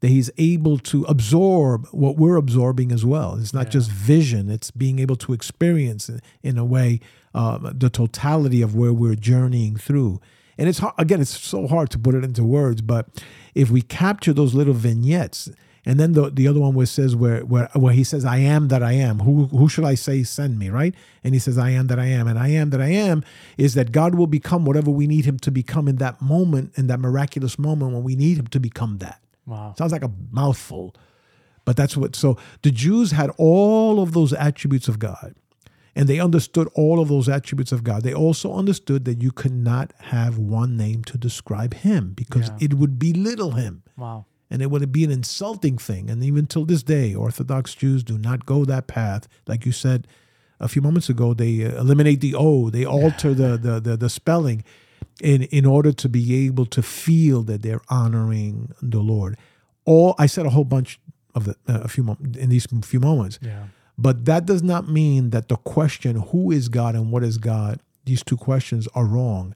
that 0.00 0.08
he's 0.08 0.30
able 0.38 0.78
to 0.78 1.04
absorb 1.04 1.86
what 1.88 2.16
we're 2.16 2.36
absorbing 2.36 2.92
as 2.92 3.04
well. 3.04 3.36
It's 3.36 3.54
not 3.54 3.70
just 3.70 3.90
vision, 3.90 4.48
it's 4.48 4.70
being 4.70 4.98
able 4.98 5.16
to 5.16 5.32
experience 5.32 6.10
in 6.42 6.56
a 6.56 6.64
way 6.64 7.00
uh, 7.34 7.58
the 7.74 7.90
totality 7.90 8.62
of 8.62 8.74
where 8.74 8.92
we're 8.92 9.16
journeying 9.16 9.76
through. 9.76 10.20
And 10.56 10.68
it's 10.68 10.78
hard, 10.78 10.94
again, 10.98 11.20
it's 11.20 11.38
so 11.38 11.66
hard 11.66 11.90
to 11.90 11.98
put 11.98 12.14
it 12.14 12.24
into 12.24 12.44
words, 12.44 12.80
but 12.80 13.08
if 13.54 13.70
we 13.70 13.82
capture 13.82 14.32
those 14.32 14.54
little 14.54 14.74
vignettes, 14.74 15.50
and 15.88 15.98
then 15.98 16.12
the, 16.12 16.28
the 16.30 16.46
other 16.46 16.60
one 16.60 16.74
where 16.74 16.86
says 16.86 17.16
where, 17.16 17.40
where 17.52 17.68
where 17.74 17.94
he 17.94 18.04
says, 18.04 18.24
I 18.24 18.36
am 18.54 18.68
that 18.68 18.82
I 18.82 18.92
am. 18.92 19.20
Who 19.20 19.46
who 19.46 19.68
should 19.68 19.84
I 19.92 19.94
say 19.96 20.22
send 20.22 20.58
me, 20.58 20.68
right? 20.68 20.94
And 21.24 21.34
he 21.34 21.40
says, 21.40 21.56
I 21.56 21.70
am 21.70 21.86
that 21.88 21.98
I 21.98 22.06
am. 22.18 22.28
And 22.28 22.38
I 22.38 22.48
am 22.60 22.68
that 22.70 22.80
I 22.80 22.92
am 23.10 23.24
is 23.56 23.72
that 23.74 23.90
God 23.90 24.14
will 24.14 24.26
become 24.26 24.66
whatever 24.66 24.90
we 24.90 25.06
need 25.06 25.24
him 25.24 25.38
to 25.40 25.50
become 25.50 25.88
in 25.88 25.96
that 25.96 26.20
moment, 26.20 26.72
in 26.76 26.86
that 26.88 27.00
miraculous 27.00 27.58
moment 27.58 27.92
when 27.94 28.04
we 28.04 28.14
need 28.16 28.36
him 28.38 28.46
to 28.48 28.60
become 28.60 28.98
that. 28.98 29.20
Wow. 29.46 29.74
Sounds 29.78 29.92
like 29.92 30.04
a 30.04 30.12
mouthful, 30.30 30.94
but 31.64 31.74
that's 31.76 31.96
what. 31.96 32.14
So 32.14 32.36
the 32.62 32.70
Jews 32.70 33.12
had 33.12 33.30
all 33.38 33.98
of 34.02 34.12
those 34.12 34.34
attributes 34.34 34.88
of 34.88 34.98
God, 34.98 35.34
and 35.96 36.06
they 36.06 36.20
understood 36.20 36.68
all 36.74 37.00
of 37.00 37.08
those 37.08 37.30
attributes 37.30 37.72
of 37.72 37.82
God. 37.82 38.02
They 38.02 38.12
also 38.12 38.52
understood 38.52 39.06
that 39.06 39.22
you 39.22 39.32
could 39.32 39.54
not 39.54 39.92
have 40.00 40.36
one 40.36 40.76
name 40.76 41.02
to 41.04 41.16
describe 41.16 41.72
Him 41.72 42.12
because 42.14 42.48
Yeah. 42.48 42.58
it 42.66 42.74
would 42.74 42.98
belittle 42.98 43.52
Him, 43.52 43.82
Wow. 43.96 44.26
And 44.50 44.62
it 44.62 44.70
would 44.70 44.90
be 44.92 45.04
an 45.04 45.10
insulting 45.10 45.78
thing. 45.78 46.08
And 46.10 46.22
even 46.24 46.46
till 46.46 46.64
this 46.64 46.82
day, 46.82 47.14
Orthodox 47.14 47.74
Jews 47.74 48.02
do 48.02 48.16
not 48.18 48.46
go 48.46 48.64
that 48.64 48.86
path. 48.86 49.28
Like 49.46 49.66
you 49.66 49.72
said 49.72 50.06
a 50.60 50.68
few 50.68 50.82
moments 50.82 51.08
ago, 51.08 51.34
they 51.34 51.64
uh, 51.64 51.78
eliminate 51.80 52.20
the 52.20 52.34
O, 52.34 52.70
they 52.70 52.84
alter 52.84 53.34
the, 53.34 53.56
the 53.56 53.80
the 53.80 53.96
the 53.96 54.08
spelling 54.10 54.64
in 55.22 55.42
in 55.44 55.64
order 55.66 55.92
to 55.92 56.08
be 56.08 56.46
able 56.46 56.66
to 56.66 56.82
feel 56.82 57.42
that 57.44 57.62
they're 57.62 57.82
honoring 57.88 58.72
the 58.82 59.00
Lord. 59.00 59.36
All 59.84 60.14
I 60.18 60.26
said 60.26 60.46
a 60.46 60.50
whole 60.50 60.64
bunch 60.64 61.00
of 61.34 61.44
the 61.44 61.52
uh, 61.68 61.80
a 61.84 61.88
few 61.88 62.02
mo- 62.04 62.16
in 62.36 62.48
these 62.50 62.66
few 62.82 63.00
moments, 63.00 63.38
Yeah. 63.42 63.64
but 63.96 64.24
that 64.24 64.46
does 64.46 64.62
not 64.62 64.88
mean 64.88 65.30
that 65.30 65.48
the 65.48 65.56
question 65.56 66.16
who 66.30 66.50
is 66.50 66.68
God 66.68 66.94
and 66.94 67.12
what 67.12 67.22
is 67.22 67.38
God 67.38 67.80
these 68.04 68.22
two 68.24 68.36
questions 68.38 68.88
are 68.94 69.04
wrong. 69.04 69.54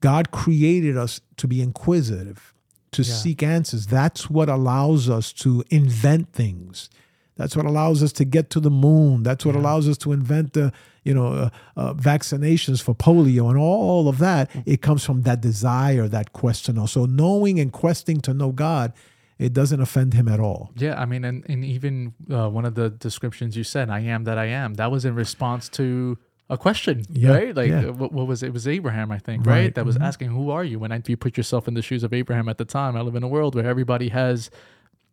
God 0.00 0.30
created 0.30 0.96
us 0.96 1.20
to 1.36 1.46
be 1.48 1.60
inquisitive, 1.60 2.54
to 2.92 3.02
Yeah. 3.02 3.14
seek 3.14 3.42
answers. 3.42 3.86
That's 3.86 4.28
what 4.28 4.48
allows 4.48 5.08
us 5.08 5.32
to 5.34 5.62
invent 5.70 6.32
things. 6.32 6.90
That's 7.36 7.56
what 7.56 7.64
allows 7.64 8.02
us 8.02 8.12
to 8.14 8.24
get 8.26 8.50
to 8.50 8.60
the 8.60 8.70
moon. 8.70 9.22
That's 9.22 9.46
what 9.46 9.54
allows 9.56 9.88
us 9.88 9.96
to 9.98 10.12
invent 10.12 10.52
the, 10.52 10.72
you 11.04 11.14
know, 11.14 11.28
uh, 11.32 11.50
uh, 11.76 11.94
vaccinations 11.94 12.82
for 12.82 12.94
polio 12.94 13.48
and 13.48 13.56
all 13.58 14.08
of 14.08 14.18
that. 14.18 14.50
It 14.66 14.82
comes 14.82 15.04
from 15.04 15.22
that 15.22 15.40
desire, 15.40 16.06
that 16.08 16.32
question. 16.34 16.86
So 16.86 17.06
knowing 17.06 17.58
and 17.58 17.72
questing 17.72 18.20
to 18.22 18.34
know 18.34 18.52
God, 18.52 18.92
it 19.38 19.54
doesn't 19.54 19.80
offend 19.80 20.12
Him 20.12 20.28
at 20.28 20.38
all. 20.38 20.70
Yeah, 20.76 21.00
I 21.00 21.06
mean, 21.06 21.24
and, 21.24 21.42
and 21.48 21.64
even 21.64 22.12
uh, 22.30 22.50
one 22.50 22.66
of 22.66 22.74
the 22.74 22.90
descriptions 22.90 23.56
you 23.56 23.64
said, 23.64 23.88
I 23.88 24.00
am 24.00 24.24
that 24.24 24.36
I 24.36 24.46
am, 24.46 24.74
that 24.74 24.90
was 24.90 25.06
in 25.06 25.14
response 25.14 25.70
to 25.70 26.18
a 26.50 26.58
question, 26.58 27.04
Yeah, 27.08 27.30
right? 27.32 27.54
Like, 27.54 27.68
yeah. 27.70 27.86
uh, 27.86 27.92
what, 27.92 28.12
what 28.12 28.26
was 28.26 28.42
it? 28.42 28.48
It 28.48 28.52
was 28.52 28.68
Abraham, 28.68 29.10
I 29.10 29.18
think, 29.18 29.46
Right, 29.46 29.54
right? 29.54 29.74
That 29.74 29.86
was 29.86 29.96
asking, 29.96 30.28
Who 30.30 30.50
are 30.50 30.64
you? 30.64 30.78
When 30.78 30.92
if 30.92 31.08
you 31.08 31.16
put 31.16 31.36
yourself 31.36 31.66
in 31.68 31.74
the 31.74 31.82
shoes 31.82 32.02
of 32.02 32.12
Abraham 32.12 32.48
at 32.48 32.58
the 32.58 32.64
time, 32.64 32.96
I 32.96 33.00
live 33.00 33.14
in 33.14 33.22
a 33.22 33.28
world 33.28 33.54
where 33.54 33.66
everybody 33.66 34.08
has, 34.08 34.50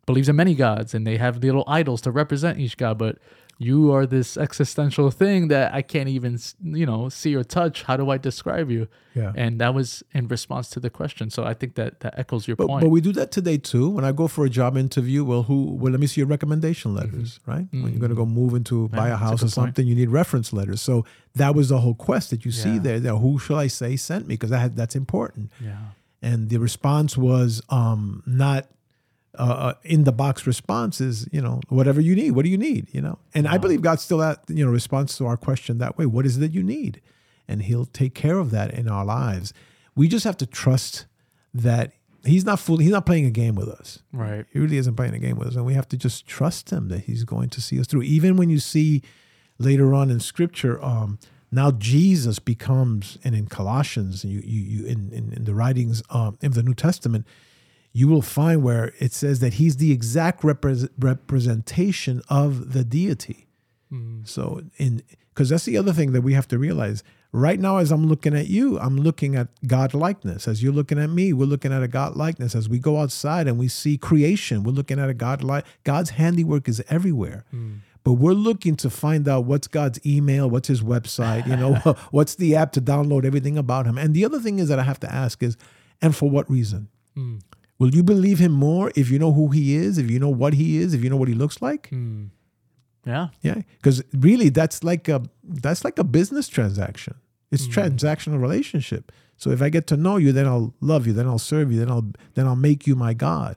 believes 0.05 0.27
in 0.27 0.35
many 0.35 0.55
gods 0.55 0.93
and 0.93 1.05
they 1.07 1.17
have 1.17 1.37
little 1.43 1.63
idols 1.67 2.01
to 2.01 2.11
represent 2.11 2.59
each 2.59 2.75
god, 2.77 2.97
but 2.97 3.17
you 3.59 3.91
are 3.91 4.05
this 4.05 4.37
existential 4.37 5.09
thing 5.09 5.47
that 5.47 5.73
I 5.73 5.81
can't 5.81 6.07
even, 6.09 6.37
you 6.61 6.85
know, 6.85 7.09
see 7.09 7.35
or 7.35 7.43
touch. 7.43 7.83
How 7.83 7.97
do 7.97 8.09
I 8.11 8.17
describe 8.17 8.69
you? 8.69 8.87
Yeah. 9.15 9.33
And 9.35 9.59
that 9.61 9.73
was 9.73 10.03
in 10.13 10.27
response 10.27 10.69
to 10.71 10.79
the 10.79 10.91
question. 10.91 11.31
So 11.31 11.43
I 11.43 11.55
think 11.55 11.73
that 11.75 12.01
that 12.01 12.13
echoes 12.19 12.47
your 12.47 12.55
But, 12.55 12.67
point. 12.67 12.83
but 12.83 12.89
we 12.89 13.01
do 13.01 13.11
that 13.13 13.31
today 13.31 13.57
too. 13.57 13.89
When 13.89 14.05
I 14.05 14.11
go 14.11 14.27
for 14.27 14.45
a 14.45 14.49
job 14.49 14.77
interview, 14.77 15.23
well, 15.23 15.43
who? 15.43 15.71
Well, 15.79 15.91
let 15.91 15.99
me 15.99 16.05
see 16.05 16.21
your 16.21 16.27
recommendation 16.27 16.93
letters, 16.93 17.39
right? 17.47 17.67
When 17.71 17.89
you're 17.91 17.99
going 17.99 18.09
to 18.11 18.15
go 18.15 18.25
move 18.27 18.53
into 18.53 18.89
buy 18.89 18.97
Mm-hmm. 18.97 19.07
Yeah, 19.07 19.07
a 19.07 19.09
that's 19.09 19.21
a 19.21 19.25
house 19.25 19.31
or 19.33 19.35
good 19.37 19.41
point. 19.41 19.53
something, 19.53 19.87
you 19.87 19.95
need 19.95 20.09
reference 20.09 20.53
letters. 20.53 20.81
So 20.81 21.05
that 21.35 21.55
was 21.55 21.69
the 21.69 21.79
whole 21.79 21.95
quest 21.95 22.29
that 22.29 22.45
you 22.45 22.51
see 22.51 22.77
there. 22.77 22.99
That 22.99 23.15
who 23.17 23.39
shall 23.39 23.57
I 23.57 23.67
say 23.67 23.95
sent 23.95 24.27
me? 24.27 24.35
Because 24.35 24.51
that 24.51 24.75
that's 24.75 24.95
important. 24.95 25.51
yeah. 25.59 25.77
And 26.21 26.49
the 26.49 26.57
response 26.57 27.15
was 27.15 27.61
um, 27.69 28.23
not 28.25 28.67
uh, 29.37 29.43
uh, 29.43 29.73
in 29.83 30.03
the 30.03 30.11
box 30.11 30.47
response 30.47 30.99
is 30.99 31.27
you 31.31 31.41
know 31.41 31.61
whatever 31.69 32.01
you 32.01 32.15
need. 32.15 32.31
What 32.31 32.45
do 32.45 32.49
you 32.49 32.57
need? 32.57 32.87
You 32.91 33.01
know, 33.01 33.19
and 33.33 33.47
I 33.47 33.57
believe 33.57 33.81
God 33.81 33.99
still 33.99 34.21
at 34.21 34.43
you 34.47 34.65
know 34.65 34.71
responds 34.71 35.17
to 35.17 35.25
our 35.25 35.37
question 35.37 35.77
that 35.77 35.97
way. 35.97 36.05
What 36.05 36.25
is 36.25 36.37
it 36.37 36.39
that 36.41 36.53
you 36.53 36.63
need? 36.63 37.01
And 37.47 37.61
He'll 37.63 37.85
take 37.85 38.13
care 38.13 38.39
of 38.39 38.51
that 38.51 38.73
in 38.73 38.89
our 38.89 39.05
lives. 39.05 39.53
We 39.95 40.07
just 40.07 40.25
have 40.25 40.37
to 40.37 40.45
trust 40.45 41.05
that 41.53 41.93
He's 42.25 42.45
not 42.45 42.59
fooling. 42.59 42.83
He's 42.83 42.93
not 42.93 43.05
playing 43.05 43.25
a 43.25 43.31
game 43.31 43.55
with 43.55 43.69
us. 43.69 43.99
Right. 44.11 44.45
He 44.51 44.59
really 44.59 44.77
isn't 44.77 44.95
playing 44.95 45.13
a 45.13 45.19
game 45.19 45.37
with 45.37 45.49
us, 45.49 45.55
and 45.55 45.65
we 45.65 45.75
have 45.75 45.87
to 45.89 45.97
just 45.97 46.27
trust 46.27 46.71
Him 46.71 46.89
that 46.89 47.01
He's 47.01 47.23
going 47.23 47.49
to 47.49 47.61
see 47.61 47.79
us 47.79 47.87
through. 47.87 48.03
Even 48.03 48.37
when 48.37 48.49
you 48.49 48.59
see 48.59 49.01
later 49.59 49.93
on 49.93 50.09
in 50.09 50.19
Scripture, 50.19 50.83
um, 50.83 51.19
now 51.51 51.71
Jesus 51.71 52.39
becomes, 52.39 53.17
and 53.23 53.35
in 53.35 53.47
Colossians, 53.47 54.25
you 54.25 54.41
you, 54.43 54.61
you 54.61 54.85
in, 54.85 55.11
in 55.13 55.33
in 55.33 55.43
the 55.45 55.53
writings 55.53 56.03
um, 56.09 56.37
in 56.41 56.51
the 56.51 56.63
New 56.63 56.73
Testament, 56.73 57.25
you 57.97 58.07
will 58.07 58.21
find 58.21 58.61
where 58.61 58.93
it 58.99 59.11
says 59.11 59.39
that 59.39 59.55
He's 59.55 59.77
the 59.77 59.91
exact 59.91 60.43
repres 60.43 60.87
representation 60.99 62.21
of 62.29 62.73
the 62.73 62.83
deity. 62.83 63.47
Hmm. 63.89 64.19
So 64.23 64.61
in 64.77 65.01
because 65.29 65.49
that's 65.49 65.65
the 65.65 65.77
other 65.77 65.93
thing 65.93 66.11
that 66.11 66.21
we 66.21 66.33
have 66.33 66.47
to 66.49 66.59
realize. 66.59 67.03
Right 67.31 67.59
now, 67.59 67.77
as 67.77 67.91
I'm 67.91 68.05
looking 68.05 68.35
at 68.35 68.47
you, 68.47 68.79
I'm 68.79 68.97
looking 68.97 69.35
at 69.35 69.47
God 69.65 69.95
likeness. 69.95 70.47
As 70.47 70.61
you're 70.61 70.73
looking 70.73 70.99
at 70.99 71.09
me, 71.09 71.33
we're 71.33 71.45
looking 71.45 71.73
at 71.73 71.81
a 71.81 71.87
God 71.87 72.15
likeness. 72.15 72.55
As 72.55 72.69
we 72.69 72.77
go 72.77 72.99
outside 72.99 73.47
and 73.47 73.57
we 73.57 73.67
see 73.67 73.97
creation, 73.97 74.61
we're 74.61 74.71
looking 74.73 74.99
at 74.99 75.09
a 75.09 75.15
God 75.15 75.43
like 75.43 75.65
God's 75.83 76.11
handiwork 76.11 76.69
is 76.69 76.83
everywhere. 76.89 77.45
Hmm. 77.49 77.77
But 78.03 78.13
we're 78.13 78.33
looking 78.33 78.75
to 78.77 78.91
find 78.91 79.27
out 79.27 79.45
what's 79.45 79.67
God's 79.67 79.99
email, 80.05 80.47
what's 80.49 80.67
his 80.67 80.83
website, 80.83 81.47
you 81.47 81.57
know, 81.57 81.73
what's 82.11 82.35
the 82.35 82.55
app 82.55 82.73
to 82.73 82.81
download 82.81 83.25
everything 83.25 83.57
about 83.57 83.87
him. 83.87 83.97
And 83.97 84.13
the 84.13 84.23
other 84.23 84.39
thing 84.39 84.59
is 84.59 84.69
that 84.69 84.77
I 84.77 84.83
have 84.83 84.99
to 84.99 85.11
ask 85.11 85.41
is, 85.41 85.57
and 85.99 86.15
for 86.15 86.29
what 86.29 86.49
reason? 86.49 86.89
Hmm. 87.15 87.37
Will 87.79 87.93
you 87.93 88.03
believe 88.03 88.39
him 88.39 88.51
more 88.51 88.91
if 88.95 89.09
you 89.09 89.19
know 89.19 89.33
who 89.33 89.49
he 89.49 89.75
is, 89.75 89.97
if 89.97 90.09
you 90.09 90.19
know 90.19 90.29
what 90.29 90.53
he 90.53 90.77
is, 90.77 90.93
if 90.93 91.03
you 91.03 91.09
know 91.09 91.17
what 91.17 91.27
he 91.27 91.35
looks 91.35 91.61
like? 91.61 91.89
Hmm. 91.89 92.25
Yeah. 93.05 93.29
Yeah, 93.41 93.61
because 93.77 94.03
really, 94.13 94.49
that's 94.49 94.83
like 94.83 95.07
a 95.07 95.23
that's 95.43 95.85
like 95.85 95.97
a 95.97 96.03
business 96.03 96.47
transaction. 96.47 97.15
It's 97.51 97.65
hmm. 97.65 97.71
transactional 97.71 98.41
relationship. 98.41 99.11
So 99.37 99.51
if 99.51 99.61
I 99.61 99.69
get 99.69 99.87
to 99.87 99.97
know 99.97 100.17
you, 100.17 100.31
then 100.31 100.47
I'll 100.47 100.73
love 100.81 101.07
you, 101.07 101.13
then 101.13 101.27
I'll 101.27 101.39
serve 101.39 101.71
you, 101.71 101.79
then 101.79 101.91
I'll 101.91 102.11
then 102.33 102.47
I'll 102.47 102.55
make 102.55 102.87
you 102.87 102.95
my 102.95 103.13
God. 103.13 103.55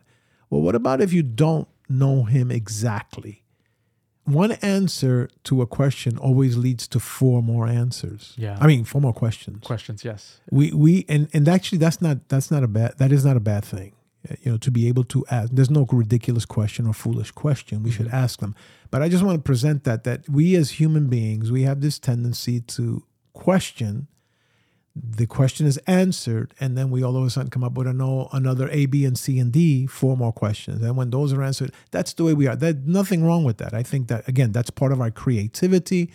Well, 0.51 0.61
what 0.61 0.75
about 0.75 1.01
if 1.01 1.13
you 1.13 1.23
don't 1.23 1.69
know 1.89 2.25
him 2.25 2.51
exactly? 2.51 3.45
One 4.25 4.53
answer 4.53 5.29
to 5.45 5.63
a 5.63 5.67
question 5.67 6.19
always 6.19 6.57
leads 6.57 6.87
to 6.89 7.01
four 7.01 7.43
more 7.43 7.67
answers. 7.67 8.35
Yeah. 8.37 8.59
I 8.61 8.67
mean, 8.67 8.85
four 8.85 9.01
more 9.01 9.15
questions. 9.15 9.67
Questions, 9.67 10.05
yes. 10.05 10.41
We 10.51 10.73
we 10.73 11.07
and 11.09 11.29
and 11.33 11.49
actually 11.49 11.79
that's 11.79 12.01
not 12.03 12.29
that's 12.29 12.51
not 12.51 12.63
a 12.63 12.69
bad 12.69 12.99
that 12.99 13.11
is 13.11 13.25
not 13.25 13.37
a 13.37 13.41
bad 13.41 13.65
thing. 13.65 13.93
Uh, 14.29 14.35
You 14.43 14.53
know, 14.53 14.59
to 14.59 14.71
be 14.71 14.89
able 14.89 15.05
to 15.05 15.25
ask. 15.31 15.51
There's 15.53 15.71
no 15.71 15.87
ridiculous 15.91 16.45
question 16.45 16.87
or 16.87 16.93
foolish 16.93 17.31
question. 17.31 17.83
We 17.83 17.91
should 17.91 18.09
ask 18.09 18.41
them. 18.41 18.55
But 18.91 19.03
I 19.03 19.09
just 19.09 19.25
want 19.25 19.37
to 19.39 19.43
present 19.43 19.85
that 19.85 20.05
that 20.05 20.29
we 20.29 20.57
as 20.57 20.73
human 20.73 21.09
beings 21.09 21.51
we 21.51 21.63
have 21.63 21.81
this 21.81 21.99
tendency 21.99 22.61
to 22.61 23.05
question. 23.33 24.09
The 24.95 25.27
question 25.27 25.67
is 25.67 25.79
answered, 25.87 26.53
and 26.61 26.77
then 26.77 26.91
we 26.91 27.05
all 27.05 27.17
of 27.17 27.25
a 27.25 27.31
sudden 27.31 27.49
come 27.49 27.63
up 27.65 27.75
with 27.79 27.87
another 27.87 28.69
A, 28.71 28.87
B, 28.87 29.07
and 29.07 29.17
C 29.17 29.39
and 29.39 29.53
D, 29.53 29.87
four 29.87 30.17
more 30.17 30.33
questions. 30.33 30.83
And 30.83 30.97
when 30.97 31.11
those 31.11 31.33
are 31.33 31.43
answered, 31.43 31.73
that's 31.93 32.13
the 32.13 32.25
way 32.25 32.35
we 32.35 32.49
are. 32.49 32.57
There's 32.57 32.75
nothing 32.85 33.25
wrong 33.25 33.45
with 33.45 33.59
that. 33.59 33.73
I 33.73 33.85
think 33.85 34.09
that 34.09 34.29
again, 34.29 34.53
that's 34.53 34.71
part 34.71 34.93
of 34.93 35.01
our 35.01 35.13
creativity 35.13 36.11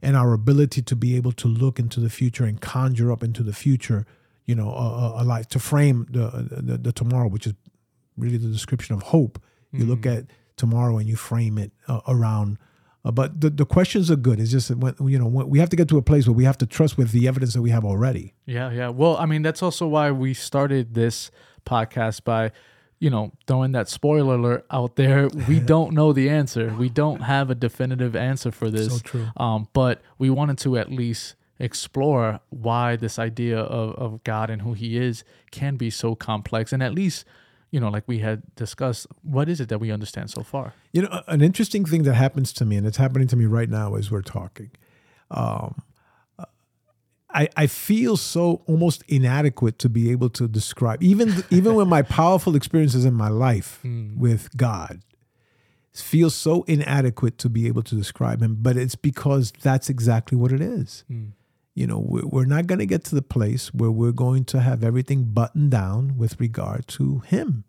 and 0.00 0.16
our 0.16 0.32
ability 0.32 0.82
to 0.82 0.96
be 0.96 1.16
able 1.16 1.32
to 1.32 1.48
look 1.48 1.78
into 1.78 2.00
the 2.00 2.10
future 2.10 2.44
and 2.44 2.60
conjure 2.60 3.12
up 3.12 3.22
into 3.22 3.42
the 3.42 3.52
future, 3.52 4.06
you 4.46 4.54
know, 4.54 4.70
a, 4.70 5.22
a, 5.22 5.24
life 5.24 5.48
to 5.48 5.58
frame 5.58 6.06
the, 6.10 6.48
the 6.62 6.78
the 6.78 6.92
tomorrow, 6.92 7.28
which 7.28 7.46
is 7.46 7.54
really 8.16 8.36
the 8.36 8.48
description 8.48 8.94
of 8.94 9.02
hope. 9.02 9.40
You 9.72 9.84
look 9.86 10.06
at 10.06 10.26
tomorrow 10.56 10.98
and 10.98 11.08
you 11.08 11.16
frame 11.16 11.58
it 11.58 11.72
uh, 11.88 12.00
around. 12.06 12.58
Uh, 13.04 13.10
but 13.10 13.40
the, 13.40 13.50
the 13.50 13.66
questions 13.66 14.10
are 14.10 14.16
good. 14.16 14.40
It's 14.40 14.50
just 14.50 14.68
that 14.68 14.78
when, 14.78 14.94
you 15.08 15.18
know 15.18 15.26
when, 15.26 15.50
we 15.50 15.58
have 15.58 15.68
to 15.70 15.76
get 15.76 15.88
to 15.88 15.98
a 15.98 16.02
place 16.02 16.26
where 16.26 16.34
we 16.34 16.44
have 16.44 16.58
to 16.58 16.66
trust 16.66 16.96
with 16.96 17.10
the 17.10 17.28
evidence 17.28 17.54
that 17.54 17.62
we 17.62 17.70
have 17.70 17.84
already. 17.84 18.34
Yeah, 18.46 18.70
yeah. 18.70 18.88
Well, 18.88 19.16
I 19.16 19.26
mean, 19.26 19.42
that's 19.42 19.62
also 19.62 19.86
why 19.86 20.10
we 20.10 20.32
started 20.32 20.94
this 20.94 21.30
podcast 21.66 22.24
by, 22.24 22.52
you 22.98 23.10
know, 23.10 23.32
throwing 23.46 23.72
that 23.72 23.88
spoiler 23.88 24.36
alert 24.36 24.66
out 24.70 24.96
there. 24.96 25.28
We 25.48 25.60
don't 25.74 25.92
know 25.92 26.12
the 26.12 26.30
answer. 26.30 26.72
We 26.78 26.88
don't 26.88 27.20
have 27.20 27.50
a 27.50 27.54
definitive 27.54 28.16
answer 28.16 28.52
for 28.52 28.70
this. 28.70 28.92
So 28.94 28.98
true. 29.00 29.26
Um, 29.36 29.68
but 29.72 30.00
we 30.18 30.30
wanted 30.30 30.58
to 30.58 30.78
at 30.78 30.90
least 30.90 31.34
explore 31.58 32.40
why 32.50 32.96
this 32.96 33.18
idea 33.18 33.58
of, 33.58 33.94
of 33.94 34.24
God 34.24 34.50
and 34.50 34.62
who 34.62 34.72
he 34.72 34.96
is 34.96 35.24
can 35.50 35.76
be 35.76 35.90
so 35.90 36.14
complex 36.14 36.72
and 36.72 36.82
at 36.82 36.94
least, 36.94 37.24
you 37.70 37.80
know, 37.80 37.88
like 37.88 38.04
we 38.06 38.18
had 38.18 38.42
discussed, 38.56 39.06
what 39.22 39.48
is 39.48 39.60
it 39.60 39.68
that 39.68 39.78
we 39.78 39.90
understand 39.90 40.30
so 40.30 40.42
far? 40.42 40.74
You 40.92 41.02
know, 41.02 41.22
an 41.26 41.42
interesting 41.42 41.84
thing 41.84 42.02
that 42.04 42.14
happens 42.14 42.52
to 42.54 42.64
me, 42.64 42.76
and 42.76 42.86
it's 42.86 42.96
happening 42.96 43.28
to 43.28 43.36
me 43.36 43.46
right 43.46 43.68
now 43.68 43.94
as 43.94 44.10
we're 44.10 44.22
talking. 44.22 44.70
Um, 45.30 45.82
I, 47.34 47.48
I 47.56 47.66
feel 47.66 48.16
so 48.16 48.62
almost 48.66 49.02
inadequate 49.08 49.78
to 49.80 49.88
be 49.88 50.10
able 50.12 50.30
to 50.30 50.46
describe 50.46 51.02
even 51.02 51.44
even 51.50 51.74
when 51.74 51.88
my 51.88 52.02
powerful 52.02 52.54
experiences 52.54 53.04
in 53.04 53.14
my 53.14 53.28
life 53.28 53.80
with 54.16 54.56
God 54.56 55.00
feels 55.92 56.34
so 56.34 56.62
inadequate 56.64 57.38
to 57.38 57.48
be 57.48 57.66
able 57.66 57.82
to 57.82 57.94
describe 57.94 58.40
him 58.42 58.56
but 58.60 58.76
it's 58.76 58.94
because 58.94 59.52
that's 59.62 59.88
exactly 59.88 60.36
what 60.36 60.52
it 60.52 60.60
is 60.60 61.04
you 61.74 61.86
know 61.86 61.98
we're, 61.98 62.44
not 62.44 62.66
going 62.66 62.78
to 62.78 62.86
get 62.86 63.04
to 63.04 63.14
the 63.14 63.22
place 63.22 63.74
where 63.74 63.90
we're 63.90 64.12
going 64.12 64.44
to 64.46 64.60
have 64.60 64.84
everything 64.84 65.24
buttoned 65.24 65.70
down 65.70 66.16
with 66.16 66.40
regard 66.40 66.86
to 66.86 67.18
him. 67.20 67.64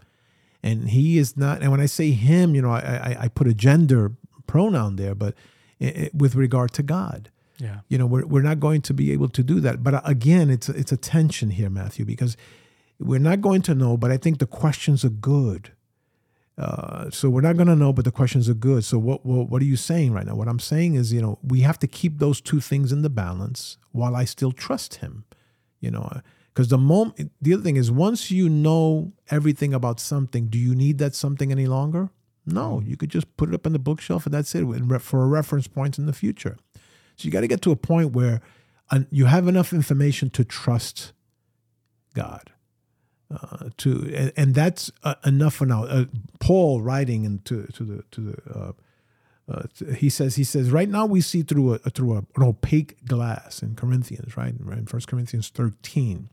And 0.61 0.89
he 0.89 1.17
is 1.17 1.35
not 1.37 1.61
and 1.61 1.71
when 1.71 1.79
i 1.79 1.85
say 1.85 2.11
him 2.11 2.55
you 2.55 2.61
know 2.61 2.71
i 2.71 2.79
i, 2.79 3.17
I 3.21 3.27
put 3.27 3.47
a 3.47 3.53
gender 3.53 4.13
pronoun 4.47 4.95
there 4.95 5.15
but 5.15 5.35
i 5.81 5.85
i 5.85 6.09
with 6.13 6.35
regard 6.35 6.71
to 6.73 6.83
god. 6.83 7.29
Yeah. 7.57 7.79
you 7.87 7.97
know 7.97 8.05
we're, 8.05 8.25
we're 8.25 8.41
not 8.41 8.59
going 8.59 8.81
to 8.81 8.93
be 8.93 9.13
able 9.13 9.29
to 9.29 9.41
do 9.41 9.61
that. 9.61 9.81
But 9.81 9.93
uh, 9.93 10.01
again 10.03 10.49
it's 10.49 10.69
it's 10.69 10.91
a 10.91 10.97
tension 10.97 11.51
here 11.51 11.69
matthew 11.69 12.03
because 12.05 12.35
we're 12.99 13.19
not 13.31 13.41
going 13.41 13.61
to 13.63 13.75
know 13.75 13.97
but 13.97 14.11
i 14.11 14.17
think 14.17 14.39
the 14.39 14.47
questions 14.47 15.05
are 15.05 15.09
good 15.35 15.71
uh, 16.57 17.09
so 17.09 17.29
we're 17.29 17.41
not 17.41 17.57
going 17.57 17.67
to 17.67 17.75
know 17.75 17.91
but 17.91 18.05
the 18.05 18.11
questions 18.11 18.47
are 18.47 18.53
good. 18.53 18.85
So 18.85 18.97
what, 18.97 19.25
what 19.25 19.49
what 19.49 19.61
are 19.61 19.65
you 19.65 19.75
saying 19.75 20.13
right 20.13 20.25
now? 20.25 20.35
What 20.35 20.47
i'm 20.47 20.59
saying 20.59 20.95
is 20.95 21.11
you 21.11 21.21
know 21.21 21.39
we 21.43 21.61
have 21.61 21.79
to 21.79 21.87
keep 21.87 22.19
those 22.19 22.39
two 22.41 22.59
things 22.59 22.91
in 22.91 23.01
the 23.01 23.09
balance 23.09 23.77
while 23.91 24.15
i 24.15 24.25
still 24.25 24.51
trust 24.51 24.95
him 24.95 25.25
you 25.79 25.91
know 25.91 26.21
because 26.53 26.69
the 26.69 26.77
moment 26.77 27.31
the 27.41 27.53
other 27.53 27.63
thing 27.63 27.75
is 27.75 27.91
once 27.91 28.31
you 28.31 28.47
know 28.49 29.11
everything 29.29 29.73
about 29.73 29.99
something 29.99 30.47
do 30.47 30.57
you 30.57 30.73
need 30.73 30.97
that 30.97 31.13
something 31.15 31.51
any 31.51 31.67
longer? 31.67 32.09
No 32.45 32.81
you 32.85 32.95
could 32.95 33.09
just 33.09 33.35
put 33.37 33.49
it 33.49 33.55
up 33.55 33.65
on 33.65 33.73
the 33.73 33.79
bookshelf 33.79 34.25
and 34.25 34.33
that's 34.33 34.55
it 34.55 34.65
for 35.01 35.23
a 35.23 35.27
reference 35.27 35.67
point 35.67 35.99
in 35.99 36.05
the 36.05 36.13
future. 36.13 36.57
So 37.17 37.25
you 37.25 37.31
got 37.31 37.41
to 37.41 37.47
get 37.47 37.61
to 37.63 37.71
a 37.71 37.75
point 37.75 38.11
where 38.11 38.41
uh, 38.91 39.01
you 39.09 39.25
have 39.25 39.47
enough 39.47 39.73
information 39.73 40.29
to 40.31 40.43
trust 40.43 41.13
God. 42.13 42.51
Uh, 43.35 43.69
to 43.75 44.13
and, 44.15 44.31
and 44.37 44.55
that's 44.55 44.91
uh, 45.03 45.15
enough 45.25 45.55
for 45.55 45.65
now. 45.65 45.83
Uh, 45.83 46.05
Paul 46.39 46.81
writing 46.81 47.25
into 47.25 47.67
to 47.73 47.83
the 47.83 48.03
to 48.11 48.21
the 48.21 48.35
uh, 48.57 48.71
uh, 49.51 49.93
he 49.95 50.09
says 50.09 50.35
he 50.35 50.43
says 50.43 50.71
right 50.71 50.87
now 50.87 51.05
we 51.05 51.21
see 51.21 51.43
through 51.43 51.73
a 51.73 51.77
through 51.79 52.13
a, 52.13 52.17
an 52.17 52.43
opaque 52.43 53.03
glass 53.05 53.61
in 53.61 53.75
Corinthians 53.75 54.37
right 54.37 54.53
in 54.53 54.85
First 54.85 55.07
Corinthians 55.07 55.49
thirteen. 55.49 56.29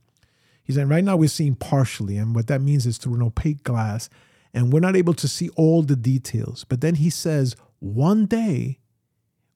He 0.62 0.72
said 0.72 0.88
right 0.88 1.02
now 1.02 1.16
we're 1.16 1.28
seeing 1.28 1.56
partially, 1.56 2.16
and 2.16 2.36
what 2.36 2.46
that 2.46 2.60
means 2.60 2.86
is 2.86 2.98
through 2.98 3.14
an 3.14 3.22
opaque 3.22 3.64
glass, 3.64 4.08
and 4.54 4.72
we're 4.72 4.80
not 4.80 4.94
able 4.94 5.14
to 5.14 5.26
see 5.26 5.48
all 5.56 5.82
the 5.82 5.96
details. 5.96 6.64
But 6.64 6.80
then 6.82 6.94
he 6.96 7.10
says 7.10 7.56
one 7.80 8.26
day 8.26 8.78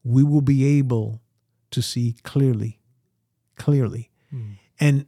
we 0.03 0.25
will 0.25 0.41
be 0.41 0.79
able 0.79 1.21
to 1.71 1.81
see 1.81 2.17
clearly, 2.25 2.81
clearly. 3.57 4.11
And 4.81 5.07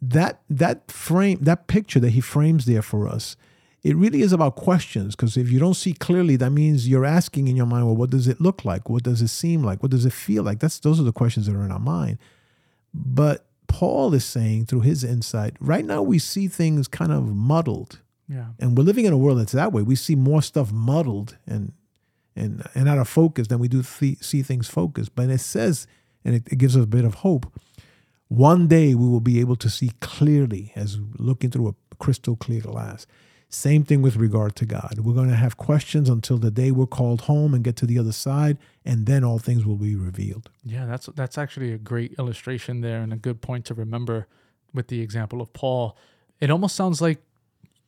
that 0.00 0.40
that 0.48 0.90
frame, 0.90 1.38
that 1.42 1.66
picture 1.66 2.00
that 2.00 2.10
he 2.10 2.20
frames 2.20 2.66
there 2.66 2.82
for 2.82 3.08
us, 3.08 3.36
it 3.82 3.96
really 3.96 4.22
is 4.22 4.32
about 4.32 4.56
questions. 4.56 5.16
Because 5.16 5.36
if 5.36 5.50
you 5.50 5.58
don't 5.58 5.74
see 5.74 5.92
clearly, 5.92 6.36
that 6.36 6.50
means 6.50 6.88
you're 6.88 7.04
asking 7.04 7.48
in 7.48 7.56
your 7.56 7.66
mind, 7.66 7.86
well, 7.86 7.96
what 7.96 8.10
does 8.10 8.28
it 8.28 8.40
look 8.40 8.64
like? 8.64 8.88
What 8.88 9.02
does 9.02 9.22
it 9.22 9.28
seem 9.28 9.62
like? 9.62 9.82
What 9.82 9.90
does 9.90 10.04
it 10.04 10.12
feel 10.12 10.42
like? 10.42 10.60
That's 10.60 10.78
those 10.78 11.00
are 11.00 11.04
the 11.04 11.12
questions 11.12 11.46
that 11.46 11.54
are 11.54 11.64
in 11.64 11.72
our 11.72 11.78
mind. 11.78 12.18
But 12.94 13.46
Paul 13.66 14.14
is 14.14 14.24
saying 14.24 14.66
through 14.66 14.80
his 14.80 15.04
insight, 15.04 15.54
right 15.60 15.84
now 15.84 16.02
we 16.02 16.18
see 16.18 16.48
things 16.48 16.88
kind 16.88 17.12
of 17.12 17.24
muddled. 17.24 18.00
Yeah. 18.28 18.46
And 18.58 18.76
we're 18.76 18.84
living 18.84 19.04
in 19.04 19.12
a 19.12 19.18
world 19.18 19.38
that's 19.38 19.52
that 19.52 19.72
way. 19.72 19.82
We 19.82 19.94
see 19.94 20.14
more 20.14 20.42
stuff 20.42 20.72
muddled 20.72 21.36
and 21.46 21.72
and 22.36 22.62
and 22.74 22.88
out 22.88 22.98
of 22.98 23.08
focus 23.08 23.48
than 23.48 23.58
we 23.58 23.68
do 23.68 23.82
th- 23.82 24.22
see 24.22 24.42
things 24.42 24.68
focused. 24.68 25.14
But 25.14 25.30
it 25.30 25.38
says, 25.38 25.86
and 26.24 26.34
it, 26.34 26.42
it 26.50 26.56
gives 26.56 26.76
us 26.76 26.84
a 26.84 26.86
bit 26.86 27.04
of 27.04 27.14
hope. 27.14 27.52
One 28.28 28.68
day 28.68 28.94
we 28.94 29.08
will 29.08 29.20
be 29.20 29.40
able 29.40 29.56
to 29.56 29.70
see 29.70 29.92
clearly 30.00 30.72
as 30.76 30.98
looking 31.18 31.50
through 31.50 31.68
a 31.68 31.94
crystal 31.96 32.36
clear 32.36 32.60
glass. 32.60 33.06
Same 33.50 33.82
thing 33.82 34.02
with 34.02 34.16
regard 34.16 34.54
to 34.56 34.66
God. 34.66 34.98
We're 34.98 35.14
going 35.14 35.30
to 35.30 35.36
have 35.36 35.56
questions 35.56 36.10
until 36.10 36.36
the 36.36 36.50
day 36.50 36.70
we're 36.70 36.86
called 36.86 37.22
home 37.22 37.54
and 37.54 37.64
get 37.64 37.76
to 37.76 37.86
the 37.86 37.98
other 37.98 38.12
side, 38.12 38.58
and 38.84 39.06
then 39.06 39.24
all 39.24 39.38
things 39.38 39.64
will 39.64 39.76
be 39.76 39.96
revealed. 39.96 40.50
Yeah, 40.62 40.84
that's 40.84 41.06
that's 41.14 41.38
actually 41.38 41.72
a 41.72 41.78
great 41.78 42.12
illustration 42.18 42.82
there 42.82 43.00
and 43.00 43.10
a 43.10 43.16
good 43.16 43.40
point 43.40 43.64
to 43.66 43.74
remember 43.74 44.26
with 44.74 44.88
the 44.88 45.00
example 45.00 45.40
of 45.40 45.54
Paul. 45.54 45.96
It 46.40 46.50
almost 46.50 46.76
sounds 46.76 47.00
like 47.00 47.22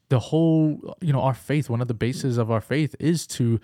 the 0.08 0.18
whole, 0.18 0.96
you 1.02 1.12
know, 1.12 1.20
our 1.20 1.34
faith, 1.34 1.68
one 1.68 1.82
of 1.82 1.88
the 1.88 1.94
bases 1.94 2.38
of 2.38 2.50
our 2.50 2.62
faith 2.62 2.96
is 2.98 3.26
to 3.26 3.60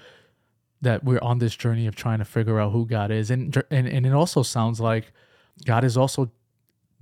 that 0.82 1.02
we're 1.02 1.18
on 1.22 1.38
this 1.38 1.56
journey 1.56 1.86
of 1.86 1.96
trying 1.96 2.18
to 2.18 2.26
figure 2.26 2.60
out 2.60 2.72
who 2.72 2.84
God 2.84 3.10
is. 3.10 3.30
And 3.30 3.56
and, 3.70 3.88
and 3.88 4.04
it 4.04 4.12
also 4.12 4.42
sounds 4.42 4.80
like 4.80 5.12
God 5.64 5.82
is 5.82 5.96
also 5.96 6.30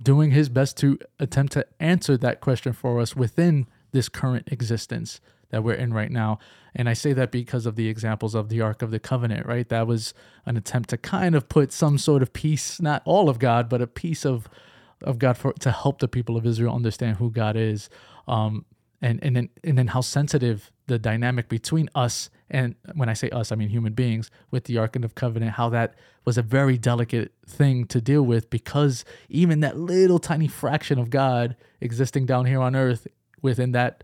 doing 0.01 0.31
his 0.31 0.49
best 0.49 0.77
to 0.77 0.99
attempt 1.19 1.53
to 1.53 1.65
answer 1.79 2.17
that 2.17 2.41
question 2.41 2.73
for 2.73 2.99
us 2.99 3.15
within 3.15 3.67
this 3.91 4.09
current 4.09 4.49
existence 4.51 5.21
that 5.49 5.63
we're 5.63 5.73
in 5.73 5.93
right 5.93 6.11
now. 6.11 6.37
And 6.75 6.89
I 6.89 6.93
say 6.93 7.13
that 7.13 7.31
because 7.31 7.65
of 7.65 7.75
the 7.75 7.87
examples 7.87 8.35
of 8.35 8.49
the 8.49 8.61
Ark 8.61 8.81
of 8.81 8.91
the 8.91 8.99
Covenant, 8.99 9.45
right? 9.45 9.67
That 9.69 9.87
was 9.87 10.13
an 10.45 10.57
attempt 10.57 10.89
to 10.89 10.97
kind 10.97 11.33
of 11.35 11.47
put 11.47 11.71
some 11.71 11.97
sort 11.97 12.21
of 12.21 12.33
piece, 12.33 12.81
not 12.81 13.01
all 13.05 13.29
of 13.29 13.39
God, 13.39 13.69
but 13.69 13.81
a 13.81 13.87
piece 13.87 14.25
of 14.25 14.49
of 15.03 15.19
God 15.19 15.37
for 15.37 15.53
to 15.53 15.71
help 15.71 15.99
the 15.99 16.07
people 16.07 16.37
of 16.37 16.45
Israel 16.45 16.73
understand 16.73 17.17
who 17.17 17.29
God 17.29 17.55
is. 17.55 17.89
Um, 18.27 18.65
and 19.05 19.23
and 19.23 19.35
then 19.35 19.49
and 19.63 19.77
then 19.77 19.87
how 19.87 20.01
sensitive 20.01 20.71
the 20.87 20.99
dynamic 20.99 21.47
between 21.47 21.89
us 21.95 22.29
and 22.49 22.75
when 22.93 23.09
I 23.09 23.13
say 23.13 23.29
us, 23.29 23.51
I 23.51 23.55
mean 23.55 23.69
human 23.69 23.93
beings 23.93 24.29
with 24.51 24.65
the 24.65 24.77
Ark 24.77 24.95
of 24.95 25.15
Covenant, 25.15 25.53
how 25.53 25.69
that 25.69 25.95
was 26.25 26.37
a 26.37 26.41
very 26.41 26.77
delicate 26.77 27.31
thing 27.47 27.85
to 27.85 28.01
deal 28.01 28.23
with 28.23 28.49
because 28.49 29.05
even 29.29 29.59
that 29.61 29.77
little 29.77 30.19
tiny 30.19 30.47
fraction 30.47 30.99
of 30.99 31.09
God 31.09 31.55
existing 31.81 32.25
down 32.25 32.45
here 32.45 32.61
on 32.61 32.75
earth 32.75 33.07
within 33.41 33.71
that, 33.73 34.03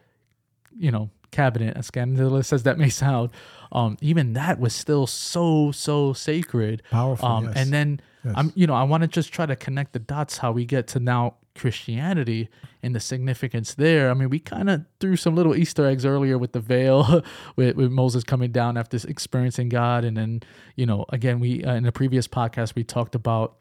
you 0.78 0.92
know, 0.92 1.10
cabinet, 1.32 1.78
as 1.78 1.88
scandalous 1.88 2.54
as 2.54 2.64
that 2.64 2.78
may 2.78 2.90
sound, 2.90 3.32
um, 3.72 3.98
even 4.02 4.34
that 4.34 4.60
was 4.60 4.74
still 4.74 5.08
so, 5.08 5.72
so 5.72 6.14
sacred. 6.14 6.84
Powerful. 6.92 7.28
Um, 7.28 7.46
yes. 7.46 7.54
and 7.58 7.74
then 7.74 8.02
Yes. 8.24 8.34
I'm, 8.38 8.54
you 8.56 8.68
know, 8.68 8.76
I 8.76 8.84
want 8.84 9.02
to 9.02 9.08
just 9.08 9.34
try 9.34 9.46
to 9.46 9.56
connect 9.56 9.94
the 9.94 10.00
dots 10.00 10.38
how 10.38 10.52
we 10.52 10.66
get 10.66 10.88
to 10.90 11.00
now 11.00 11.36
Christianity 11.56 12.50
and 12.82 12.96
the 12.96 13.00
significance 13.00 13.74
there. 13.74 14.10
I 14.10 14.14
mean, 14.14 14.30
we 14.30 14.40
kind 14.40 14.70
of 14.70 14.86
threw 15.00 15.16
some 15.16 15.36
little 15.36 15.56
Easter 15.56 15.86
eggs 15.86 16.06
earlier 16.06 16.38
with 16.38 16.54
the 16.54 16.60
veil, 16.60 17.24
with, 17.56 17.76
with 17.76 17.92
Moses 17.92 18.24
coming 18.24 18.52
down 18.52 18.78
after 18.78 18.98
experiencing 19.08 19.70
God, 19.70 20.04
and 20.04 20.18
then 20.18 20.42
you 20.76 20.86
know, 20.86 21.06
again, 21.10 21.40
we 21.40 21.64
uh, 21.64 21.76
in 21.76 21.86
a 21.86 21.92
previous 21.92 22.28
podcast 22.28 22.76
we 22.76 22.84
talked 22.84 23.16
about. 23.16 23.58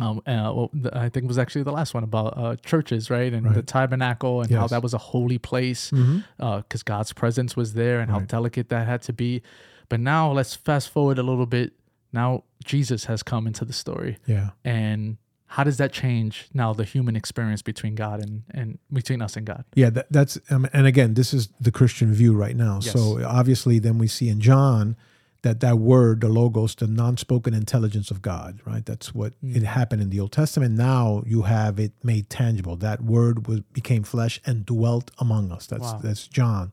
Um, 0.00 0.18
uh, 0.28 0.52
well, 0.54 0.70
the, 0.72 0.96
I 0.96 1.08
think 1.08 1.24
it 1.24 1.26
was 1.26 1.38
actually 1.38 1.64
the 1.64 1.72
last 1.72 1.92
one 1.92 2.04
about 2.04 2.38
uh, 2.38 2.54
churches, 2.64 3.10
right, 3.10 3.32
and 3.32 3.52
the 3.52 3.62
tabernacle, 3.62 4.42
and 4.42 4.50
how 4.52 4.68
that 4.68 4.80
was 4.80 4.94
a 4.94 4.98
holy 4.98 5.38
place 5.38 5.90
because 5.90 6.84
God's 6.84 7.12
presence 7.12 7.56
was 7.56 7.74
there, 7.74 7.98
and 7.98 8.08
how 8.08 8.20
delicate 8.20 8.68
that 8.68 8.86
had 8.86 9.02
to 9.02 9.12
be. 9.12 9.42
But 9.88 9.98
now 9.98 10.30
let's 10.30 10.54
fast 10.54 10.90
forward 10.90 11.18
a 11.18 11.24
little 11.24 11.46
bit. 11.46 11.72
Now 12.12 12.44
Jesus 12.64 13.06
has 13.06 13.22
come 13.22 13.46
into 13.46 13.64
the 13.64 13.72
story 13.72 14.18
yeah. 14.26 14.50
and 14.64 15.16
how 15.48 15.64
does 15.64 15.78
that 15.78 15.92
change 15.92 16.48
now 16.52 16.72
the 16.74 16.84
human 16.84 17.16
experience 17.16 17.62
between 17.62 17.94
God 17.94 18.20
and 18.22 18.42
and 18.50 18.78
between 18.92 19.22
us 19.22 19.36
and 19.36 19.46
God? 19.46 19.64
Yeah, 19.74 19.90
that, 19.90 20.06
that's 20.10 20.38
um, 20.50 20.68
and 20.72 20.86
again, 20.86 21.14
this 21.14 21.32
is 21.34 21.48
the 21.60 21.72
Christian 21.72 22.12
view 22.12 22.34
right 22.34 22.54
now. 22.56 22.80
Yes. 22.82 22.92
So 22.92 23.24
obviously, 23.24 23.78
then 23.78 23.98
we 23.98 24.08
see 24.08 24.28
in 24.28 24.40
John 24.40 24.96
that 25.42 25.60
that 25.60 25.78
word, 25.78 26.20
the 26.20 26.28
logos, 26.28 26.74
the 26.74 26.86
non-spoken 26.86 27.54
intelligence 27.54 28.10
of 28.10 28.20
God, 28.20 28.60
right? 28.66 28.84
That's 28.84 29.14
what 29.14 29.34
it 29.42 29.62
happened 29.62 30.02
in 30.02 30.10
the 30.10 30.20
Old 30.20 30.32
Testament. 30.32 30.76
Now 30.76 31.22
you 31.26 31.42
have 31.42 31.78
it 31.78 31.92
made 32.02 32.28
tangible. 32.28 32.76
That 32.76 33.02
word 33.02 33.46
was 33.46 33.60
became 33.72 34.02
flesh 34.02 34.40
and 34.44 34.66
dwelt 34.66 35.10
among 35.18 35.50
us. 35.52 35.66
That's 35.66 35.82
Wow. 35.82 36.00
that's 36.02 36.26
John, 36.26 36.72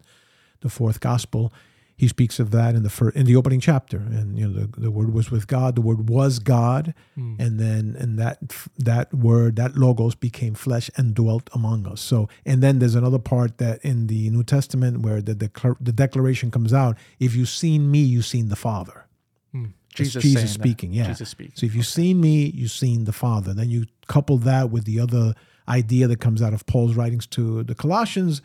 the 0.61 0.69
fourth 0.69 0.99
gospel. 0.99 1.53
He 1.97 2.09
speaks 2.09 2.39
of 2.39 2.51
that 2.51 2.75
in 2.75 2.83
the 2.83 2.89
first, 2.89 3.15
in 3.15 3.25
the 3.25 3.35
opening 3.37 3.61
chapter, 3.61 3.97
and 3.97 4.37
you 4.37 4.47
know 4.47 4.65
the, 4.65 4.81
the 4.81 4.91
word 4.91 5.13
was 5.13 5.31
with 5.31 5.47
God. 5.47 5.75
The 5.75 5.81
word 5.81 6.09
was 6.09 6.39
God, 6.39 6.93
hmm. 7.15 7.35
and 7.39 7.57
then 7.57 7.95
and 7.97 8.19
that 8.19 8.53
that 8.77 9.13
word 9.13 9.55
that 9.55 9.77
logos 9.77 10.13
became 10.13 10.55
flesh 10.55 10.89
and 10.97 11.13
dwelt 11.13 11.49
among 11.53 11.87
us. 11.87 12.01
So 12.01 12.27
and 12.45 12.61
then 12.61 12.79
there's 12.79 12.95
another 12.95 13.19
part 13.19 13.59
that 13.59 13.83
in 13.83 14.07
the 14.07 14.29
New 14.29 14.43
Testament 14.43 15.01
where 15.01 15.21
the 15.21 15.35
declar- 15.35 15.77
the 15.79 15.93
declaration 15.93 16.51
comes 16.51 16.73
out: 16.73 16.97
If 17.19 17.33
you've 17.33 17.49
seen 17.49 17.89
me, 17.89 17.99
you've 17.99 18.25
seen 18.25 18.49
the 18.49 18.57
Father. 18.57 19.05
Hmm. 19.53 19.65
That's 19.97 20.09
Jesus, 20.09 20.23
Jesus 20.23 20.41
saying 20.41 20.45
that. 20.47 20.53
speaking, 20.53 20.93
yeah. 20.93 21.07
Jesus 21.07 21.29
speaking. 21.29 21.53
So 21.55 21.65
if 21.65 21.75
you've 21.75 21.87
seen 21.87 22.19
me, 22.19 22.51
you've 22.53 22.71
seen 22.71 23.05
the 23.05 23.13
Father. 23.13 23.53
Then 23.53 23.69
you 23.69 23.85
couple 24.07 24.37
that 24.39 24.69
with 24.69 24.83
the 24.83 24.99
other 24.99 25.33
idea 25.67 26.07
that 26.07 26.19
comes 26.19 26.41
out 26.41 26.53
of 26.53 26.65
Paul's 26.65 26.95
writings 26.95 27.25
to 27.27 27.63
the 27.63 27.75
Colossians, 27.75 28.41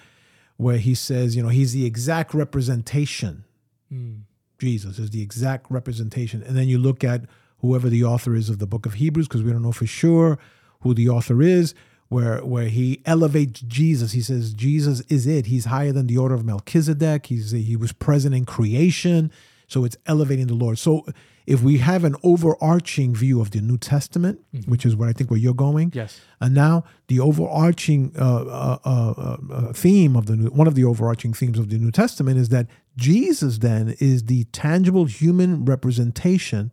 where 0.60 0.76
he 0.76 0.94
says, 0.94 1.34
you 1.34 1.42
know, 1.42 1.48
he's 1.48 1.72
the 1.72 1.86
exact 1.86 2.34
representation. 2.34 3.44
Hmm. 3.88 4.16
Jesus 4.58 4.98
is 4.98 5.08
the 5.08 5.22
exact 5.22 5.70
representation. 5.70 6.42
And 6.42 6.54
then 6.54 6.68
you 6.68 6.76
look 6.76 7.02
at 7.02 7.22
whoever 7.60 7.88
the 7.88 8.04
author 8.04 8.34
is 8.34 8.50
of 8.50 8.58
the 8.58 8.66
book 8.66 8.84
of 8.84 8.94
Hebrews, 8.94 9.26
because 9.26 9.42
we 9.42 9.52
don't 9.52 9.62
know 9.62 9.72
for 9.72 9.86
sure 9.86 10.38
who 10.82 10.92
the 10.92 11.08
author 11.08 11.40
is, 11.40 11.74
where 12.08 12.44
where 12.44 12.68
he 12.68 13.00
elevates 13.06 13.62
Jesus. 13.62 14.12
He 14.12 14.20
says 14.20 14.52
Jesus 14.52 15.00
is 15.08 15.26
it. 15.26 15.46
He's 15.46 15.64
higher 15.64 15.92
than 15.92 16.08
the 16.08 16.18
order 16.18 16.34
of 16.34 16.44
Melchizedek. 16.44 17.26
He's 17.26 17.52
he 17.52 17.74
was 17.74 17.92
present 17.92 18.34
in 18.34 18.44
creation. 18.44 19.32
So 19.66 19.86
it's 19.86 19.96
elevating 20.04 20.48
the 20.48 20.54
Lord. 20.54 20.78
So 20.78 21.06
if 21.46 21.62
we 21.62 21.78
have 21.78 22.04
an 22.04 22.14
overarching 22.22 23.14
view 23.14 23.40
of 23.40 23.50
the 23.50 23.60
New 23.60 23.78
Testament, 23.78 24.40
which 24.66 24.84
is 24.86 24.94
where 24.94 25.08
I 25.08 25.12
think 25.12 25.30
where 25.30 25.38
you're 25.38 25.54
going, 25.54 25.90
Yes. 25.94 26.20
and 26.40 26.54
now 26.54 26.84
the 27.08 27.18
overarching 27.20 28.12
uh, 28.18 28.22
uh, 28.24 28.78
uh, 28.84 29.36
uh, 29.52 29.72
theme 29.72 30.16
of 30.16 30.26
the 30.26 30.36
new, 30.36 30.48
one 30.50 30.66
of 30.68 30.74
the 30.74 30.84
overarching 30.84 31.32
themes 31.34 31.58
of 31.58 31.68
the 31.70 31.78
New 31.78 31.90
Testament 31.90 32.38
is 32.38 32.50
that 32.50 32.66
Jesus 32.96 33.58
then 33.58 33.96
is 33.98 34.24
the 34.24 34.44
tangible 34.52 35.06
human 35.06 35.64
representation 35.64 36.70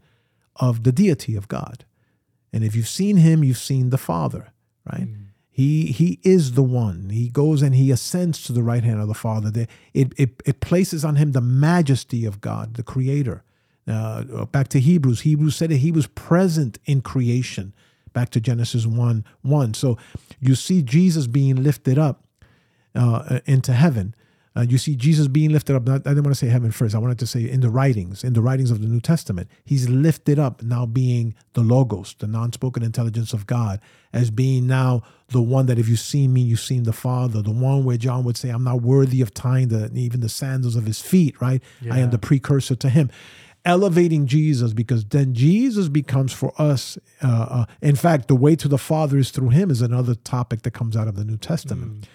of 0.57 0.84
the 0.84 0.91
deity 0.91 1.36
of 1.36 1.47
God. 1.47 1.86
And 2.53 2.63
if 2.63 2.76
you've 2.76 2.88
seen 2.88 3.18
him, 3.18 3.43
you've 3.43 3.57
seen 3.57 3.89
the 3.89 3.97
Father, 3.97 4.53
right? 4.91 5.07
He 5.49 5.88
he 5.88 6.20
is 6.24 6.51
the 6.53 6.61
one. 6.63 7.09
He 7.09 7.30
goes 7.30 7.61
and 7.63 7.74
he 7.74 7.89
ascends 7.91 8.43
to 8.43 8.53
the 8.53 8.61
right 8.61 8.84
hand 8.84 8.99
of 9.01 9.07
the 9.07 9.13
Father. 9.15 9.49
The- 9.49 9.68
It 9.93 10.13
it, 10.18 10.41
it 10.45 10.59
places 10.59 11.03
on 11.03 11.15
him 11.15 11.32
the 11.32 11.41
majesty 11.41 12.26
of 12.26 12.41
God, 12.41 12.76
the 12.76 12.84
Creator. 12.84 13.43
Uh, 13.88 14.45
back 14.45 14.67
to 14.69 14.79
Hebrews. 14.79 15.21
Hebrews 15.21 15.55
said 15.55 15.69
that 15.69 15.77
he 15.77 15.91
was 15.91 16.07
present 16.07 16.77
in 16.85 17.01
creation. 17.01 17.73
Back 18.13 18.29
to 18.31 18.39
Genesis 18.39 18.85
1 18.85 19.23
1. 19.43 19.73
So 19.75 19.97
you 20.39 20.55
see 20.55 20.81
Jesus 20.81 21.27
being 21.27 21.63
lifted 21.63 21.97
up 21.97 22.23
uh, 22.95 23.39
into 23.45 23.73
heaven. 23.73 24.15
Uh, 24.57 24.61
you 24.61 24.79
see 24.79 24.95
Jesus 24.95 25.27
being 25.27 25.51
lifted 25.51 25.75
up. 25.75 25.85
Not, 25.85 26.07
I 26.07 26.11
didn't 26.11 26.23
want 26.23 26.35
to 26.35 26.45
say 26.45 26.47
heaven 26.47 26.71
first. 26.71 26.95
I 26.95 26.97
wanted 26.97 27.19
to 27.19 27.27
say 27.27 27.47
in 27.47 27.61
the 27.61 27.69
writings, 27.69 28.23
in 28.23 28.33
the 28.33 28.41
writings 28.41 28.71
of 28.71 28.81
the 28.81 28.88
New 28.88 28.99
Testament, 28.99 29.49
he's 29.63 29.88
lifted 29.88 30.39
up 30.39 30.63
now 30.63 30.88
being 30.88 31.35
the 31.53 31.61
Logos, 31.61 32.15
the 32.17 32.25
non 32.25 32.51
spoken 32.51 32.81
intelligence 32.81 33.33
of 33.33 33.45
God, 33.45 33.79
as 34.13 34.31
being 34.31 34.65
now 34.65 35.03
the 35.27 35.43
one 35.43 35.67
that 35.67 35.77
if 35.77 35.88
you've 35.88 35.99
seen 35.99 36.33
me, 36.33 36.41
you've 36.41 36.59
seen 36.59 36.83
the 36.83 36.93
Father, 36.93 37.43
the 37.43 37.51
one 37.51 37.85
where 37.85 37.97
John 37.97 38.23
would 38.23 38.35
say, 38.35 38.49
I'm 38.49 38.63
not 38.63 38.81
worthy 38.81 39.21
of 39.21 39.31
tying 39.31 39.67
the, 39.67 39.91
even 39.93 40.21
the 40.21 40.29
sandals 40.29 40.75
of 40.75 40.88
his 40.88 41.01
feet, 41.01 41.39
right? 41.39 41.61
I 41.91 41.99
am 41.99 42.09
the 42.09 42.17
precursor 42.17 42.75
to 42.77 42.89
him. 42.89 43.11
Elevating 43.68 44.28
Jesus 44.28 44.72
because 44.72 45.03
then 45.03 45.34
Jesus 45.34 45.89
becomes 45.89 46.32
for 46.32 46.53
us, 46.57 46.97
uh, 47.22 47.47
uh, 47.49 47.65
in 47.82 47.97
fact, 47.97 48.30
the 48.30 48.36
way 48.36 48.55
to 48.55 48.68
the 48.68 48.78
Father 48.78 49.18
is 49.18 49.30
through 49.30 49.49
him 49.49 49.70
is 49.70 49.82
another 49.82 50.15
topic 50.15 50.61
that 50.61 50.72
comes 50.72 50.95
out 50.95 51.07
of 51.09 51.15
the 51.15 51.26
New 51.26 51.38
Testament. 51.38 52.07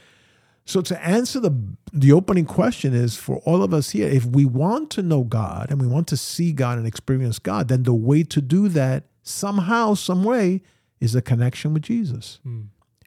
So 0.64 0.80
to 0.80 1.04
answer 1.04 1.40
the 1.40 1.54
the 1.92 2.12
opening 2.12 2.46
question 2.46 2.94
is 2.94 3.16
for 3.16 3.36
all 3.44 3.62
of 3.62 3.74
us 3.74 3.90
here, 3.90 4.08
if 4.08 4.24
we 4.24 4.44
want 4.46 4.90
to 4.92 5.02
know 5.02 5.24
God 5.24 5.70
and 5.70 5.78
we 5.80 5.86
want 5.86 6.06
to 6.08 6.16
see 6.16 6.52
God 6.52 6.78
and 6.78 6.86
experience 6.86 7.38
God, 7.38 7.68
then 7.68 7.82
the 7.82 7.92
way 7.92 8.22
to 8.22 8.40
do 8.40 8.68
that 8.68 9.04
somehow, 9.22 9.94
some 9.94 10.24
way, 10.24 10.62
is 11.00 11.14
a 11.14 11.20
connection 11.20 11.74
with 11.74 11.82
Jesus. 11.82 12.38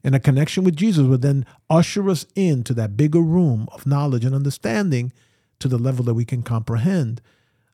And 0.04 0.14
a 0.14 0.20
connection 0.20 0.64
with 0.64 0.76
Jesus 0.76 1.08
would 1.08 1.24
then 1.24 1.48
usher 1.68 2.08
us 2.10 2.28
into 2.36 2.76
that 2.76 2.96
bigger 2.96 3.22
room 3.22 3.68
of 3.72 3.88
knowledge 3.88 4.24
and 4.24 4.36
understanding 4.36 5.12
to 5.58 5.68
the 5.68 5.80
level 5.80 6.06
that 6.06 6.14
we 6.14 6.26
can 6.26 6.43
comprehend 6.43 7.22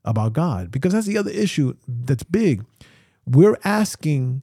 about 0.04 0.34
God. 0.34 0.72
Because 0.72 0.94
that's 0.94 1.08
the 1.08 1.18
other 1.18 1.32
issue 1.32 1.76
that's 1.88 2.24
big. 2.24 2.66
We're 3.26 3.58
asking 3.64 4.42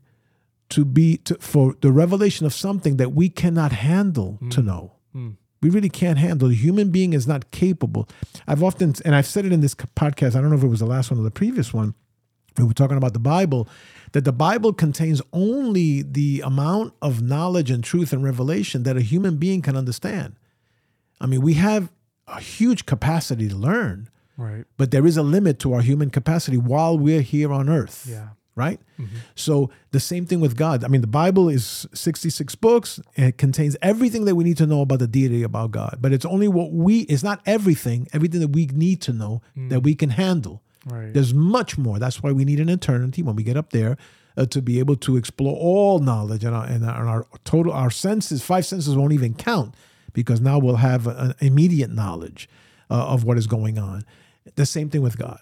to 0.71 0.85
be 0.85 1.17
to, 1.19 1.35
for 1.37 1.75
the 1.81 1.91
revelation 1.91 2.47
of 2.47 2.53
something 2.53 2.97
that 2.99 3.13
we 3.13 3.29
cannot 3.29 3.73
handle 3.73 4.39
mm. 4.43 4.51
to 4.51 4.63
know. 4.63 4.93
Mm. 5.15 5.37
We 5.61 5.71
really 5.71 5.89
can't 5.89 6.19
handle. 6.19 6.49
The 6.49 6.55
human 6.55 6.91
being 6.91 7.13
is 7.13 7.27
not 7.27 7.51
capable. 7.51 8.09
I've 8.47 8.63
often, 8.63 8.95
and 9.05 9.15
I've 9.15 9.27
said 9.27 9.45
it 9.45 9.53
in 9.53 9.61
this 9.61 9.75
podcast. 9.75 10.37
I 10.37 10.41
don't 10.41 10.51
know 10.51 10.57
if 10.57 10.63
it 10.63 10.69
was 10.69 10.81
the 10.81 10.87
last 10.87 11.11
one 11.11 11.19
or 11.19 11.25
the 11.25 11.31
previous 11.31 11.75
one. 11.75 11.95
We 12.57 12.65
were 12.65 12.75
talking 12.75 12.97
about 12.97 13.13
the 13.13 13.19
Bible, 13.21 13.69
that 14.13 14.25
the 14.25 14.33
Bible 14.33 14.73
contains 14.73 15.23
only 15.33 16.03
the 16.03 16.43
amount 16.45 16.95
of 17.01 17.23
knowledge 17.23 17.71
and 17.71 17.85
truth 17.85 18.13
and 18.13 18.23
revelation 18.23 18.83
that 18.83 18.97
a 18.97 19.01
human 19.01 19.37
being 19.37 19.63
can 19.63 19.77
understand. 19.77 20.37
I 21.21 21.27
mean, 21.27 21.41
we 21.41 21.55
have 21.55 21.91
a 22.27 22.41
huge 22.41 22.85
capacity 22.85 23.49
to 23.49 23.57
learn, 23.57 24.09
Right. 24.39 24.65
but 24.77 24.91
there 24.93 25.05
is 25.05 25.17
a 25.17 25.23
limit 25.23 25.59
to 25.61 25.73
our 25.75 25.81
human 25.83 26.11
capacity 26.11 26.57
while 26.57 26.97
we're 26.97 27.23
here 27.23 27.53
on 27.53 27.69
earth 27.69 28.07
Yeah. 28.09 28.29
right? 28.55 28.81
So 29.35 29.71
the 29.91 30.01
same 30.01 30.27
thing 30.27 30.41
with 30.41 30.57
God. 30.57 30.85
I 30.85 30.89
mean, 30.89 31.01
the 31.01 31.07
Bible 31.09 31.49
is 31.49 31.87
66 31.93 32.55
books. 32.57 33.01
It 33.17 33.37
contains 33.37 33.77
everything 33.83 34.25
that 34.27 34.35
we 34.37 34.45
need 34.45 34.57
to 34.59 34.67
know 34.67 34.81
about 34.83 35.01
the 35.01 35.07
deity 35.09 35.43
about 35.43 35.71
God, 35.73 35.99
but 36.01 36.13
it's 36.13 36.25
only 36.25 36.49
what 36.49 36.73
we, 36.73 37.01
it's 37.13 37.23
not 37.25 37.41
everything, 37.47 38.07
everything 38.13 38.41
that 38.41 38.49
we 38.53 38.67
need 38.67 39.01
to 39.03 39.13
know 39.13 39.43
that 39.57 39.81
we 39.83 39.95
can 39.95 40.11
handle. 40.11 40.63
Right. 40.87 41.13
There's 41.13 41.35
much 41.35 41.77
more. 41.77 41.99
That's 41.99 42.23
why 42.23 42.31
we 42.33 42.45
need 42.45 42.61
an 42.61 42.69
eternity 42.69 43.23
when 43.23 43.35
we 43.37 43.43
get 43.43 43.57
up 43.57 43.71
there 43.71 43.97
uh, 44.37 44.47
to 44.47 44.63
be 44.63 44.79
able 44.79 44.97
to 44.97 45.17
explore 45.17 45.57
all 45.57 45.99
knowledge 45.99 46.45
and 46.45 46.55
our, 46.55 46.65
and 46.65 46.85
our, 46.85 47.01
and 47.01 47.09
our 47.09 47.27
total, 47.45 47.73
our 47.73 47.91
senses, 47.91 48.43
five 48.43 48.65
senses 48.65 48.97
won't 48.97 49.13
even 49.13 49.35
count 49.35 49.75
because 50.13 50.41
now 50.41 50.59
we'll 50.59 50.77
have 50.77 51.07
an 51.09 51.35
immediate 51.41 51.91
knowledge 51.91 52.49
uh, 52.91 52.95
of 53.09 53.25
what 53.25 53.37
is 53.37 53.47
going 53.47 53.79
on. 53.79 54.05
The 54.59 54.67
same 54.67 54.91
thing 54.91 55.03
with 55.03 55.17
God. 55.17 55.41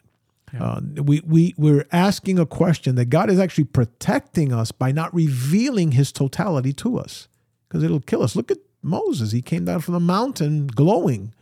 Uh, 0.58 0.80
we, 1.02 1.20
we, 1.26 1.54
we're 1.58 1.86
asking 1.90 2.38
a 2.38 2.46
question 2.46 2.94
that 2.94 3.06
God 3.06 3.28
is 3.30 3.38
actually 3.38 3.64
protecting 3.64 4.52
us 4.52 4.72
by 4.72 4.92
not 4.92 5.12
revealing 5.14 5.92
his 5.92 6.12
totality 6.12 6.72
to 6.74 6.98
us 6.98 7.28
because 7.68 7.82
it'll 7.82 8.00
kill 8.00 8.22
us. 8.22 8.36
Look 8.36 8.50
at 8.50 8.58
Moses. 8.82 9.32
He 9.32 9.42
came 9.42 9.64
down 9.64 9.80
from 9.80 9.94
the 9.94 10.00
mountain 10.00 10.68
glowing 10.68 11.34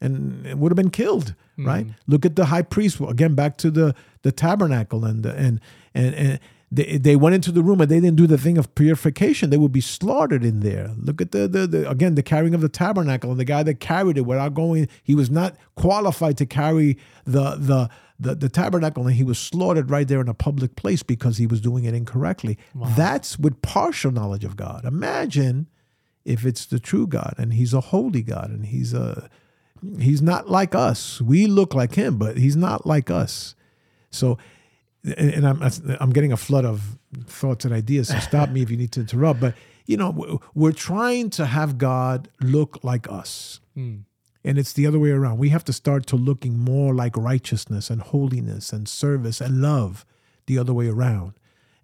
and 0.00 0.60
would 0.60 0.70
have 0.70 0.76
been 0.76 0.90
killed, 0.90 1.34
right? 1.58 1.86
Look 2.06 2.24
at 2.24 2.36
the 2.36 2.46
high 2.46 2.62
priest 2.62 3.00
again. 3.00 3.34
Back 3.34 3.56
to 3.58 3.70
the 3.70 3.94
the 4.22 4.32
tabernacle 4.32 5.04
and 5.04 5.22
the, 5.22 5.34
and 5.34 5.60
and 5.94 6.14
and 6.14 6.40
they, 6.74 6.96
they 6.96 7.16
went 7.16 7.34
into 7.34 7.52
the 7.52 7.62
room 7.62 7.82
and 7.82 7.90
they 7.90 8.00
didn't 8.00 8.16
do 8.16 8.26
the 8.26 8.38
thing 8.38 8.56
of 8.56 8.74
purification, 8.74 9.50
they 9.50 9.58
would 9.58 9.72
be 9.72 9.82
slaughtered 9.82 10.42
in 10.42 10.60
there. 10.60 10.90
Look 10.96 11.20
at 11.20 11.30
the, 11.30 11.46
the, 11.46 11.66
the 11.66 11.90
again 11.90 12.14
the 12.14 12.22
carrying 12.22 12.54
of 12.54 12.62
the 12.62 12.68
tabernacle 12.70 13.30
and 13.30 13.38
the 13.38 13.44
guy 13.44 13.62
that 13.62 13.78
carried 13.78 14.16
it 14.16 14.22
without 14.22 14.54
going, 14.54 14.88
he 15.02 15.14
was 15.14 15.30
not 15.30 15.54
qualified 15.76 16.38
to 16.38 16.46
carry 16.46 16.96
the 17.24 17.56
the 17.56 17.90
the, 18.18 18.34
the 18.36 18.48
tabernacle 18.48 19.06
and 19.06 19.16
he 19.16 19.24
was 19.24 19.38
slaughtered 19.38 19.90
right 19.90 20.08
there 20.08 20.20
in 20.20 20.28
a 20.28 20.34
public 20.34 20.76
place 20.76 21.02
because 21.02 21.36
he 21.36 21.46
was 21.46 21.60
doing 21.60 21.84
it 21.84 21.92
incorrectly. 21.92 22.56
That's 22.96 23.38
with 23.38 23.60
partial 23.62 24.12
knowledge 24.12 24.44
of 24.44 24.56
God. 24.56 24.84
Imagine 24.84 25.68
if 26.24 26.46
it's 26.46 26.64
the 26.64 26.78
true 26.78 27.06
God 27.06 27.34
and 27.36 27.52
he's 27.52 27.74
a 27.74 27.80
holy 27.80 28.22
God 28.22 28.48
and 28.48 28.66
he's 28.66 28.94
a 28.94 29.28
he's 30.00 30.22
not 30.22 30.48
like 30.48 30.74
us. 30.74 31.20
We 31.20 31.46
look 31.46 31.74
like 31.74 31.96
him, 31.96 32.16
but 32.16 32.38
he's 32.38 32.56
not 32.56 32.86
like 32.86 33.10
us. 33.10 33.56
So 34.10 34.38
and, 35.04 35.46
I'm 35.46 35.62
I'm 36.00 36.10
getting 36.10 36.32
a 36.32 36.36
flood 36.36 36.64
of 36.64 36.98
thoughts 37.26 37.64
and 37.64 37.74
ideas. 37.74 38.08
So 38.08 38.18
stop 38.18 38.50
me 38.50 38.62
if 38.62 38.70
you 38.70 38.76
need 38.76 38.92
to 38.92 39.00
interrupt. 39.00 39.40
But 39.40 39.54
you 39.86 39.96
know, 39.96 40.40
we're 40.54 40.72
trying 40.72 41.30
to 41.30 41.46
have 41.46 41.78
God 41.78 42.28
look 42.40 42.78
like 42.82 43.10
us, 43.10 43.60
hmm. 43.74 43.98
and 44.44 44.58
it's 44.58 44.72
the 44.72 44.86
other 44.86 44.98
way 44.98 45.10
around. 45.10 45.38
We 45.38 45.48
have 45.48 45.64
to 45.64 45.72
start 45.72 46.06
to 46.08 46.16
looking 46.16 46.58
more 46.58 46.94
like 46.94 47.16
righteousness 47.16 47.90
and 47.90 48.00
holiness 48.00 48.72
and 48.72 48.88
service 48.88 49.40
and 49.40 49.60
love, 49.60 50.06
the 50.46 50.58
other 50.58 50.72
way 50.72 50.88
around, 50.88 51.34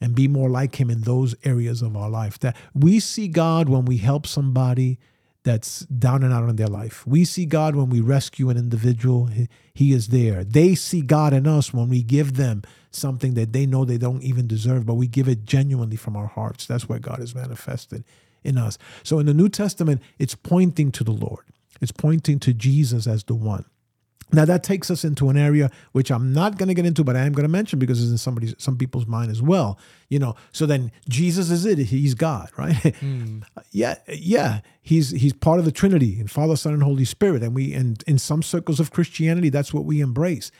and 0.00 0.14
be 0.14 0.28
more 0.28 0.48
like 0.48 0.80
Him 0.80 0.90
in 0.90 1.02
those 1.02 1.34
areas 1.44 1.82
of 1.82 1.96
our 1.96 2.10
life. 2.10 2.38
That 2.38 2.56
we 2.72 3.00
see 3.00 3.26
God 3.26 3.68
when 3.68 3.84
we 3.84 3.96
help 3.96 4.26
somebody 4.26 4.98
that's 5.42 5.80
down 5.80 6.22
and 6.22 6.32
out 6.32 6.48
in 6.48 6.56
their 6.56 6.66
life. 6.66 7.06
We 7.06 7.24
see 7.24 7.46
God 7.46 7.74
when 7.74 7.88
we 7.88 8.00
rescue 8.00 8.50
an 8.50 8.56
individual, 8.56 9.26
He, 9.26 9.48
he 9.74 9.92
is 9.92 10.08
there. 10.08 10.44
They 10.44 10.74
see 10.74 11.00
God 11.00 11.32
in 11.32 11.46
us 11.46 11.72
when 11.72 11.88
we 11.88 12.02
give 12.02 12.34
them 12.34 12.62
something 12.90 13.34
that 13.34 13.52
they 13.52 13.66
know 13.66 13.84
they 13.84 13.98
don't 13.98 14.22
even 14.22 14.46
deserve, 14.46 14.86
but 14.86 14.94
we 14.94 15.06
give 15.06 15.28
it 15.28 15.44
genuinely 15.44 15.96
from 15.96 16.16
our 16.16 16.26
hearts. 16.26 16.66
That's 16.66 16.88
where 16.88 16.98
God 16.98 17.20
is 17.20 17.34
manifested 17.34 18.04
in 18.44 18.58
us. 18.58 18.78
So 19.02 19.18
in 19.18 19.26
the 19.26 19.34
New 19.34 19.48
Testament, 19.48 20.02
it's 20.18 20.34
pointing 20.34 20.92
to 20.92 21.04
the 21.04 21.12
Lord, 21.12 21.44
it's 21.80 21.92
pointing 21.92 22.38
to 22.40 22.52
Jesus 22.52 23.06
as 23.06 23.24
the 23.24 23.34
one. 23.34 23.64
Now 24.30 24.44
that 24.44 24.62
takes 24.62 24.90
us 24.90 25.04
into 25.04 25.30
an 25.30 25.38
area 25.38 25.70
which 25.92 26.10
I'm 26.10 26.32
not 26.32 26.58
going 26.58 26.68
to 26.68 26.74
get 26.74 26.84
into, 26.84 27.02
but 27.02 27.16
I 27.16 27.20
am 27.20 27.32
going 27.32 27.44
to 27.44 27.48
mention 27.48 27.78
because 27.78 28.02
it's 28.02 28.10
in 28.10 28.18
somebody's 28.18 28.54
some 28.58 28.76
people's 28.76 29.06
mind 29.06 29.30
as 29.30 29.40
well. 29.40 29.78
You 30.10 30.18
know, 30.18 30.36
so 30.52 30.66
then 30.66 30.92
Jesus 31.08 31.50
is 31.50 31.64
it; 31.64 31.78
he's 31.78 32.14
God, 32.14 32.50
right? 32.56 32.76
Hmm. 32.98 33.40
yeah, 33.70 33.96
yeah, 34.08 34.60
he's 34.82 35.10
he's 35.10 35.32
part 35.32 35.58
of 35.58 35.64
the 35.64 35.72
Trinity 35.72 36.18
and 36.18 36.30
Father, 36.30 36.56
Son, 36.56 36.74
and 36.74 36.82
Holy 36.82 37.04
Spirit, 37.04 37.42
and 37.42 37.54
we 37.54 37.72
and 37.72 38.02
in 38.06 38.18
some 38.18 38.42
circles 38.42 38.80
of 38.80 38.90
Christianity, 38.90 39.50
that's 39.50 39.72
what 39.72 39.84
we 39.84 40.00
embrace. 40.00 40.50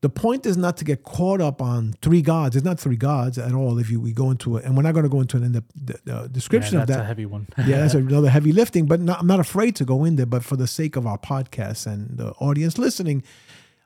The 0.00 0.08
point 0.08 0.46
is 0.46 0.56
not 0.56 0.76
to 0.76 0.84
get 0.84 1.02
caught 1.02 1.40
up 1.40 1.60
on 1.60 1.94
three 2.02 2.22
gods. 2.22 2.54
It's 2.54 2.64
not 2.64 2.78
three 2.78 2.96
gods 2.96 3.36
at 3.36 3.52
all. 3.52 3.78
If 3.80 3.90
you 3.90 4.00
we 4.00 4.12
go 4.12 4.30
into 4.30 4.56
it, 4.56 4.64
and 4.64 4.76
we're 4.76 4.84
not 4.84 4.92
going 4.94 5.02
to 5.02 5.08
go 5.08 5.20
into 5.20 5.36
an 5.36 5.42
in 5.42 5.56
uh, 5.56 5.60
the, 5.74 5.92
the, 6.04 6.12
the 6.22 6.28
description 6.28 6.74
Yeah, 6.76 6.82
of 6.82 6.86
that. 6.86 6.92
that's 6.94 7.04
a 7.04 7.06
heavy 7.06 7.26
one. 7.26 7.48
yeah, 7.58 7.78
that's 7.80 7.94
another 8.12 8.30
heavy 8.30 8.52
lifting, 8.52 8.86
but 8.86 9.00
not, 9.00 9.18
I'm 9.18 9.26
not 9.26 9.40
afraid 9.40 9.74
to 9.76 9.84
go 9.84 10.04
in 10.04 10.14
there. 10.14 10.26
But 10.26 10.44
for 10.44 10.54
the 10.56 10.68
sake 10.68 10.94
of 10.94 11.04
our 11.06 11.18
podcast 11.18 11.86
and 11.86 12.16
the 12.16 12.30
audience 12.38 12.78
listening, 12.78 13.24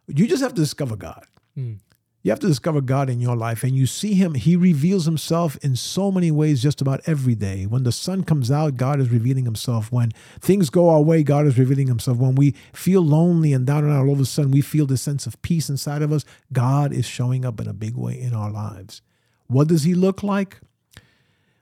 you 0.07 0.27
just 0.27 0.43
have 0.43 0.53
to 0.53 0.61
discover 0.61 0.97
God. 0.97 1.25
Hmm. 1.55 1.75
You 2.23 2.31
have 2.31 2.39
to 2.41 2.47
discover 2.47 2.81
God 2.81 3.11
in 3.11 3.21
your 3.21 3.35
life, 3.35 3.65
and 3.65 3.75
you 3.75 3.85
see 3.85 4.15
Him. 4.15 4.35
He 4.35 4.55
reveals 4.55 5.07
Himself 5.07 5.57
in 5.57 5.75
so 5.75 6.13
many 6.13 6.31
ways 6.31 6.63
just 6.63 6.81
about 6.81 7.01
every 7.05 7.35
day. 7.35 7.67
When 7.67 7.83
the 7.83 7.91
sun 7.91 8.23
comes 8.23 8.49
out, 8.49 8.77
God 8.77 9.01
is 9.01 9.11
revealing 9.11 9.45
Himself. 9.45 9.91
When 9.91 10.13
things 10.41 10.71
go 10.71 10.89
our 10.89 11.03
way, 11.03 11.25
God 11.25 11.47
is 11.47 11.59
revealing 11.59 11.89
Himself. 11.89 12.19
When 12.19 12.37
we 12.37 12.55
feel 12.73 13.03
lonely 13.03 13.53
and 13.53 13.67
down 13.67 13.83
and 13.83 13.93
out, 13.93 14.07
all 14.07 14.13
of 14.13 14.21
a 14.21 14.25
sudden 14.25 14.53
we 14.53 14.61
feel 14.61 14.87
this 14.87 15.03
sense 15.03 15.27
of 15.27 15.41
peace 15.43 15.69
inside 15.69 16.01
of 16.01 16.13
us, 16.13 16.25
God 16.53 16.93
is 16.93 17.07
showing 17.07 17.45
up 17.45 17.61
in 17.61 17.67
a 17.67 17.73
big 17.73 17.97
way 17.97 18.21
in 18.21 18.35
our 18.35 18.53
lives. 18.53 19.03
What 19.49 19.67
does 19.67 19.83
He 19.83 19.95
look 19.95 20.23
like? 20.23 20.61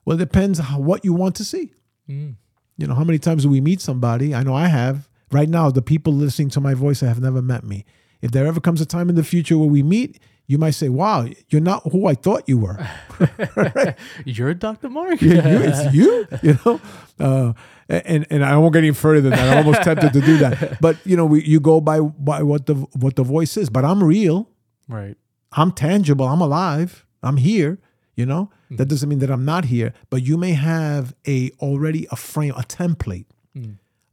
Well, 0.05 0.17
it 0.17 0.21
depends 0.21 0.61
what 0.61 1.07
you 1.07 1.15
want 1.15 1.37
to 1.37 1.45
see. 1.45 1.73
Mm. 2.07 2.35
You 2.77 2.87
know, 2.87 2.95
how 2.95 3.05
many 3.05 3.19
times 3.19 3.45
do 3.45 3.49
we 3.49 3.63
meet 3.63 3.81
somebody? 3.81 4.35
I 4.35 4.43
know 4.43 4.55
I 4.55 4.67
have. 4.67 5.09
Right 5.33 5.49
now, 5.49 5.71
the 5.71 5.83
people 5.83 6.13
listening 6.13 6.51
to 6.51 6.61
my 6.61 6.75
voice 6.75 7.01
have 7.01 7.21
never 7.21 7.41
met 7.41 7.65
me. 7.65 7.87
If 8.21 8.33
there 8.33 8.47
ever 8.47 8.61
comes 8.61 8.81
a 8.81 8.87
time 8.87 9.09
in 9.09 9.15
the 9.15 9.25
future 9.25 9.57
where 9.57 9.69
we 9.69 9.83
meet, 9.83 10.19
you 10.51 10.59
might 10.59 10.73
say, 10.73 10.89
"Wow, 10.89 11.29
you're 11.49 11.61
not 11.61 11.85
who 11.93 12.09
I 12.09 12.15
thought 12.15 12.49
you 12.49 12.59
were." 12.59 12.77
You're 14.25 14.53
Dr. 14.55 14.89
Marc? 14.89 15.23
you, 15.23 15.41
it's 15.41 15.95
you, 15.95 16.27
you 16.43 16.59
know. 16.65 16.81
Uh, 17.21 17.53
and 17.89 18.27
and 18.31 18.45
I 18.45 18.57
won't 18.57 18.73
get 18.73 18.83
any 18.83 18.93
further 18.93 19.21
than 19.21 19.31
that. 19.31 19.49
I'm 19.49 19.65
almost 19.65 19.85
tempted 19.85 20.13
to 20.13 20.21
do 20.21 20.39
that. 20.39 20.79
But 20.81 20.97
you 21.07 21.17
know, 21.17 21.25
we, 21.25 21.45
you 21.45 21.61
go 21.61 21.81
by 21.81 22.01
by 22.01 22.43
what 22.43 22.67
the 22.67 22.75
what 22.75 23.15
the 23.15 23.23
voice 23.23 23.57
is. 23.57 23.71
But 23.71 23.85
I'm 23.85 24.03
real. 24.03 24.49
Right. 24.89 25.17
I'm 25.53 25.71
tangible. 25.71 26.27
I'm 26.27 26.41
alive. 26.41 27.07
I'm 27.23 27.37
here. 27.37 27.79
You 28.17 28.27
know, 28.27 28.51
that 28.73 28.87
doesn't 28.87 29.09
mean 29.09 29.21
that 29.21 29.31
I'm 29.31 29.45
not 29.45 29.67
here. 29.67 29.95
But 30.11 30.23
you 30.25 30.37
may 30.37 30.53
have 30.55 31.15
a 31.29 31.53
already 31.61 32.09
a 32.11 32.17
frame, 32.17 32.55
a 32.57 32.63
template 32.63 33.27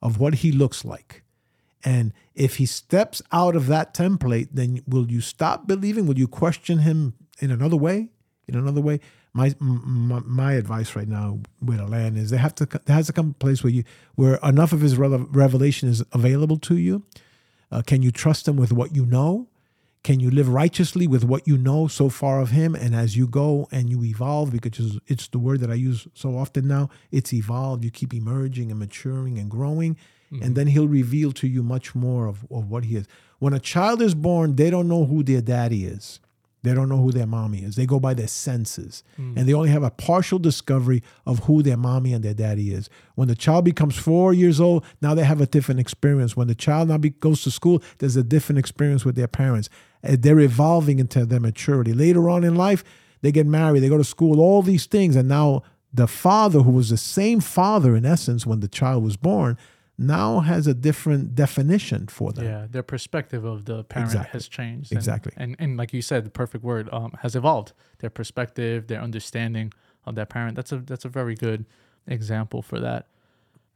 of 0.03 0.19
what 0.19 0.35
he 0.35 0.51
looks 0.51 0.85
like. 0.85 1.23
And 1.87 2.11
if 2.35 2.57
he 2.57 2.65
steps 2.65 3.21
out 3.31 3.55
of 3.55 3.67
that 3.67 3.93
template, 3.93 4.49
then 4.51 4.83
will 4.85 5.09
you 5.09 5.21
stop 5.21 5.67
believing? 5.67 6.05
Will 6.05 6.17
you 6.17 6.27
question 6.27 6.79
him 6.79 7.13
in 7.39 7.49
another 7.49 7.77
way? 7.77 8.09
In 8.45 8.55
another 8.55 8.81
way, 8.81 8.99
my 9.31 9.55
my, 9.61 10.19
my 10.25 10.53
advice 10.53 10.97
right 10.97 11.07
now 11.07 11.39
to 11.65 11.85
land 11.85 12.17
is 12.17 12.29
they 12.29 12.35
have 12.35 12.55
to 12.55 12.65
there 12.65 12.95
has 12.95 13.07
to 13.07 13.13
come 13.13 13.29
a 13.29 13.33
place 13.33 13.63
where 13.63 13.71
you 13.71 13.85
where 14.15 14.35
enough 14.43 14.73
of 14.73 14.81
his 14.81 14.97
revelation 14.97 15.87
is 15.87 16.03
available 16.11 16.57
to 16.57 16.75
you. 16.75 17.03
Uh, 17.71 17.81
can 17.81 18.01
you 18.01 18.11
trust 18.11 18.49
him 18.49 18.57
with 18.57 18.73
what 18.73 18.93
you 18.93 19.05
know? 19.05 19.47
Can 20.03 20.19
you 20.19 20.29
live 20.29 20.49
righteously 20.49 21.07
with 21.07 21.23
what 21.23 21.47
you 21.47 21.57
know 21.57 21.87
so 21.87 22.09
far 22.09 22.41
of 22.41 22.51
him? 22.51 22.75
And 22.75 22.95
as 22.95 23.15
you 23.15 23.27
go 23.27 23.69
and 23.71 23.89
you 23.89 24.03
evolve, 24.03 24.51
because 24.51 24.99
it's 25.07 25.29
the 25.29 25.39
word 25.39 25.61
that 25.61 25.71
I 25.71 25.75
use 25.75 26.05
so 26.13 26.37
often 26.37 26.67
now, 26.67 26.89
it's 27.11 27.33
evolved. 27.33 27.85
You 27.85 27.91
keep 27.91 28.13
emerging 28.13 28.71
and 28.71 28.79
maturing 28.79 29.37
and 29.37 29.49
growing. 29.49 29.95
And 30.29 30.55
then 30.55 30.67
he'll 30.67 30.87
reveal 30.87 31.31
to 31.33 31.47
you 31.47 31.63
much 31.63 31.95
more 31.95 32.27
of, 32.27 32.45
of 32.51 32.69
what 32.69 32.83
he 32.85 32.95
is. 32.97 33.05
When 33.39 33.53
a 33.53 33.59
child 33.59 34.01
is 34.01 34.13
born, 34.15 34.55
they 34.55 34.69
don't 34.69 34.87
know 34.87 35.05
who 35.05 35.23
their 35.23 35.41
daddy 35.41 35.85
is. 35.85 36.19
They 36.63 36.73
don't 36.73 36.89
know 36.89 36.97
who 36.97 37.11
their 37.13 37.27
mommy 37.27 37.59
is. 37.59 37.75
They 37.75 37.85
go 37.85 37.99
by 37.99 38.13
their 38.13 38.27
senses. 38.27 39.03
And 39.17 39.47
they 39.47 39.53
only 39.53 39.69
have 39.69 39.83
a 39.83 39.91
partial 39.91 40.37
discovery 40.39 41.01
of 41.25 41.39
who 41.45 41.61
their 41.63 41.77
mommy 41.77 42.11
and 42.13 42.25
their 42.25 42.33
daddy 42.33 42.73
is. 42.73 42.89
When 43.15 43.27
the 43.29 43.35
child 43.35 43.63
becomes 43.63 43.95
four 43.95 44.33
years 44.33 44.59
old, 44.59 44.83
now 45.01 45.13
they 45.13 45.23
have 45.23 45.39
a 45.39 45.45
different 45.45 45.79
experience. 45.79 46.35
When 46.35 46.47
the 46.47 46.55
child 46.55 46.89
now 46.89 46.97
be, 46.97 47.11
goes 47.11 47.43
to 47.43 47.51
school, 47.51 47.81
there's 47.99 48.17
a 48.17 48.23
different 48.23 48.59
experience 48.59 49.05
with 49.05 49.15
their 49.15 49.27
parents. 49.29 49.69
Uh, 50.03 50.17
They're 50.19 50.39
evolving 50.39 50.99
into 50.99 51.25
their 51.25 51.39
maturity. 51.39 51.93
Later 51.93 52.27
on 52.29 52.43
in 52.43 52.55
life, 52.55 52.83
they 53.21 53.31
get 53.31 53.45
married, 53.47 53.81
they 53.81 53.89
go 53.89 53.97
to 53.97 54.03
school, 54.03 54.41
all 54.41 54.61
these 54.61 54.87
things. 54.87 55.15
And 55.15 55.29
now 55.29 55.63
the 55.93 56.07
father, 56.07 56.59
who 56.63 56.71
was 56.71 56.89
the 56.89 56.97
same 56.97 57.39
father 57.39 57.95
in 57.95 58.05
essence 58.05 58.45
when 58.45 58.59
the 58.59 58.67
child 58.67 59.03
was 59.03 59.15
born, 59.15 59.57
now 59.97 60.41
has 60.41 60.67
a 60.67 60.73
different 60.73 61.33
definition 61.35 62.07
for 62.07 62.31
them. 62.31 62.45
Yeah, 62.45 62.67
their 62.69 62.83
perspective 62.83 63.43
of 63.43 63.65
the 63.65 63.83
parent 63.83 64.09
Exactly. 64.11 64.31
has 64.33 64.47
changed. 64.47 64.91
and- 64.91 64.97
Exactly. 64.97 65.33
And, 65.37 65.55
and 65.59 65.75
like 65.77 65.91
you 65.93 66.01
said, 66.01 66.23
the 66.25 66.29
perfect 66.29 66.63
word 66.63 66.87
um, 66.91 67.13
has 67.21 67.35
evolved. 67.35 67.73
Their 67.99 68.09
perspective, 68.11 68.87
their 68.87 69.01
understanding 69.01 69.73
of 70.05 70.15
that 70.15 70.29
parent. 70.29 70.55
That's 70.55 70.71
a 70.71 70.77
that's 70.77 71.05
a 71.05 71.09
very 71.09 71.35
good 71.35 71.65
example 72.07 72.61
for 72.61 72.79
that. 72.79 73.07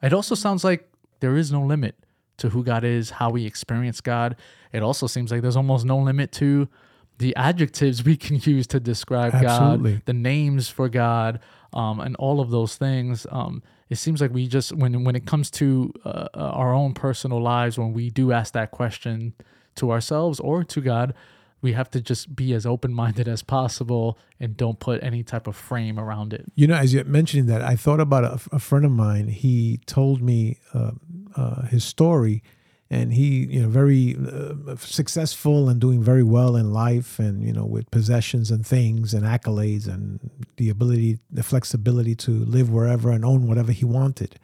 It 0.02 0.14
also 0.14 0.36
sounds 0.36 0.64
like 0.64 0.90
there 1.20 1.36
is 1.36 1.52
no 1.52 1.62
limit 1.62 1.96
to 2.38 2.50
who 2.50 2.64
God 2.64 2.84
is, 2.84 3.12
how 3.12 3.30
we 3.30 3.46
experience 3.46 4.00
God. 4.02 4.36
It 4.72 4.82
also 4.82 5.08
seems 5.08 5.32
like 5.32 5.42
there's 5.42 5.58
almost 5.58 5.86
no 5.86 5.98
limit 5.98 6.32
to 6.34 6.70
the 7.18 7.36
adjectives 7.36 8.04
we 8.04 8.16
can 8.18 8.38
use 8.44 8.66
to 8.68 8.80
describe 8.80 9.34
Absolutely. 9.36 9.94
God, 9.94 10.02
the 10.06 10.14
names 10.14 10.70
for 10.70 10.90
God, 10.90 11.40
um, 11.74 12.00
and 12.00 12.16
all 12.16 12.40
of 12.40 12.50
those 12.52 12.76
things. 12.78 13.28
Um, 13.30 13.62
it 13.92 13.98
seems 13.98 14.22
like 14.22 14.32
we 14.32 14.48
just 14.48 14.72
when 14.72 15.04
when 15.04 15.18
it 15.18 15.26
comes 15.26 15.52
to 15.52 15.94
uh, 16.06 16.30
uh, 16.34 16.40
our 16.40 16.74
own 16.74 16.94
personal 16.94 17.42
lives, 17.42 17.78
when 17.78 17.92
we 17.92 18.10
do 18.10 18.32
ask 18.32 18.54
that 18.54 18.72
question 18.72 19.34
to 19.76 19.92
ourselves 19.92 20.40
or 20.40 20.64
to 20.64 20.80
God, 20.80 21.14
we 21.62 21.74
have 21.74 21.92
to 21.92 22.00
just 22.00 22.34
be 22.34 22.54
as 22.54 22.66
open 22.66 22.94
minded 22.94 23.28
as 23.28 23.44
possible 23.44 24.18
and 24.40 24.56
don't 24.56 24.80
put 24.80 25.04
any 25.04 25.24
type 25.24 25.46
of 25.46 25.58
frame 25.58 26.00
around 26.00 26.34
it. 26.34 26.50
You 26.56 26.68
know, 26.68 26.76
as 26.76 26.94
you're 26.94 27.04
mentioning 27.04 27.48
that, 27.48 27.62
I 27.62 27.76
thought 27.76 28.00
about 28.00 28.24
a, 28.24 28.56
a 28.56 28.60
friend 28.60 28.86
of 28.86 28.92
mine. 28.92 29.28
He 29.28 29.82
told 29.86 30.22
me 30.22 30.58
uh, 30.74 30.92
uh, 31.36 31.64
his 31.64 31.84
story, 31.84 32.44
and 32.92 33.14
he, 33.14 33.46
you 33.46 33.62
know, 33.62 33.70
very 33.70 34.18
uh, 34.18 34.76
successful 34.76 35.70
and 35.70 35.80
doing 35.80 36.04
very 36.04 36.24
well 36.24 36.58
in 36.58 36.74
life, 36.74 37.20
and 37.20 37.42
you 37.42 37.54
know, 37.54 37.66
with 37.66 37.90
possessions 37.90 38.52
and 38.52 38.68
things 38.68 39.14
and 39.14 39.24
accolades, 39.24 39.88
and 39.88 40.20
the 40.58 40.70
ability, 40.70 41.20
the 41.32 41.42
flexibility 41.42 42.16
to 42.16 42.32
live 42.32 42.70
wherever 42.70 43.10
and 43.10 43.24
own 43.24 43.48
whatever 43.48 43.72
he 43.72 43.86
wanted. 43.86 44.38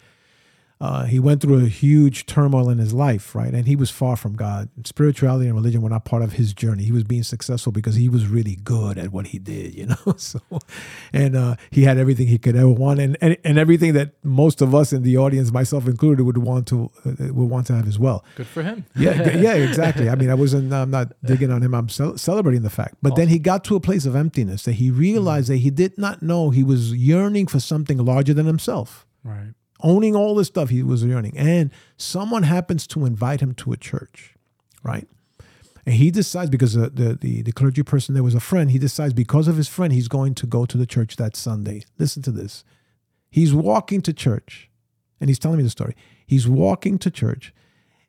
Uh, 0.80 1.06
he 1.06 1.20
went 1.20 1.42
through 1.42 1.66
a 1.66 1.68
huge 1.68 2.28
turmoil 2.28 2.70
in 2.70 2.78
his 2.78 2.94
life, 2.94 3.34
right? 3.34 3.54
And 3.54 3.66
he 3.66 3.76
was 3.76 3.90
far 3.90 4.16
from 4.16 4.36
God. 4.36 4.70
Spirituality 4.86 5.48
and 5.48 5.56
religion 5.56 5.82
were 5.82 5.90
not 5.90 6.06
part 6.06 6.22
of 6.22 6.34
his 6.34 6.54
journey. 6.54 6.84
He 6.84 6.92
was 6.92 7.04
being 7.04 7.24
successful 7.24 7.72
because 7.72 7.96
he 7.96 8.10
was 8.10 8.28
really 8.28 8.56
good 8.56 9.00
at 9.00 9.12
what 9.12 9.28
he 9.28 9.40
did, 9.40 9.74
you 9.74 9.88
know. 9.88 9.96
so, 10.18 10.40
and 11.12 11.36
uh, 11.36 11.56
he 11.72 11.84
had 11.84 11.98
everything 11.98 12.28
he 12.28 12.38
could 12.38 12.56
ever 12.56 12.70
want, 12.70 13.00
and, 13.00 13.18
and 13.22 13.38
and 13.44 13.58
everything 13.58 13.94
that 13.94 14.14
most 14.24 14.62
of 14.62 14.76
us 14.76 14.94
in 14.94 15.02
the 15.02 15.18
audience, 15.18 15.52
myself 15.52 15.88
included, 15.88 16.24
would 16.24 16.38
want 16.38 16.68
to 16.68 16.92
uh, 17.06 17.34
would 17.34 17.50
want 17.50 17.66
to 17.68 17.76
have 17.76 17.88
as 17.88 17.98
well. 17.98 18.24
Good 18.36 18.48
for 18.48 18.62
him. 18.62 18.86
yeah, 18.96 19.36
yeah, 19.36 19.54
exactly. 19.56 20.10
I 20.10 20.16
mean, 20.16 20.30
I 20.30 20.36
wasn't. 20.36 20.72
I'm 20.72 20.92
not 20.92 21.14
digging 21.24 21.52
on 21.52 21.64
him. 21.64 21.74
I'm 21.74 21.90
cel- 21.90 22.18
celebrating 22.18 22.62
the 22.62 22.70
fact. 22.70 22.98
But 23.02 23.16
then 23.16 23.30
he 23.30 23.40
got 23.40 23.64
to 23.66 23.76
a 23.76 23.80
place 23.80 24.06
of 24.06 24.16
emptiness 24.16 24.64
that 24.64 24.74
he 24.74 24.92
realized 24.92 25.50
that 25.50 25.58
he 25.58 25.72
did 25.72 25.98
not 25.98 26.22
know 26.22 26.52
he 26.52 26.64
was 26.64 26.94
yearning 26.94 27.48
for 27.48 27.60
something 27.60 27.98
larger 27.98 28.34
than 28.34 28.46
himself 28.46 29.06
Right. 29.24 29.54
Owning 29.82 30.16
all 30.16 30.36
this 30.36 30.48
stuff 30.48 30.70
he 30.70 30.84
was 30.84 31.04
yearning 31.04 31.38
and 31.38 31.72
someone 31.98 32.44
happens 32.44 32.88
to 32.88 33.06
invite 33.06 33.42
him 33.42 33.54
to 33.54 33.72
a 33.72 33.78
church 33.78 34.38
right? 34.88 35.08
And 35.86 35.96
he 35.96 36.12
decides 36.12 36.50
because 36.50 36.74
the, 36.74 36.90
the, 36.90 37.14
the, 37.16 37.42
the 37.44 37.52
clergy 37.52 37.84
person 37.84 38.14
there 38.14 38.24
was 38.24 38.36
a 38.36 38.40
friend 38.40 38.72
he 38.72 38.80
decides 38.80 39.14
because 39.14 39.48
of 39.48 39.58
his 39.58 39.68
friend 39.68 39.94
he's 39.94 40.08
going 40.08 40.34
to 40.36 40.48
go 40.48 40.66
to 40.66 40.78
the 40.78 40.86
church 40.86 41.18
that 41.18 41.36
sunday. 41.36 41.84
Listen 42.00 42.22
to 42.24 42.32
this. 42.32 42.64
He's 43.30 43.54
walking 43.54 44.02
to 44.02 44.14
church 44.14 44.70
and 45.20 45.30
he's 45.30 45.40
telling 45.40 45.58
me 45.58 45.64
the 45.64 45.70
story. 45.70 45.96
He's 46.26 46.48
walking 46.48 46.98
to 47.00 47.12
church 47.12 47.54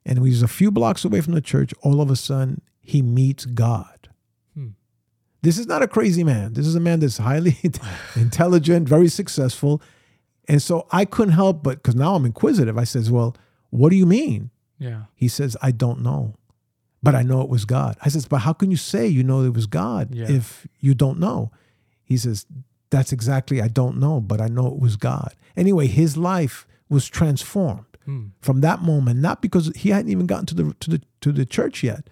and 0.05 0.25
he's 0.25 0.41
a 0.41 0.47
few 0.47 0.71
blocks 0.71 1.05
away 1.05 1.21
from 1.21 1.33
the 1.33 1.41
church 1.41 1.73
all 1.81 2.01
of 2.01 2.09
a 2.09 2.15
sudden 2.15 2.61
he 2.81 3.01
meets 3.01 3.45
god. 3.45 4.09
Hmm. 4.55 4.69
This 5.41 5.57
is 5.57 5.67
not 5.67 5.83
a 5.83 5.87
crazy 5.87 6.23
man. 6.23 6.53
This 6.53 6.67
is 6.67 6.75
a 6.75 6.79
man 6.79 6.99
that's 6.99 7.17
highly 7.17 7.57
intelligent 8.15 8.89
very 8.89 9.07
successful 9.07 9.81
and 10.49 10.61
so 10.61 10.87
I 10.91 11.05
couldn't 11.05 11.35
help 11.35 11.63
but 11.63 11.77
because 11.77 11.95
now 11.95 12.15
I'm 12.15 12.25
inquisitive. 12.25 12.77
I 12.77 12.83
says, 12.83 13.09
"Well, 13.09 13.37
what 13.69 13.89
do 13.91 13.95
you 13.95 14.05
mean?" 14.05 14.49
Yeah. 14.79 15.03
He 15.15 15.27
says, 15.27 15.55
"I 15.61 15.71
don't 15.71 16.01
know, 16.01 16.35
but 17.03 17.15
I 17.15 17.21
know 17.21 17.41
it 17.41 17.49
was 17.49 17.65
God." 17.65 17.95
I 18.03 18.09
says, 18.09 18.25
"But 18.27 18.39
how 18.39 18.53
can 18.53 18.71
you 18.71 18.77
say 18.77 19.07
you 19.07 19.23
know 19.23 19.43
it 19.43 19.53
was 19.53 19.67
God 19.67 20.13
Yeah. 20.13 20.29
if 20.29 20.67
you 20.79 20.95
don't 20.95 21.19
know?" 21.19 21.51
He 22.03 22.17
says, 22.17 22.47
"That's 22.89 23.13
exactly 23.13 23.61
I 23.61 23.67
don't 23.67 23.99
know, 23.99 24.19
but 24.19 24.41
I 24.41 24.47
know 24.47 24.67
it 24.67 24.79
was 24.79 24.95
God." 24.97 25.35
Anyway, 25.55 25.87
his 25.87 26.17
life 26.17 26.65
was 26.89 27.07
transformed 27.07 27.85
hmm. 28.05 28.27
from 28.41 28.61
that 28.61 28.81
moment, 28.81 29.19
not 29.19 29.41
because 29.41 29.71
he 29.75 29.89
hadn't 29.89 30.11
even 30.11 30.25
gotten 30.25 30.47
to 30.47 30.55
the 30.55 30.73
to 30.79 30.89
the 30.89 31.01
to 31.21 31.31
the 31.31 31.45
church 31.45 31.83
yet. 31.83 32.09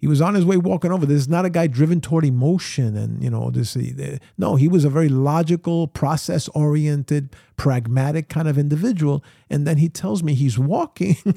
He 0.00 0.06
was 0.06 0.20
on 0.20 0.34
his 0.34 0.44
way 0.44 0.56
walking 0.56 0.92
over. 0.92 1.04
This 1.06 1.18
is 1.18 1.28
not 1.28 1.44
a 1.44 1.50
guy 1.50 1.66
driven 1.66 2.00
toward 2.00 2.24
emotion 2.24 2.96
and 2.96 3.22
you 3.22 3.30
know 3.30 3.50
this. 3.50 3.76
uh, 3.76 4.18
No, 4.36 4.54
he 4.56 4.68
was 4.68 4.84
a 4.84 4.90
very 4.90 5.08
logical, 5.08 5.88
process 5.88 6.46
oriented, 6.48 7.34
pragmatic 7.56 8.28
kind 8.28 8.46
of 8.48 8.56
individual. 8.56 9.24
And 9.50 9.66
then 9.66 9.78
he 9.78 9.88
tells 9.88 10.22
me 10.22 10.34
he's 10.34 10.58
walking. 10.58 11.16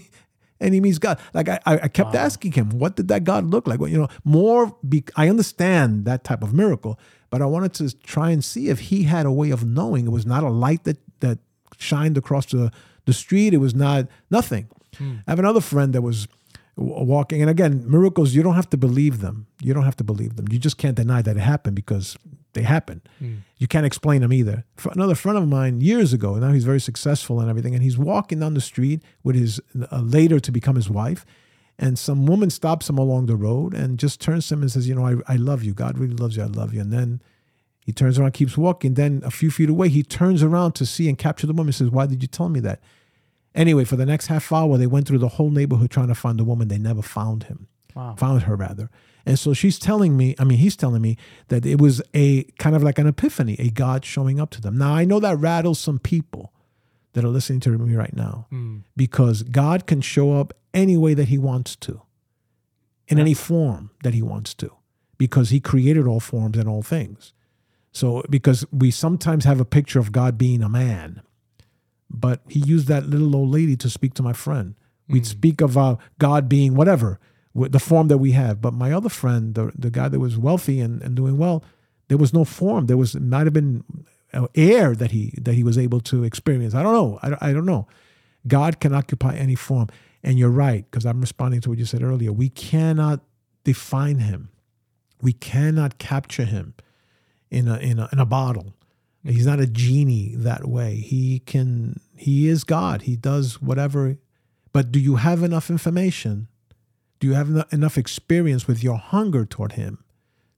And 0.64 0.76
he 0.76 0.80
meets 0.80 1.00
God. 1.00 1.18
Like 1.34 1.50
I, 1.50 1.60
I 1.66 1.88
kept 1.88 2.14
asking 2.14 2.52
him, 2.52 2.70
what 2.70 2.96
did 2.96 3.08
that 3.08 3.24
God 3.24 3.46
look 3.50 3.66
like? 3.68 3.80
Well, 3.80 3.90
you 3.90 3.98
know, 3.98 4.10
more. 4.24 4.78
Be, 4.88 5.04
I 5.16 5.28
understand 5.28 6.06
that 6.06 6.24
type 6.24 6.44
of 6.44 6.54
miracle, 6.54 7.00
but 7.32 7.42
I 7.42 7.48
wanted 7.48 7.74
to 7.80 7.98
try 8.04 8.30
and 8.30 8.46
see 8.46 8.70
if 8.70 8.80
he 8.80 9.02
had 9.06 9.26
a 9.26 9.32
way 9.32 9.50
of 9.50 9.66
knowing. 9.66 10.06
It 10.06 10.12
was 10.12 10.24
not 10.28 10.44
a 10.44 10.52
light 10.52 10.84
that 10.84 10.98
that 11.22 11.40
shined 11.80 12.16
across 12.16 12.46
the 12.46 12.72
the 13.06 13.14
street. 13.14 13.56
It 13.56 13.58
was 13.58 13.74
not 13.74 14.08
nothing. 14.30 14.68
I 15.00 15.32
have 15.32 15.40
another 15.40 15.62
friend 15.62 15.94
that 15.94 16.04
was 16.04 16.28
walking, 16.76 17.42
and 17.42 17.50
again, 17.50 17.84
miracles. 17.90 18.34
You 18.34 18.44
don't 18.44 18.56
have 18.56 18.70
to 18.70 18.78
believe 18.78 19.22
them. 19.22 19.48
You 19.62 19.74
don't 19.74 19.84
have 19.84 19.98
to 19.98 20.04
believe 20.04 20.36
them. 20.36 20.48
You 20.50 20.60
just 20.60 20.78
can't 20.78 20.96
deny 20.96 21.22
that 21.22 21.38
it 21.38 21.42
happened 21.42 21.76
because 21.76 22.18
they 22.54 22.64
happen. 22.64 23.02
You 23.58 23.68
can't 23.68 23.86
explain 23.86 24.22
them 24.22 24.34
either. 24.34 24.66
Another 24.92 25.16
friend 25.16 25.38
of 25.38 25.48
mine 25.48 25.82
years 25.82 26.12
ago, 26.14 26.36
now 26.36 26.52
he's 26.52 26.66
very 26.66 26.82
successful 26.82 27.40
and 27.40 27.50
everything, 27.50 27.74
and 27.74 27.84
he's 27.84 27.98
walking 27.98 28.40
down 28.40 28.54
the 28.54 28.62
street 28.62 29.04
with 29.24 29.36
his 29.36 29.62
uh, 29.92 30.02
later 30.02 30.40
to 30.40 30.52
become 30.52 30.76
his 30.76 30.90
wife, 30.90 31.26
and 31.80 31.98
some 31.98 32.26
woman 32.26 32.50
stops 32.50 32.90
him 32.90 32.98
along 32.98 33.28
the 33.28 33.36
road 33.36 33.74
and 33.74 33.98
just 33.98 34.20
turns 34.20 34.48
to 34.48 34.56
him 34.56 34.62
and 34.62 34.72
says, 34.72 34.88
"You 34.88 34.96
know, 34.96 35.06
I, 35.06 35.16
I 35.34 35.36
love 35.36 35.64
you. 35.64 35.74
God 35.74 35.98
really 35.98 36.16
loves 36.16 36.36
you. 36.36 36.44
I 36.44 36.48
love 36.48 36.74
you." 36.74 36.82
And 36.82 36.92
then 36.92 37.22
he 37.86 37.92
turns 37.92 38.20
around, 38.20 38.34
keeps 38.34 38.58
walking. 38.58 38.94
Then 38.94 39.22
a 39.26 39.32
few 39.32 39.50
feet 39.52 39.70
away, 39.70 39.90
he 39.90 40.04
turns 40.04 40.44
around 40.44 40.74
to 40.74 40.86
see 40.86 41.10
and 41.10 41.18
capture 41.18 41.48
the 41.48 41.54
woman. 41.54 41.68
He 41.68 41.74
says, 41.74 41.90
"Why 41.90 42.06
did 42.06 42.22
you 42.22 42.28
tell 42.28 42.50
me 42.50 42.60
that?" 42.62 42.82
Anyway, 43.54 43.84
for 43.84 43.96
the 43.96 44.06
next 44.06 44.28
half 44.28 44.52
hour, 44.52 44.78
they 44.78 44.88
went 44.88 45.08
through 45.08 45.18
the 45.18 45.28
whole 45.28 45.50
neighborhood 45.50 45.92
trying 45.92 46.08
to 46.08 46.16
find 46.16 46.40
the 46.40 46.44
woman. 46.44 46.68
They 46.68 46.78
never 46.78 47.02
found 47.02 47.44
him. 47.44 47.68
Wow. 47.96 48.16
Found 48.18 48.44
her 48.44 48.56
rather. 48.56 48.90
And 49.26 49.38
so 49.38 49.54
she's 49.54 49.78
telling 49.78 50.18
me, 50.18 50.36
I 50.40 50.44
mean, 50.44 50.58
he's 50.58 50.76
telling 50.76 51.02
me 51.02 51.18
that 51.50 51.66
it 51.66 51.80
was 51.80 52.02
a 52.14 52.44
kind 52.58 52.76
of 52.76 52.84
like 52.84 52.98
an 52.98 53.08
epiphany, 53.08 53.56
a 53.60 53.70
God 53.70 54.06
showing 54.06 54.40
up 54.40 54.50
to 54.52 54.62
them. 54.62 54.78
Now, 54.78 54.94
I 54.94 55.06
know 55.06 55.20
that 55.20 55.38
rattles 55.38 55.80
some 55.80 56.00
people 56.00 56.54
that 57.14 57.24
are 57.24 57.30
listening 57.30 57.60
to 57.62 57.78
me 57.78 57.96
right 57.96 58.16
now 58.16 58.48
hmm. 58.50 58.80
because 58.96 59.44
God 59.44 59.86
can 59.86 60.02
show 60.02 60.34
up 60.34 60.54
any 60.74 60.98
way 60.98 61.14
that 61.14 61.28
he 61.28 61.38
wants 61.38 61.76
to, 61.78 62.02
in 63.08 63.20
any 63.20 63.34
form 63.34 63.92
that 64.04 64.14
he 64.14 64.22
wants 64.22 64.54
to, 64.56 64.72
because 65.18 65.50
he 65.50 65.60
created 65.60 66.08
all 66.08 66.22
forms 66.22 66.58
and 66.58 66.70
all 66.70 66.82
things. 66.82 67.34
So, 67.92 68.24
because 68.30 68.66
we 68.72 68.90
sometimes 68.90 69.44
have 69.44 69.60
a 69.60 69.66
picture 69.66 70.00
of 70.00 70.14
God 70.14 70.38
being 70.38 70.64
a 70.64 70.70
man, 70.70 71.22
but 72.14 72.42
he 72.48 72.60
used 72.60 72.88
that 72.88 73.08
little 73.08 73.36
old 73.36 73.50
lady 73.50 73.76
to 73.78 73.90
speak 73.90 74.14
to 74.16 74.24
my 74.24 74.34
friend. 74.34 74.76
We'd 75.08 75.26
speak 75.26 75.62
of 75.62 75.78
uh, 75.78 75.96
God 76.20 76.48
being 76.48 76.76
whatever, 76.76 77.20
with 77.54 77.72
the 77.72 77.80
form 77.80 78.08
that 78.10 78.18
we 78.20 78.32
have. 78.32 78.62
But 78.62 78.74
my 78.74 78.92
other 78.92 79.10
friend, 79.10 79.56
the, 79.56 79.72
the 79.78 79.90
guy 79.90 80.08
that 80.08 80.20
was 80.20 80.38
wealthy 80.38 80.80
and, 80.80 81.02
and 81.02 81.16
doing 81.16 81.38
well, 81.38 81.64
there 82.08 82.18
was 82.18 82.34
no 82.34 82.46
form. 82.46 82.86
There 82.86 82.98
was 82.98 83.16
might 83.16 83.46
have 83.46 83.54
been 83.54 83.84
uh, 84.34 84.48
air 84.56 84.96
that 84.96 85.12
he 85.12 85.34
that 85.42 85.54
he 85.54 85.64
was 85.64 85.78
able 85.78 86.00
to 86.02 86.24
experience. 86.24 86.76
I 86.76 86.84
don't 86.84 86.94
know. 86.94 87.20
I 87.22 87.30
don't, 87.30 87.44
I 87.44 87.54
don't 87.54 87.66
know. 87.66 87.88
God 88.48 88.80
can 88.80 88.94
occupy 88.94 89.36
any 89.36 89.56
form. 89.56 89.88
And 90.24 90.38
you're 90.38 90.50
right, 90.50 90.86
because 90.90 91.06
I'm 91.06 91.20
responding 91.20 91.62
to 91.62 91.70
what 91.70 91.80
you 91.80 91.86
said 91.86 92.04
earlier. 92.04 92.32
We 92.32 92.50
cannot 92.50 93.22
define 93.64 94.20
him. 94.20 94.50
We 95.22 95.34
cannot 95.34 95.98
capture 95.98 96.46
him 96.46 96.76
in 97.50 97.68
a 97.68 97.78
in 97.78 98.00
a 98.00 98.08
in 98.12 98.20
a 98.20 98.26
bottle. 98.26 98.74
He's 99.24 99.46
not 99.46 99.60
a 99.60 99.68
genie 99.68 100.34
that 100.36 100.68
way. 100.68 100.96
He 100.96 101.40
can 101.40 102.00
he 102.16 102.48
is 102.48 102.64
God. 102.64 103.04
He 103.04 103.16
does 103.16 103.62
whatever. 103.62 104.18
But 104.74 104.92
do 104.92 105.00
you 105.00 105.18
have 105.18 105.44
enough 105.44 105.70
information? 105.70 106.48
Do 107.20 107.28
you 107.28 107.34
have 107.34 107.68
enough 107.72 107.98
experience 107.98 108.68
with 108.68 108.84
your 108.84 108.98
hunger 108.98 109.46
toward 109.46 109.74
him 109.74 110.04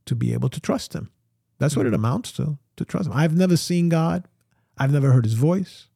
to 0.05 0.15
be 0.15 0.33
able 0.33 0.49
to 0.49 0.61
trust 0.61 0.93
him? 0.93 1.11
That's 1.59 1.75
what 1.75 1.85
it 1.85 1.89
mm-hmm. 1.89 1.95
amounts 1.95 2.31
to, 2.33 2.57
to 2.77 2.85
trust 2.85 3.07
him. 3.07 3.13
I've 3.13 3.35
never 3.35 3.57
seen 3.57 3.89
God. 3.89 4.27
I've 4.77 4.91
never 4.91 5.11
heard 5.11 5.25
his 5.25 5.33
voice. 5.33 5.87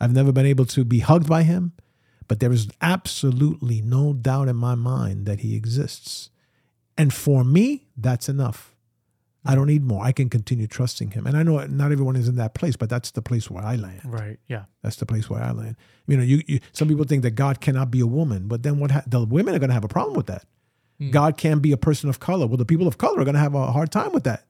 I've 0.00 0.12
never 0.14 0.32
been 0.32 0.46
able 0.46 0.64
to 0.66 0.84
be 0.84 1.00
hugged 1.00 1.28
by 1.28 1.42
him, 1.42 1.72
but 2.28 2.40
there 2.40 2.52
is 2.52 2.68
absolutely 2.80 3.82
no 3.82 4.14
doubt 4.14 4.48
in 4.48 4.56
my 4.56 4.74
mind 4.74 5.26
that 5.26 5.40
he 5.40 5.54
exists. 5.54 6.30
And 6.96 7.12
for 7.12 7.44
me, 7.44 7.88
that's 7.96 8.28
enough. 8.28 8.74
I 9.44 9.54
don't 9.54 9.66
need 9.68 9.82
more. 9.84 10.04
I 10.04 10.12
can 10.12 10.28
continue 10.28 10.66
trusting 10.66 11.12
him. 11.12 11.26
And 11.26 11.34
I 11.36 11.42
know 11.42 11.64
not 11.66 11.92
everyone 11.92 12.14
is 12.16 12.28
in 12.28 12.36
that 12.36 12.52
place, 12.54 12.76
but 12.76 12.90
that's 12.90 13.10
the 13.12 13.22
place 13.22 13.50
where 13.50 13.64
I 13.64 13.76
land. 13.76 14.02
Right. 14.04 14.38
Yeah. 14.48 14.64
That's 14.82 14.96
the 14.96 15.06
place 15.06 15.30
where 15.30 15.42
I 15.42 15.52
land. 15.52 15.76
You 16.06 16.16
know, 16.18 16.22
you, 16.22 16.42
you 16.46 16.60
some 16.72 16.88
people 16.88 17.04
think 17.04 17.22
that 17.22 17.30
God 17.32 17.60
cannot 17.62 17.90
be 17.90 18.00
a 18.00 18.06
woman, 18.06 18.48
but 18.48 18.62
then 18.62 18.78
what? 18.78 18.90
Ha- 18.90 19.04
the 19.06 19.24
women 19.24 19.54
are 19.54 19.58
going 19.58 19.70
to 19.70 19.74
have 19.74 19.84
a 19.84 19.88
problem 19.88 20.14
with 20.16 20.26
that. 20.26 20.44
Hmm. 20.98 21.10
God 21.10 21.38
can 21.38 21.60
be 21.60 21.72
a 21.72 21.78
person 21.78 22.10
of 22.10 22.20
color. 22.20 22.46
Well, 22.46 22.58
the 22.58 22.66
people 22.66 22.86
of 22.86 22.98
color 22.98 23.20
are 23.20 23.24
going 23.24 23.34
to 23.34 23.40
have 23.40 23.54
a 23.54 23.72
hard 23.72 23.90
time 23.90 24.12
with 24.12 24.24
that, 24.24 24.44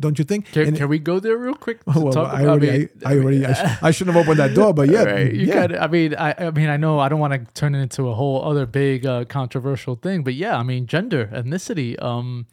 don't 0.00 0.18
you 0.18 0.24
think? 0.24 0.46
Can, 0.50 0.68
And- 0.68 0.76
can 0.76 0.88
we 0.88 0.98
go 0.98 1.20
there 1.20 1.36
real 1.36 1.54
quick? 1.54 1.84
to 1.84 1.90
well, 2.00 2.12
talk 2.12 2.34
I 2.34 2.40
about- 2.42 2.48
already, 2.50 2.68
I, 2.70 2.78
mean- 2.78 2.88
I 3.04 3.18
already, 3.18 3.46
I, 3.46 3.52
sh- 3.52 3.78
I 3.82 3.90
shouldn't 3.92 4.16
have 4.16 4.24
opened 4.26 4.40
that 4.40 4.54
door, 4.54 4.74
but 4.74 4.88
yeah, 4.94 5.04
right. 5.04 5.32
You 5.32 5.46
yeah. 5.46 5.78
I 5.80 5.86
mean, 5.86 6.16
I, 6.16 6.34
I 6.36 6.50
mean, 6.50 6.68
I 6.68 6.76
know 6.76 6.98
I 6.98 7.08
don't 7.08 7.20
want 7.20 7.32
to 7.34 7.52
turn 7.54 7.76
it 7.76 7.80
into 7.80 8.08
a 8.08 8.14
whole 8.14 8.44
other 8.44 8.66
big 8.66 9.06
uh, 9.06 9.24
controversial 9.26 9.94
thing, 9.94 10.24
but 10.24 10.34
yeah, 10.34 10.56
I 10.58 10.64
mean, 10.64 10.88
gender, 10.88 11.26
ethnicity. 11.32 12.02
Um, 12.02 12.46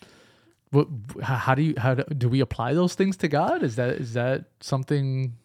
what? 0.72 0.88
How, 1.22 1.56
do 1.56 1.62
you? 1.62 1.74
How 1.78 1.96
do, 1.96 2.04
do 2.16 2.30
we 2.30 2.40
apply 2.42 2.74
those 2.74 2.94
things 2.96 3.18
to 3.18 3.28
God? 3.28 3.64
Is 3.64 3.76
that 3.76 3.90
is 3.90 4.14
that 4.14 4.46
something? 4.62 5.36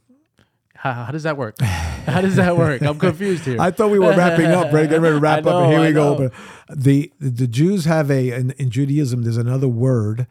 How, 0.77 0.93
how 1.05 1.13
does 1.13 1.23
that 1.23 1.37
work? 1.39 1.59
How 1.61 2.21
does 2.21 2.37
that 2.37 2.59
work? 2.59 2.83
I'm 2.83 2.99
confused 2.99 3.45
here. 3.45 3.57
I 3.59 3.71
thought 3.71 3.91
we 3.91 3.99
were 3.99 4.15
wrapping 4.15 4.47
up, 4.47 4.71
right? 4.73 4.87
Getting 4.87 5.01
ready 5.01 5.15
to 5.17 5.21
wrap 5.21 5.47
I 5.47 5.51
up, 5.51 5.63
and 5.65 5.73
here 5.73 5.81
I 5.81 5.87
we 5.87 5.93
go. 5.95 6.17
But 6.19 6.33
the 6.77 7.11
the 7.19 7.47
Jews 7.47 7.87
have 7.87 8.11
a 8.11 8.31
in, 8.33 8.51
in 8.53 8.69
Judaism. 8.71 9.23
There's 9.23 9.39
another 9.39 9.69
word 9.69 10.27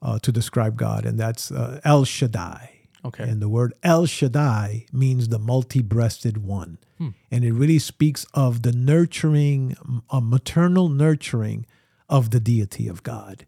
uh, 0.00 0.18
to 0.20 0.32
describe 0.32 0.76
God, 0.78 1.04
and 1.04 1.18
that's 1.20 1.50
uh, 1.52 1.80
El 1.84 2.04
Shaddai. 2.04 2.70
Okay. 3.04 3.24
And 3.24 3.40
the 3.42 3.48
word 3.48 3.72
El 3.82 4.06
Shaddai 4.06 4.86
means 4.92 5.28
the 5.28 5.38
multi-breasted 5.38 6.38
one, 6.44 6.78
Hmm. 6.98 7.08
and 7.30 7.44
it 7.44 7.52
really 7.52 7.78
speaks 7.78 8.26
of 8.34 8.62
the 8.62 8.72
nurturing, 8.72 9.74
a 10.10 10.20
maternal 10.20 10.88
nurturing 10.90 11.64
of 12.10 12.30
the 12.30 12.40
deity 12.40 12.88
of 12.88 13.02
God. 13.02 13.46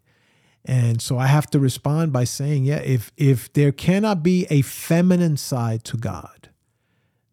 And 0.65 1.01
so 1.01 1.17
I 1.17 1.27
have 1.27 1.47
to 1.51 1.59
respond 1.59 2.13
by 2.13 2.23
saying, 2.23 2.63
yeah, 2.65 2.77
if 2.79 3.11
if 3.17 3.51
there 3.53 3.71
cannot 3.71 4.23
be 4.23 4.47
a 4.49 4.61
feminine 4.61 5.35
side 5.37 5.83
to 5.85 5.97
God, 5.97 6.49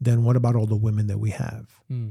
then 0.00 0.24
what 0.24 0.36
about 0.36 0.56
all 0.56 0.66
the 0.66 0.76
women 0.76 1.06
that 1.06 1.18
we 1.18 1.30
have? 1.30 1.66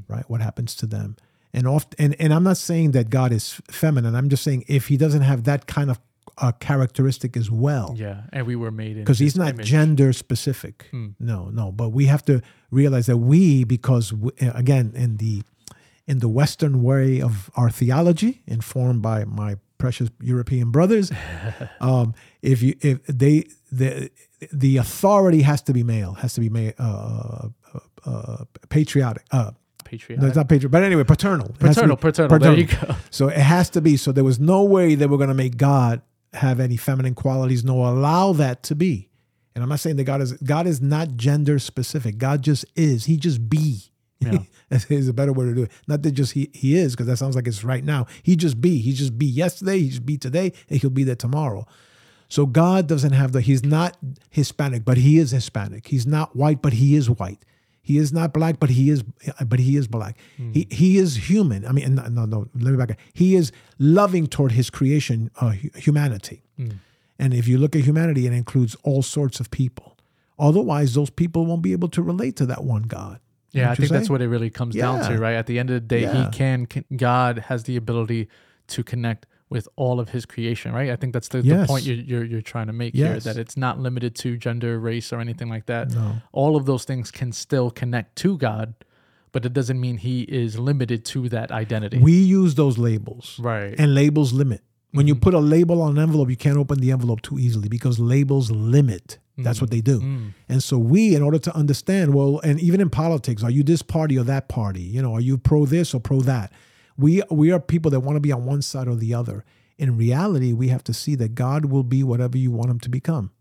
Right? 0.07 0.29
What 0.29 0.41
happens 0.41 0.75
to 0.75 0.85
them? 0.85 1.15
And 1.53 1.67
oft 1.67 1.95
and, 1.99 2.15
and 2.19 2.33
I'm 2.33 2.43
not 2.43 2.57
saying 2.57 2.91
that 2.91 3.09
God 3.09 3.31
is 3.31 3.61
feminine. 3.71 4.15
I'm 4.15 4.29
just 4.29 4.43
saying 4.43 4.63
if 4.67 4.87
he 4.87 4.97
doesn't 4.97 5.21
have 5.23 5.43
that 5.45 5.65
kind 5.67 5.89
of 5.89 5.99
uh, 6.37 6.51
characteristic 6.59 7.35
as 7.35 7.49
well. 7.51 7.95
Yeah, 7.97 8.21
and 8.31 8.45
we 8.47 8.55
were 8.55 8.71
made 8.71 8.95
in 8.97 9.03
Because 9.03 9.19
he's 9.19 9.35
not 9.35 9.49
image. 9.55 9.67
gender 9.67 10.13
specific. 10.13 10.87
Hmm. 10.91 11.07
No, 11.19 11.49
no. 11.49 11.71
But 11.71 11.89
we 11.89 12.05
have 12.05 12.23
to 12.25 12.41
realize 12.71 13.07
that 13.07 13.17
we, 13.17 13.63
because 13.65 14.13
we, 14.13 14.31
again, 14.39 14.93
in 14.95 15.17
the 15.17 15.41
in 16.07 16.19
the 16.19 16.29
Western 16.29 16.81
way 16.83 17.21
of 17.21 17.49
our 17.55 17.69
theology, 17.69 18.41
informed 18.47 19.01
by 19.01 19.25
my 19.25 19.57
precious 19.79 20.09
European 20.21 20.69
brothers, 20.69 21.11
um, 21.81 22.13
if 22.43 22.61
you 22.61 22.75
if 22.81 23.03
they 23.07 23.45
the 23.71 24.11
the 24.53 24.77
authority 24.77 25.41
has 25.41 25.63
to 25.63 25.73
be 25.73 25.83
male, 25.83 26.13
has 26.13 26.33
to 26.35 26.39
be 26.41 26.49
male, 26.49 26.73
uh, 26.77 27.47
uh, 27.73 27.79
uh, 28.05 28.45
patriotic. 28.69 29.23
Uh, 29.31 29.51
patriotic. 29.83 30.21
no, 30.21 30.27
it's 30.27 30.37
not 30.37 30.47
patriotic, 30.47 30.71
but 30.71 30.83
anyway, 30.83 31.03
paternal. 31.03 31.47
It 31.47 31.61
has 31.65 31.75
to 31.77 31.81
paternal, 31.81 31.95
be 31.95 32.01
paternal, 32.01 32.39
There 32.39 32.53
you 32.53 32.67
go. 32.67 32.95
so 33.09 33.27
it 33.29 33.37
has 33.37 33.71
to 33.71 33.81
be. 33.81 33.97
So 33.97 34.11
there 34.11 34.23
was 34.23 34.39
no 34.39 34.63
way 34.63 34.93
they 34.93 35.07
were 35.07 35.17
going 35.17 35.29
to 35.29 35.33
make 35.35 35.57
God 35.57 36.01
have 36.33 36.59
any 36.59 36.77
feminine 36.77 37.15
qualities, 37.15 37.63
nor 37.63 37.87
allow 37.87 38.33
that 38.33 38.61
to 38.63 38.75
be. 38.75 39.09
And 39.55 39.63
I'm 39.63 39.69
not 39.69 39.79
saying 39.79 39.95
that 39.95 40.03
God 40.03 40.21
is 40.21 40.33
God 40.33 40.67
is 40.67 40.81
not 40.81 41.15
gender 41.15 41.57
specific. 41.59 42.17
God 42.17 42.43
just 42.43 42.65
is. 42.75 43.05
He 43.05 43.17
just 43.17 43.49
be. 43.49 43.91
Yeah. 44.71 44.77
Is 44.89 45.07
a 45.07 45.13
better 45.13 45.33
way 45.33 45.45
to 45.45 45.55
do 45.55 45.63
it. 45.63 45.71
Not 45.87 46.01
that 46.03 46.11
just 46.11 46.33
he 46.33 46.49
he 46.53 46.75
is, 46.77 46.93
because 46.93 47.07
that 47.07 47.17
sounds 47.17 47.35
like 47.35 47.47
it's 47.47 47.63
right 47.63 47.83
now. 47.83 48.05
He 48.21 48.35
just 48.35 48.59
be. 48.61 48.79
He 48.79 48.93
just 48.93 49.17
be 49.17 49.25
yesterday. 49.25 49.79
He 49.79 49.89
just 49.89 50.05
be 50.05 50.17
today, 50.17 50.53
and 50.69 50.79
he'll 50.79 50.89
be 50.91 51.03
there 51.03 51.15
tomorrow. 51.15 51.65
So 52.27 52.45
God 52.45 52.85
doesn't 52.87 53.13
have 53.13 53.31
the. 53.31 53.41
He's 53.41 53.63
not 53.63 53.97
Hispanic, 54.29 54.85
but 54.85 54.97
he 54.97 55.17
is 55.17 55.31
Hispanic. 55.31 55.87
He's 55.87 56.05
not 56.05 56.35
white, 56.35 56.61
but 56.61 56.73
he 56.73 56.95
is 56.95 57.09
white. 57.09 57.43
He 57.81 57.97
is 57.97 58.13
not 58.13 58.33
black, 58.33 58.59
but 58.59 58.69
he 58.69 58.91
is, 58.91 59.03
but 59.47 59.57
he 59.59 59.75
is 59.77 59.87
black. 59.87 60.17
He 60.53 60.67
he 60.69 60.97
is 60.99 61.15
human. 61.29 61.65
I 61.65 61.71
mean, 61.71 61.95
no, 61.95 62.03
no, 62.07 62.25
no. 62.25 62.47
Let 62.53 62.71
me 62.71 62.77
back. 62.77 62.91
up. 62.91 62.97
He 63.13 63.35
is 63.35 63.51
loving 63.79 64.27
toward 64.27 64.51
his 64.51 64.69
creation, 64.69 65.31
uh, 65.41 65.51
hu- 65.51 65.69
humanity. 65.75 66.43
And 67.17 67.33
if 67.33 67.47
you 67.47 67.57
look 67.57 67.75
at 67.75 67.81
humanity, 67.83 68.27
it 68.27 68.33
includes 68.33 68.75
all 68.83 69.01
sorts 69.01 69.39
of 69.39 69.49
people. 69.49 69.97
Otherwise, 70.37 70.93
those 70.93 71.09
people 71.09 71.45
won't 71.47 71.61
be 71.63 71.71
able 71.71 71.89
to 71.89 72.01
relate 72.03 72.35
to 72.35 72.45
that 72.45 72.63
one 72.63 72.83
God. 72.83 73.19
Yeah, 73.51 73.71
I 73.71 73.75
think 73.75 73.89
that's 73.91 74.09
what 74.09 74.21
it 74.21 74.27
really 74.27 74.49
comes 74.49 74.75
down 74.75 75.09
to, 75.09 75.17
right? 75.17 75.33
At 75.35 75.47
the 75.47 75.57
end 75.59 75.69
of 75.69 75.75
the 75.75 75.79
day, 75.81 76.01
Yeah. 76.03 76.25
he 76.25 76.31
can. 76.31 76.67
God 76.95 77.39
has 77.49 77.63
the 77.63 77.75
ability 77.77 78.27
to 78.67 78.83
connect 78.83 79.25
with 79.49 79.67
all 79.75 79.99
of 79.99 80.09
his 80.09 80.27
creation, 80.27 80.71
right? 80.73 80.91
I 80.91 80.95
think 80.95 81.11
that's 81.13 81.29
the, 81.29 81.41
the 81.41 81.65
point 81.65 81.83
you're, 81.83 81.95
you're 81.97 82.23
you're 82.23 82.41
trying 82.41 82.67
to 82.67 82.73
make 82.73 82.93
here. 82.93 83.19
That 83.19 83.37
it's 83.37 83.57
not 83.57 83.79
limited 83.79 84.13
to 84.17 84.37
gender, 84.37 84.77
race, 84.79 85.11
or 85.11 85.19
anything 85.19 85.49
like 85.49 85.65
that. 85.65 85.89
No. 85.91 86.17
All 86.31 86.55
of 86.55 86.65
those 86.67 86.83
things 86.85 87.09
can 87.09 87.31
still 87.31 87.71
connect 87.71 88.15
to 88.17 88.37
God, 88.37 88.75
but 89.31 89.45
it 89.45 89.53
doesn't 89.53 89.79
mean 89.79 89.97
he 89.97 90.21
is 90.21 90.59
limited 90.59 91.03
to 91.05 91.29
that 91.29 91.51
identity. 91.51 91.97
We 91.97 92.13
use 92.13 92.53
those 92.55 92.77
labels. 92.77 93.39
right. 93.39 93.73
and 93.79 93.95
labels 93.95 94.33
limit. 94.33 94.61
When 94.91 95.07
you 95.07 95.15
put 95.15 95.33
a 95.33 95.39
label 95.39 95.81
on 95.81 95.97
an 95.97 96.03
envelope, 96.03 96.29
you 96.29 96.35
can't 96.35 96.57
open 96.57 96.79
the 96.79 96.91
envelope 96.91 97.21
too 97.21 97.37
easily 97.37 97.69
because 97.69 97.99
labels 97.99 98.49
limit. 98.49 99.19
That's 99.43 99.61
what 99.61 99.71
they 99.71 99.81
do. 99.81 100.01
Mm. 100.01 100.33
And 100.47 100.63
so 100.63 100.77
we, 100.77 101.15
in 101.15 101.21
order 101.21 101.39
to 101.39 101.55
understand, 101.55 102.13
well, 102.13 102.39
and 102.39 102.59
even 102.59 102.81
in 102.81 102.89
politics, 102.89 103.43
are 103.43 103.49
you 103.49 103.63
this 103.63 103.81
party 103.81 104.17
or 104.17 104.23
that 104.23 104.49
party? 104.49 104.81
You 104.81 105.01
know, 105.01 105.13
are 105.13 105.21
you 105.21 105.37
pro 105.37 105.65
this 105.65 105.93
or 105.93 105.99
pro 105.99 106.21
that? 106.21 106.51
We 106.97 107.23
we 107.31 107.51
are 107.51 107.59
people 107.59 107.91
that 107.91 108.01
want 108.01 108.17
to 108.17 108.21
be 108.21 108.31
on 108.31 108.45
one 108.45 108.61
side 108.61 108.87
or 108.87 108.95
the 108.95 109.13
other. 109.13 109.45
In 109.77 109.95
reality, 109.95 110.51
we 110.51 110.67
have 110.67 110.83
to 110.85 110.93
see 110.93 111.15
that 111.15 111.35
God 111.35 111.65
will 111.65 111.83
be 111.83 112.03
whatever 112.03 112.37
you 112.37 112.51
want 112.51 112.69
him 112.69 112.79
to 112.81 112.89
become. 112.89 113.31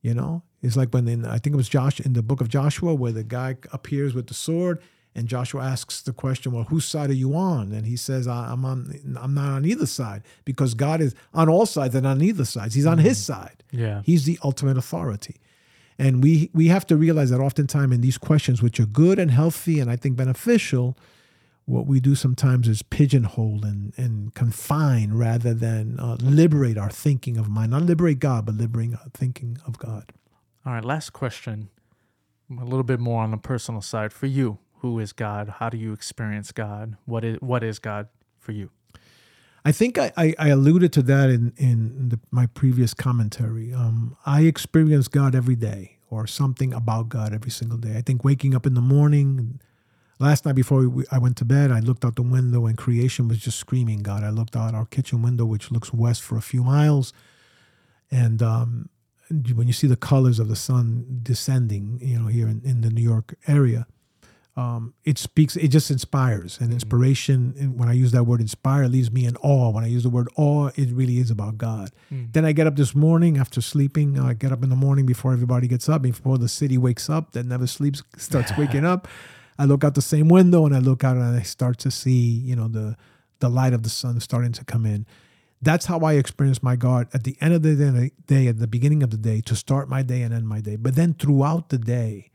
You 0.00 0.14
know, 0.14 0.42
it's 0.62 0.76
like 0.76 0.94
when 0.94 1.08
in 1.08 1.24
I 1.24 1.38
think 1.38 1.54
it 1.54 1.56
was 1.56 1.68
Josh 1.68 1.98
in 1.98 2.12
the 2.12 2.22
book 2.22 2.40
of 2.40 2.48
Joshua 2.48 2.94
where 2.94 3.12
the 3.12 3.24
guy 3.24 3.56
appears 3.72 4.14
with 4.14 4.28
the 4.28 4.34
sword 4.34 4.80
and 5.14 5.28
Joshua 5.28 5.62
asks 5.62 6.00
the 6.02 6.12
question, 6.12 6.52
"Well, 6.52 6.64
whose 6.64 6.84
side 6.84 7.10
are 7.10 7.14
you 7.14 7.34
on?" 7.34 7.72
And 7.72 7.86
he 7.86 7.96
says, 7.96 8.26
I- 8.26 8.52
"I'm 8.52 8.64
on. 8.64 8.94
I'm 9.20 9.34
not 9.34 9.50
on 9.52 9.64
either 9.64 9.86
side 9.86 10.22
because 10.44 10.74
God 10.74 11.00
is 11.00 11.14
on 11.34 11.48
all 11.48 11.66
sides 11.66 11.94
and 11.94 12.06
on 12.06 12.22
either 12.22 12.44
sides. 12.44 12.74
He's 12.74 12.86
on 12.86 12.98
His 12.98 13.18
side. 13.18 13.62
Yeah. 13.70 14.02
He's 14.04 14.24
the 14.24 14.38
ultimate 14.42 14.76
authority." 14.78 15.36
And 15.98 16.22
we 16.22 16.50
we 16.54 16.68
have 16.68 16.86
to 16.86 16.96
realize 16.96 17.30
that 17.30 17.40
oftentimes 17.40 17.94
in 17.94 18.00
these 18.00 18.18
questions, 18.18 18.62
which 18.62 18.80
are 18.80 18.86
good 18.86 19.18
and 19.18 19.30
healthy 19.30 19.78
and 19.80 19.90
I 19.90 19.96
think 19.96 20.16
beneficial, 20.16 20.96
what 21.66 21.86
we 21.86 22.00
do 22.00 22.14
sometimes 22.14 22.66
is 22.66 22.82
pigeonhole 22.82 23.64
and, 23.64 23.92
and 23.96 24.34
confine 24.34 25.12
rather 25.12 25.54
than 25.54 26.00
uh, 26.00 26.16
liberate 26.20 26.76
our 26.78 26.90
thinking 26.90 27.36
of 27.36 27.48
mind. 27.48 27.70
Not 27.70 27.82
liberate 27.82 28.18
God, 28.18 28.46
but 28.46 28.56
liberating 28.56 28.94
our 28.96 29.10
thinking 29.14 29.58
of 29.66 29.78
God. 29.78 30.12
All 30.66 30.72
right, 30.72 30.84
last 30.84 31.12
question. 31.12 31.68
A 32.50 32.64
little 32.64 32.82
bit 32.82 32.98
more 32.98 33.22
on 33.22 33.30
the 33.30 33.36
personal 33.36 33.80
side 33.80 34.12
for 34.12 34.26
you. 34.26 34.58
Who 34.82 34.98
is 34.98 35.12
God? 35.12 35.54
How 35.58 35.70
do 35.70 35.78
you 35.78 35.92
experience 35.92 36.50
God? 36.50 36.96
What 37.06 37.24
is 37.24 37.38
what 37.40 37.62
is 37.62 37.78
God 37.78 38.08
for 38.40 38.50
you? 38.50 38.70
I 39.64 39.70
think 39.70 39.96
I, 39.96 40.12
I, 40.16 40.34
I 40.40 40.48
alluded 40.48 40.92
to 40.94 41.02
that 41.02 41.30
in, 41.30 41.52
in 41.56 42.08
the, 42.08 42.18
my 42.32 42.46
previous 42.46 42.92
commentary. 42.92 43.72
Um, 43.72 44.16
I 44.26 44.42
experience 44.42 45.06
God 45.06 45.36
every 45.36 45.54
day 45.54 45.98
or 46.10 46.26
something 46.26 46.72
about 46.72 47.08
God 47.08 47.32
every 47.32 47.52
single 47.52 47.78
day. 47.78 47.96
I 47.96 48.02
think 48.02 48.24
waking 48.24 48.56
up 48.56 48.66
in 48.66 48.74
the 48.74 48.80
morning, 48.80 49.60
last 50.18 50.44
night 50.44 50.56
before 50.56 50.88
we, 50.88 51.04
I 51.12 51.18
went 51.18 51.36
to 51.36 51.44
bed, 51.44 51.70
I 51.70 51.78
looked 51.78 52.04
out 52.04 52.16
the 52.16 52.22
window 52.22 52.66
and 52.66 52.76
creation 52.76 53.28
was 53.28 53.38
just 53.38 53.60
screaming 53.60 54.02
God. 54.02 54.24
I 54.24 54.30
looked 54.30 54.56
out 54.56 54.74
our 54.74 54.86
kitchen 54.86 55.22
window, 55.22 55.44
which 55.44 55.70
looks 55.70 55.92
west 55.92 56.22
for 56.22 56.36
a 56.36 56.42
few 56.42 56.64
miles. 56.64 57.12
And 58.10 58.42
um, 58.42 58.88
when 59.54 59.68
you 59.68 59.72
see 59.72 59.86
the 59.86 59.94
colors 59.94 60.40
of 60.40 60.48
the 60.48 60.56
sun 60.56 61.20
descending, 61.22 62.00
you 62.02 62.18
know, 62.18 62.26
here 62.26 62.48
in, 62.48 62.62
in 62.64 62.80
the 62.80 62.90
New 62.90 63.00
York 63.00 63.36
area, 63.46 63.86
um, 64.54 64.92
it 65.04 65.16
speaks, 65.16 65.56
it 65.56 65.68
just 65.68 65.90
inspires. 65.90 66.58
And 66.60 66.72
inspiration, 66.72 67.54
and 67.58 67.78
when 67.78 67.88
I 67.88 67.94
use 67.94 68.12
that 68.12 68.24
word 68.24 68.40
inspire, 68.40 68.86
leaves 68.86 69.10
me 69.10 69.24
in 69.24 69.36
awe. 69.36 69.70
When 69.70 69.82
I 69.82 69.86
use 69.86 70.02
the 70.02 70.10
word 70.10 70.28
awe, 70.36 70.70
it 70.76 70.90
really 70.90 71.18
is 71.18 71.30
about 71.30 71.56
God. 71.56 71.90
Then 72.32 72.44
I 72.44 72.52
get 72.52 72.66
up 72.66 72.76
this 72.76 72.94
morning 72.94 73.38
after 73.38 73.62
sleeping. 73.62 74.18
I 74.18 74.34
get 74.34 74.52
up 74.52 74.62
in 74.62 74.68
the 74.68 74.76
morning 74.76 75.06
before 75.06 75.32
everybody 75.32 75.68
gets 75.68 75.88
up, 75.88 76.02
before 76.02 76.36
the 76.36 76.48
city 76.48 76.76
wakes 76.76 77.08
up, 77.08 77.32
that 77.32 77.46
never 77.46 77.66
sleeps, 77.66 78.02
starts 78.18 78.52
waking 78.58 78.84
up. 78.84 79.08
I 79.58 79.64
look 79.64 79.84
out 79.84 79.94
the 79.94 80.02
same 80.02 80.28
window 80.28 80.66
and 80.66 80.74
I 80.74 80.80
look 80.80 81.04
out 81.04 81.16
and 81.16 81.36
I 81.36 81.42
start 81.42 81.78
to 81.78 81.90
see, 81.90 82.10
you 82.10 82.56
know, 82.56 82.68
the 82.68 82.96
the 83.40 83.48
light 83.48 83.72
of 83.72 83.82
the 83.82 83.90
sun 83.90 84.20
starting 84.20 84.52
to 84.52 84.64
come 84.64 84.86
in. 84.86 85.04
That's 85.60 85.86
how 85.86 86.00
I 86.00 86.14
experience 86.14 86.62
my 86.62 86.76
God 86.76 87.08
at 87.12 87.24
the 87.24 87.36
end 87.40 87.54
of 87.54 87.62
the 87.62 87.74
day, 87.74 88.10
day, 88.26 88.46
at 88.46 88.58
the 88.58 88.66
beginning 88.66 89.02
of 89.02 89.10
the 89.10 89.16
day, 89.16 89.40
to 89.42 89.56
start 89.56 89.88
my 89.88 90.02
day 90.02 90.22
and 90.22 90.32
end 90.32 90.48
my 90.48 90.60
day. 90.60 90.76
But 90.76 90.94
then 90.94 91.14
throughout 91.14 91.68
the 91.68 91.78
day, 91.78 92.30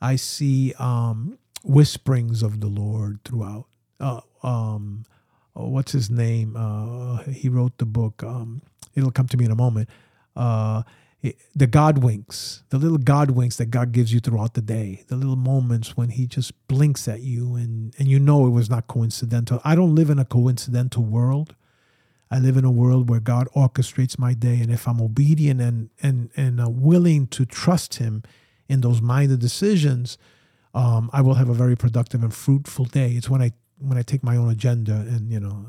I 0.00 0.16
see 0.16 0.74
um, 0.78 1.38
whisperings 1.64 2.42
of 2.42 2.60
the 2.60 2.66
Lord 2.66 3.20
throughout. 3.24 3.66
Uh, 4.00 4.20
um, 4.42 5.04
oh, 5.54 5.68
what's 5.68 5.92
his 5.92 6.10
name? 6.10 6.56
Uh, 6.56 7.22
he 7.24 7.48
wrote 7.48 7.78
the 7.78 7.86
book. 7.86 8.22
Um, 8.22 8.62
it'll 8.94 9.10
come 9.10 9.28
to 9.28 9.36
me 9.36 9.44
in 9.44 9.50
a 9.50 9.56
moment. 9.56 9.88
Uh, 10.34 10.82
the 11.54 11.68
God 11.68 11.98
winks, 11.98 12.64
the 12.70 12.78
little 12.78 12.98
God 12.98 13.30
winks 13.30 13.56
that 13.56 13.66
God 13.66 13.92
gives 13.92 14.12
you 14.12 14.18
throughout 14.18 14.54
the 14.54 14.60
day, 14.60 15.04
the 15.06 15.14
little 15.14 15.36
moments 15.36 15.96
when 15.96 16.10
He 16.10 16.26
just 16.26 16.52
blinks 16.66 17.06
at 17.06 17.20
you 17.20 17.54
and 17.54 17.94
and 17.96 18.08
you 18.08 18.18
know 18.18 18.46
it 18.46 18.50
was 18.50 18.68
not 18.68 18.88
coincidental. 18.88 19.60
I 19.64 19.76
don't 19.76 19.94
live 19.94 20.10
in 20.10 20.18
a 20.18 20.24
coincidental 20.24 21.04
world. 21.04 21.54
I 22.28 22.40
live 22.40 22.56
in 22.56 22.64
a 22.64 22.72
world 22.72 23.08
where 23.08 23.20
God 23.20 23.46
orchestrates 23.54 24.18
my 24.18 24.34
day, 24.34 24.58
and 24.60 24.72
if 24.72 24.88
I'm 24.88 25.00
obedient 25.00 25.60
and 25.60 25.90
and 26.02 26.30
and 26.36 26.60
uh, 26.60 26.68
willing 26.68 27.28
to 27.28 27.46
trust 27.46 27.96
Him 27.96 28.24
in 28.68 28.80
those 28.80 29.00
minor 29.00 29.36
decisions, 29.36 30.18
um, 30.74 31.10
I 31.12 31.20
will 31.20 31.34
have 31.34 31.48
a 31.48 31.54
very 31.54 31.76
productive 31.76 32.22
and 32.22 32.32
fruitful 32.32 32.86
day. 32.86 33.12
It's 33.12 33.28
when 33.28 33.42
I 33.42 33.52
when 33.78 33.98
I 33.98 34.02
take 34.02 34.22
my 34.22 34.36
own 34.36 34.50
agenda 34.50 34.92
and 34.92 35.30
you 35.30 35.40
know 35.40 35.66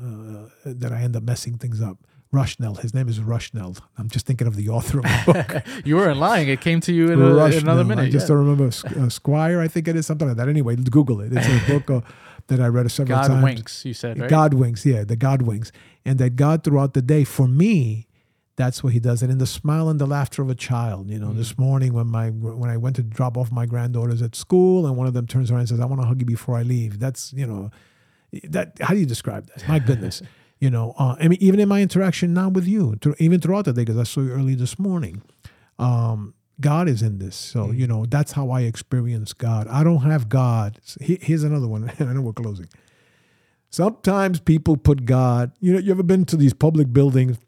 uh, 0.64 0.72
that 0.72 0.92
I 0.92 1.00
end 1.00 1.16
up 1.16 1.22
messing 1.22 1.58
things 1.58 1.82
up. 1.82 1.98
Rushnell, 2.32 2.80
his 2.80 2.92
name 2.92 3.08
is 3.08 3.20
Rushnell. 3.20 3.78
I'm 3.96 4.08
just 4.08 4.26
thinking 4.26 4.48
of 4.48 4.56
the 4.56 4.68
author 4.68 4.98
of 4.98 5.04
the 5.04 5.32
book. 5.32 5.62
You 5.86 5.96
weren't 5.96 6.18
lying. 6.18 6.48
It 6.48 6.60
came 6.60 6.80
to 6.80 6.92
you 6.92 7.12
in, 7.12 7.22
a, 7.22 7.44
in 7.46 7.58
another 7.58 7.84
minute. 7.84 8.02
I 8.02 8.10
just 8.10 8.24
yeah. 8.24 8.34
don't 8.34 8.46
remember 8.46 8.66
uh, 8.66 9.08
Squire. 9.08 9.60
I 9.60 9.68
think 9.68 9.86
it 9.86 9.94
is 9.94 10.04
something 10.04 10.26
like 10.26 10.36
that. 10.38 10.48
Anyway, 10.48 10.74
Google 10.74 11.20
it. 11.20 11.32
It's 11.32 11.46
a 11.46 11.72
book 11.78 11.88
uh, 11.88 12.00
that 12.48 12.60
I 12.60 12.66
read 12.66 12.90
several 12.90 13.20
God 13.20 13.28
times. 13.28 13.44
winks. 13.44 13.84
You 13.84 13.94
said 13.94 14.18
right. 14.18 14.28
God 14.28 14.54
winks, 14.54 14.84
yeah, 14.84 15.04
the 15.04 15.14
God 15.14 15.42
winks. 15.42 15.70
And 16.04 16.18
that 16.18 16.36
God 16.36 16.64
throughout 16.64 16.94
the 16.94 17.02
day, 17.02 17.22
for 17.22 17.46
me, 17.46 18.08
that's 18.56 18.84
what 18.84 18.92
he 18.92 19.00
does. 19.00 19.22
And 19.22 19.32
in 19.32 19.38
the 19.38 19.46
smile 19.46 19.88
and 19.88 20.00
the 20.00 20.06
laughter 20.06 20.40
of 20.42 20.48
a 20.48 20.54
child, 20.54 21.10
you 21.10 21.18
know, 21.18 21.28
Mm. 21.30 21.36
this 21.36 21.58
morning 21.58 21.92
when 21.92 22.06
my 22.06 22.30
when 22.30 22.70
I 22.70 22.76
went 22.76 22.96
to 22.96 23.02
drop 23.02 23.36
off 23.36 23.50
my 23.50 23.66
granddaughters 23.66 24.22
at 24.22 24.34
school 24.36 24.86
and 24.86 24.96
one 24.96 25.06
of 25.06 25.14
them 25.14 25.26
turns 25.26 25.50
around 25.50 25.60
and 25.60 25.68
says, 25.68 25.80
I 25.80 25.86
want 25.86 26.00
to 26.02 26.06
hug 26.06 26.20
you 26.20 26.26
before 26.26 26.56
I 26.56 26.62
leave. 26.62 26.98
That's, 27.00 27.32
you 27.32 27.46
know, 27.46 27.70
that 28.44 28.76
how 28.80 28.94
do 28.94 29.00
you 29.00 29.06
describe 29.06 29.46
that? 29.48 29.66
My 29.68 29.78
goodness. 29.80 30.22
you 30.60 30.70
know, 30.70 30.94
uh, 30.98 31.16
I 31.18 31.26
mean, 31.28 31.38
even 31.42 31.58
in 31.60 31.68
my 31.68 31.82
interaction 31.82 32.32
now 32.32 32.48
with 32.48 32.66
you, 32.66 32.96
through, 33.00 33.16
even 33.18 33.40
throughout 33.40 33.64
the 33.64 33.72
day, 33.72 33.82
because 33.82 33.98
I 33.98 34.04
saw 34.04 34.20
you 34.20 34.30
early 34.30 34.54
this 34.54 34.78
morning, 34.78 35.22
um, 35.78 36.34
God 36.60 36.88
is 36.88 37.02
in 37.02 37.18
this. 37.18 37.34
So, 37.34 37.66
Mm. 37.66 37.78
you 37.78 37.86
know, 37.88 38.06
that's 38.06 38.32
how 38.32 38.50
I 38.50 38.60
experience 38.62 39.32
God. 39.32 39.66
I 39.68 39.82
don't 39.82 40.02
have 40.02 40.28
God. 40.28 40.78
He- 41.00 41.18
Here's 41.20 41.42
another 41.42 41.66
one. 41.66 41.90
I 41.98 42.04
know 42.04 42.20
we're 42.22 42.32
closing. 42.32 42.68
Sometimes 43.70 44.38
people 44.38 44.76
put 44.76 45.04
God, 45.04 45.50
you 45.60 45.72
know, 45.72 45.80
you 45.80 45.90
ever 45.90 46.04
been 46.04 46.24
to 46.26 46.36
these 46.36 46.54
public 46.54 46.92
buildings 46.92 47.38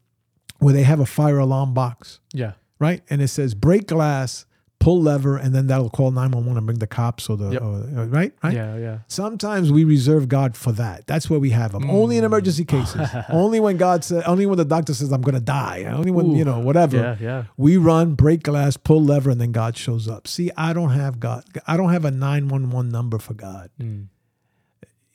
where 0.58 0.72
they 0.74 0.82
have 0.84 1.00
a 1.00 1.06
fire 1.06 1.38
alarm 1.38 1.74
box, 1.74 2.20
Yeah. 2.32 2.52
right? 2.78 3.02
And 3.10 3.20
it 3.22 3.28
says 3.28 3.54
break 3.54 3.86
glass, 3.88 4.46
pull 4.78 5.00
lever, 5.02 5.36
and 5.36 5.54
then 5.54 5.66
that'll 5.66 5.90
call 5.90 6.10
911 6.12 6.56
and 6.58 6.66
bring 6.66 6.78
the 6.78 6.86
cops 6.86 7.28
or 7.28 7.36
the, 7.36 7.50
Yep. 7.50 7.62
or, 7.62 7.74
uh, 7.74 8.04
right? 8.06 8.32
Right? 8.44 8.54
Yeah, 8.54 8.76
yeah. 8.76 8.98
Sometimes 9.08 9.72
we 9.72 9.82
reserve 9.84 10.28
God 10.28 10.54
for 10.56 10.70
that. 10.72 11.06
That's 11.06 11.28
where 11.28 11.40
we 11.40 11.50
have 11.50 11.72
him. 11.74 11.90
Only 11.90 12.18
in 12.18 12.22
Mm. 12.22 12.26
emergency 12.26 12.64
cases. 12.64 13.08
only 13.30 13.58
when 13.58 13.78
God 13.78 14.04
says, 14.04 14.22
only 14.26 14.46
when 14.46 14.58
the 14.58 14.64
doctor 14.64 14.94
says, 14.94 15.10
I'm 15.12 15.22
going 15.22 15.34
to 15.34 15.40
die. 15.40 15.84
Only 15.84 16.10
when, 16.12 16.26
Ooh. 16.32 16.36
you 16.36 16.44
know, 16.44 16.60
whatever. 16.60 16.96
Yeah, 16.98 17.16
yeah. 17.20 17.44
We 17.56 17.78
run, 17.78 18.14
break 18.14 18.42
glass, 18.44 18.76
pull 18.76 19.02
lever, 19.02 19.30
and 19.30 19.40
then 19.40 19.50
God 19.50 19.76
shows 19.76 20.06
up. 20.08 20.28
See, 20.28 20.50
I 20.56 20.72
don't 20.72 20.90
have 20.90 21.18
God. 21.18 21.44
I 21.66 21.76
don't 21.76 21.90
have 21.92 22.04
a 22.04 22.10
911 22.10 22.88
number 22.90 23.18
for 23.18 23.34
God. 23.34 23.70
Mm. 23.80 24.06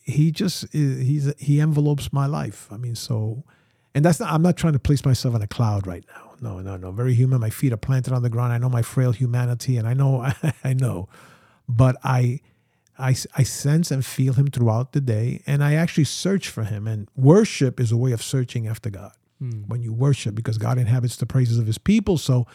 He 0.03 0.31
just, 0.31 0.65
he's, 0.73 1.31
he 1.37 1.61
envelopes 1.61 2.11
my 2.11 2.25
life. 2.25 2.67
I 2.71 2.77
mean, 2.77 2.95
so, 2.95 3.43
and 3.93 4.05
that's 4.05 4.19
not, 4.19 4.31
I'm 4.31 4.41
not 4.41 4.57
trying 4.57 4.73
to 4.73 4.79
place 4.79 5.05
myself 5.05 5.35
in 5.35 5.41
a 5.41 5.47
cloud 5.47 5.85
right 5.85 6.05
now. 6.15 6.31
No, 6.41 6.59
no, 6.59 6.77
no. 6.77 6.91
Very 6.91 7.13
human. 7.13 7.39
My 7.39 7.49
feet 7.49 7.73
are 7.73 7.77
planted 7.77 8.13
on 8.13 8.23
the 8.23 8.29
ground. 8.29 8.53
I 8.53 8.57
know 8.57 8.69
my 8.69 8.81
frail 8.81 9.11
humanity, 9.11 9.77
and 9.77 9.87
I 9.87 9.93
know, 9.93 10.27
I 10.63 10.73
know, 10.73 11.07
but 11.67 11.97
I, 12.03 12.39
I, 12.97 13.15
I 13.37 13.43
sense 13.43 13.91
and 13.91 14.05
feel 14.05 14.33
him 14.33 14.47
throughout 14.47 14.93
the 14.93 15.01
day, 15.01 15.43
and 15.45 15.63
I 15.63 15.75
actually 15.75 16.05
search 16.05 16.49
for 16.49 16.63
him. 16.63 16.87
And 16.87 17.09
worship 17.15 17.79
is 17.79 17.91
a 17.91 17.97
way 17.97 18.11
of 18.11 18.23
searching 18.23 18.67
after 18.67 18.89
God. 18.89 19.13
When 19.67 19.81
you 19.81 19.91
worship, 19.91 20.35
because 20.35 20.59
God 20.59 20.77
inhabits 20.77 21.15
the 21.15 21.25
praises 21.25 21.57
of 21.57 21.65
his 21.65 21.79
people, 21.79 22.19
so 22.19 22.45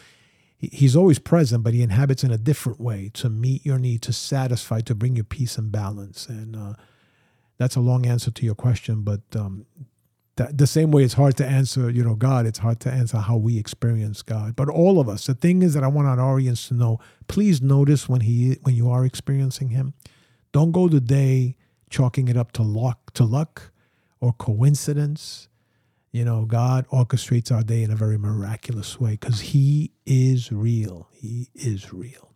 he's 0.57 0.95
always 0.95 1.19
present, 1.19 1.63
but 1.63 1.73
he 1.73 1.81
inhabits 1.81 2.23
in 2.23 2.31
a 2.31 2.37
different 2.37 2.79
way 2.79 3.11
to 3.15 3.29
meet 3.29 3.65
your 3.65 3.77
need, 3.77 4.01
to 4.03 4.13
satisfy, 4.13 4.79
to 4.81 4.95
bring 4.95 5.17
you 5.17 5.23
peace 5.23 5.57
and 5.57 5.71
balance. 5.71 6.27
And 6.27 6.55
uh, 6.55 6.73
that's 7.57 7.75
a 7.75 7.81
long 7.81 8.05
answer 8.05 8.31
to 8.31 8.45
your 8.45 8.55
question, 8.55 9.01
but 9.01 9.21
um, 9.35 9.65
that, 10.37 10.57
the 10.57 10.67
same 10.67 10.91
way 10.91 11.03
it's 11.03 11.15
hard 11.15 11.35
to 11.37 11.45
answer, 11.45 11.89
you 11.89 12.03
know, 12.03 12.15
God, 12.15 12.45
it's 12.45 12.59
hard 12.59 12.79
to 12.81 12.91
answer 12.91 13.17
how 13.17 13.37
we 13.37 13.57
experience 13.57 14.21
God. 14.21 14.55
But 14.55 14.69
all 14.69 14.99
of 14.99 15.09
us, 15.09 15.25
the 15.25 15.33
thing 15.33 15.61
is 15.61 15.73
that 15.73 15.83
I 15.83 15.87
want 15.87 16.07
our 16.07 16.19
audience 16.19 16.67
to 16.69 16.73
know, 16.73 16.99
please 17.27 17.61
notice 17.61 18.07
when 18.07 18.21
he 18.21 18.57
when 18.63 18.75
you 18.75 18.89
are 18.89 19.05
experiencing 19.05 19.69
him. 19.69 19.93
Don't 20.51 20.71
go 20.71 20.87
the 20.87 21.01
day 21.01 21.55
chalking 21.89 22.27
it 22.27 22.37
up 22.37 22.51
to 22.53 22.63
luck 22.63 23.11
to 23.13 23.23
luck 23.23 23.71
or 24.19 24.33
coincidence. 24.33 25.49
You 26.11 26.25
know, 26.25 26.45
God 26.45 26.87
orchestrates 26.87 27.51
our 27.51 27.63
day 27.63 27.83
in 27.83 27.91
a 27.91 27.95
very 27.95 28.17
miraculous 28.17 28.99
way 28.99 29.11
because 29.11 29.39
he 29.41 29.91
is 30.05 30.51
real. 30.51 31.09
He 31.13 31.49
is 31.53 31.93
real. 31.93 32.33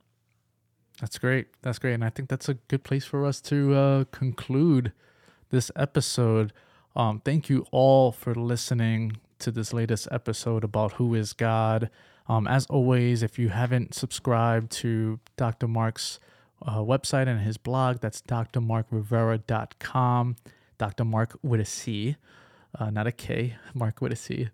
That's 0.99 1.17
great. 1.17 1.47
That's 1.63 1.79
great. 1.79 1.93
And 1.93 2.03
I 2.03 2.09
think 2.09 2.29
that's 2.29 2.47
a 2.47 2.53
good 2.53 2.83
place 2.83 3.05
for 3.05 3.25
us 3.25 3.41
to 3.41 3.73
uh, 3.73 4.03
conclude 4.11 4.91
this 5.49 5.71
episode. 5.75 6.53
Um, 6.95 7.21
thank 7.23 7.49
you 7.49 7.65
all 7.71 8.11
for 8.11 8.35
listening 8.35 9.17
to 9.39 9.51
this 9.51 9.73
latest 9.73 10.07
episode 10.11 10.63
about 10.63 10.93
Who 10.93 11.15
is 11.15 11.33
God. 11.33 11.89
Um, 12.27 12.47
as 12.47 12.65
always, 12.67 13.23
if 13.23 13.39
you 13.39 13.49
haven't 13.49 13.93
subscribed 13.93 14.71
to 14.73 15.19
Dr. 15.37 15.67
Marc's 15.67 16.19
uh, 16.65 16.79
website 16.79 17.27
and 17.27 17.41
his 17.41 17.57
blog, 17.57 17.99
that's 17.99 18.21
drmarcrivera.com. 18.21 20.35
Dr. 20.77 21.05
Marc 21.05 21.37
with 21.41 21.59
a 21.59 21.65
C, 21.65 22.15
uh, 22.77 22.89
not 22.89 23.07
a 23.07 23.11
K, 23.11 23.55
Marc 23.73 24.01
with 24.01 24.11
a 24.11 24.15
C. 24.15 24.49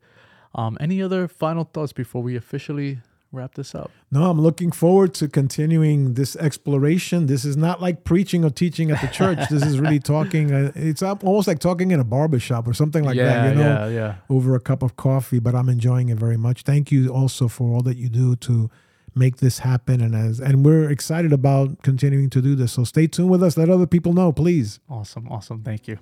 Um, 0.54 0.78
any 0.80 1.02
other 1.02 1.28
final 1.28 1.64
thoughts 1.64 1.94
before 1.94 2.22
we 2.22 2.36
officially 2.36 3.00
wrap 3.32 3.56
this 3.56 3.76
up? 3.76 3.92
No, 4.12 4.30
I'm 4.30 4.40
looking 4.40 4.72
forward 4.72 5.14
to 5.16 5.28
continuing 5.28 6.14
this 6.14 6.36
exploration. 6.36 7.28
This 7.28 7.46
is 7.46 7.58
not 7.58 7.82
like 7.82 8.04
preaching 8.04 8.46
or 8.46 8.50
teaching 8.50 8.92
at 8.92 9.02
the 9.02 9.08
church. 9.08 9.40
this 9.50 9.64
is 9.64 9.80
really 9.80 10.00
talking. 10.16 10.54
Uh, 10.54 10.72
it's 10.76 11.02
almost 11.04 11.48
like 11.48 11.60
talking 11.60 11.92
in 11.92 12.00
a 12.00 12.04
barbershop 12.04 12.68
or 12.68 12.74
something 12.74 13.04
like 13.04 13.18
that, 13.18 13.50
you 13.50 13.56
know, 13.56 13.88
yeah, 13.88 13.88
yeah. 13.88 14.16
over 14.30 14.56
a 14.56 14.60
cup 14.60 14.84
of 14.84 14.96
coffee. 14.96 15.40
But 15.40 15.56
I'm 15.56 15.70
enjoying 15.70 16.10
it 16.10 16.18
very 16.18 16.38
much. 16.38 16.64
Thank 16.64 16.92
you 16.92 17.10
also 17.10 17.48
for 17.48 17.74
all 17.74 17.82
that 17.82 17.98
you 17.98 18.10
do 18.10 18.36
to 18.38 18.70
make 19.16 19.38
this 19.38 19.60
happen. 19.60 20.02
And 20.02 20.16
as 20.16 20.40
and 20.40 20.66
we're 20.66 20.90
excited 20.90 21.34
about 21.34 21.82
continuing 21.84 22.30
to 22.32 22.42
do 22.42 22.56
this. 22.56 22.74
So 22.74 22.84
stay 22.84 23.08
tuned 23.08 23.30
with 23.30 23.44
us. 23.44 23.58
Let 23.58 23.70
other 23.70 23.88
people 23.88 24.14
know, 24.14 24.32
please. 24.32 24.80
Awesome, 24.90 25.28
awesome. 25.30 25.64
Thank 25.64 25.88
you. 25.88 25.98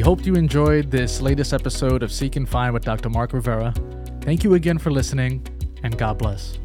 We 0.00 0.04
hope 0.04 0.24
you 0.24 0.34
enjoyed 0.34 0.90
this 0.90 1.20
latest 1.20 1.52
episode 1.52 2.02
of 2.02 2.10
Seek 2.10 2.36
and 2.36 2.48
Find 2.48 2.72
with 2.72 2.86
Dr. 2.86 3.10
Marc 3.10 3.34
Rivera. 3.34 3.74
Thank 4.22 4.44
you 4.44 4.54
again 4.54 4.78
for 4.78 4.90
listening, 4.90 5.46
and 5.82 5.98
God 5.98 6.16
bless. 6.16 6.58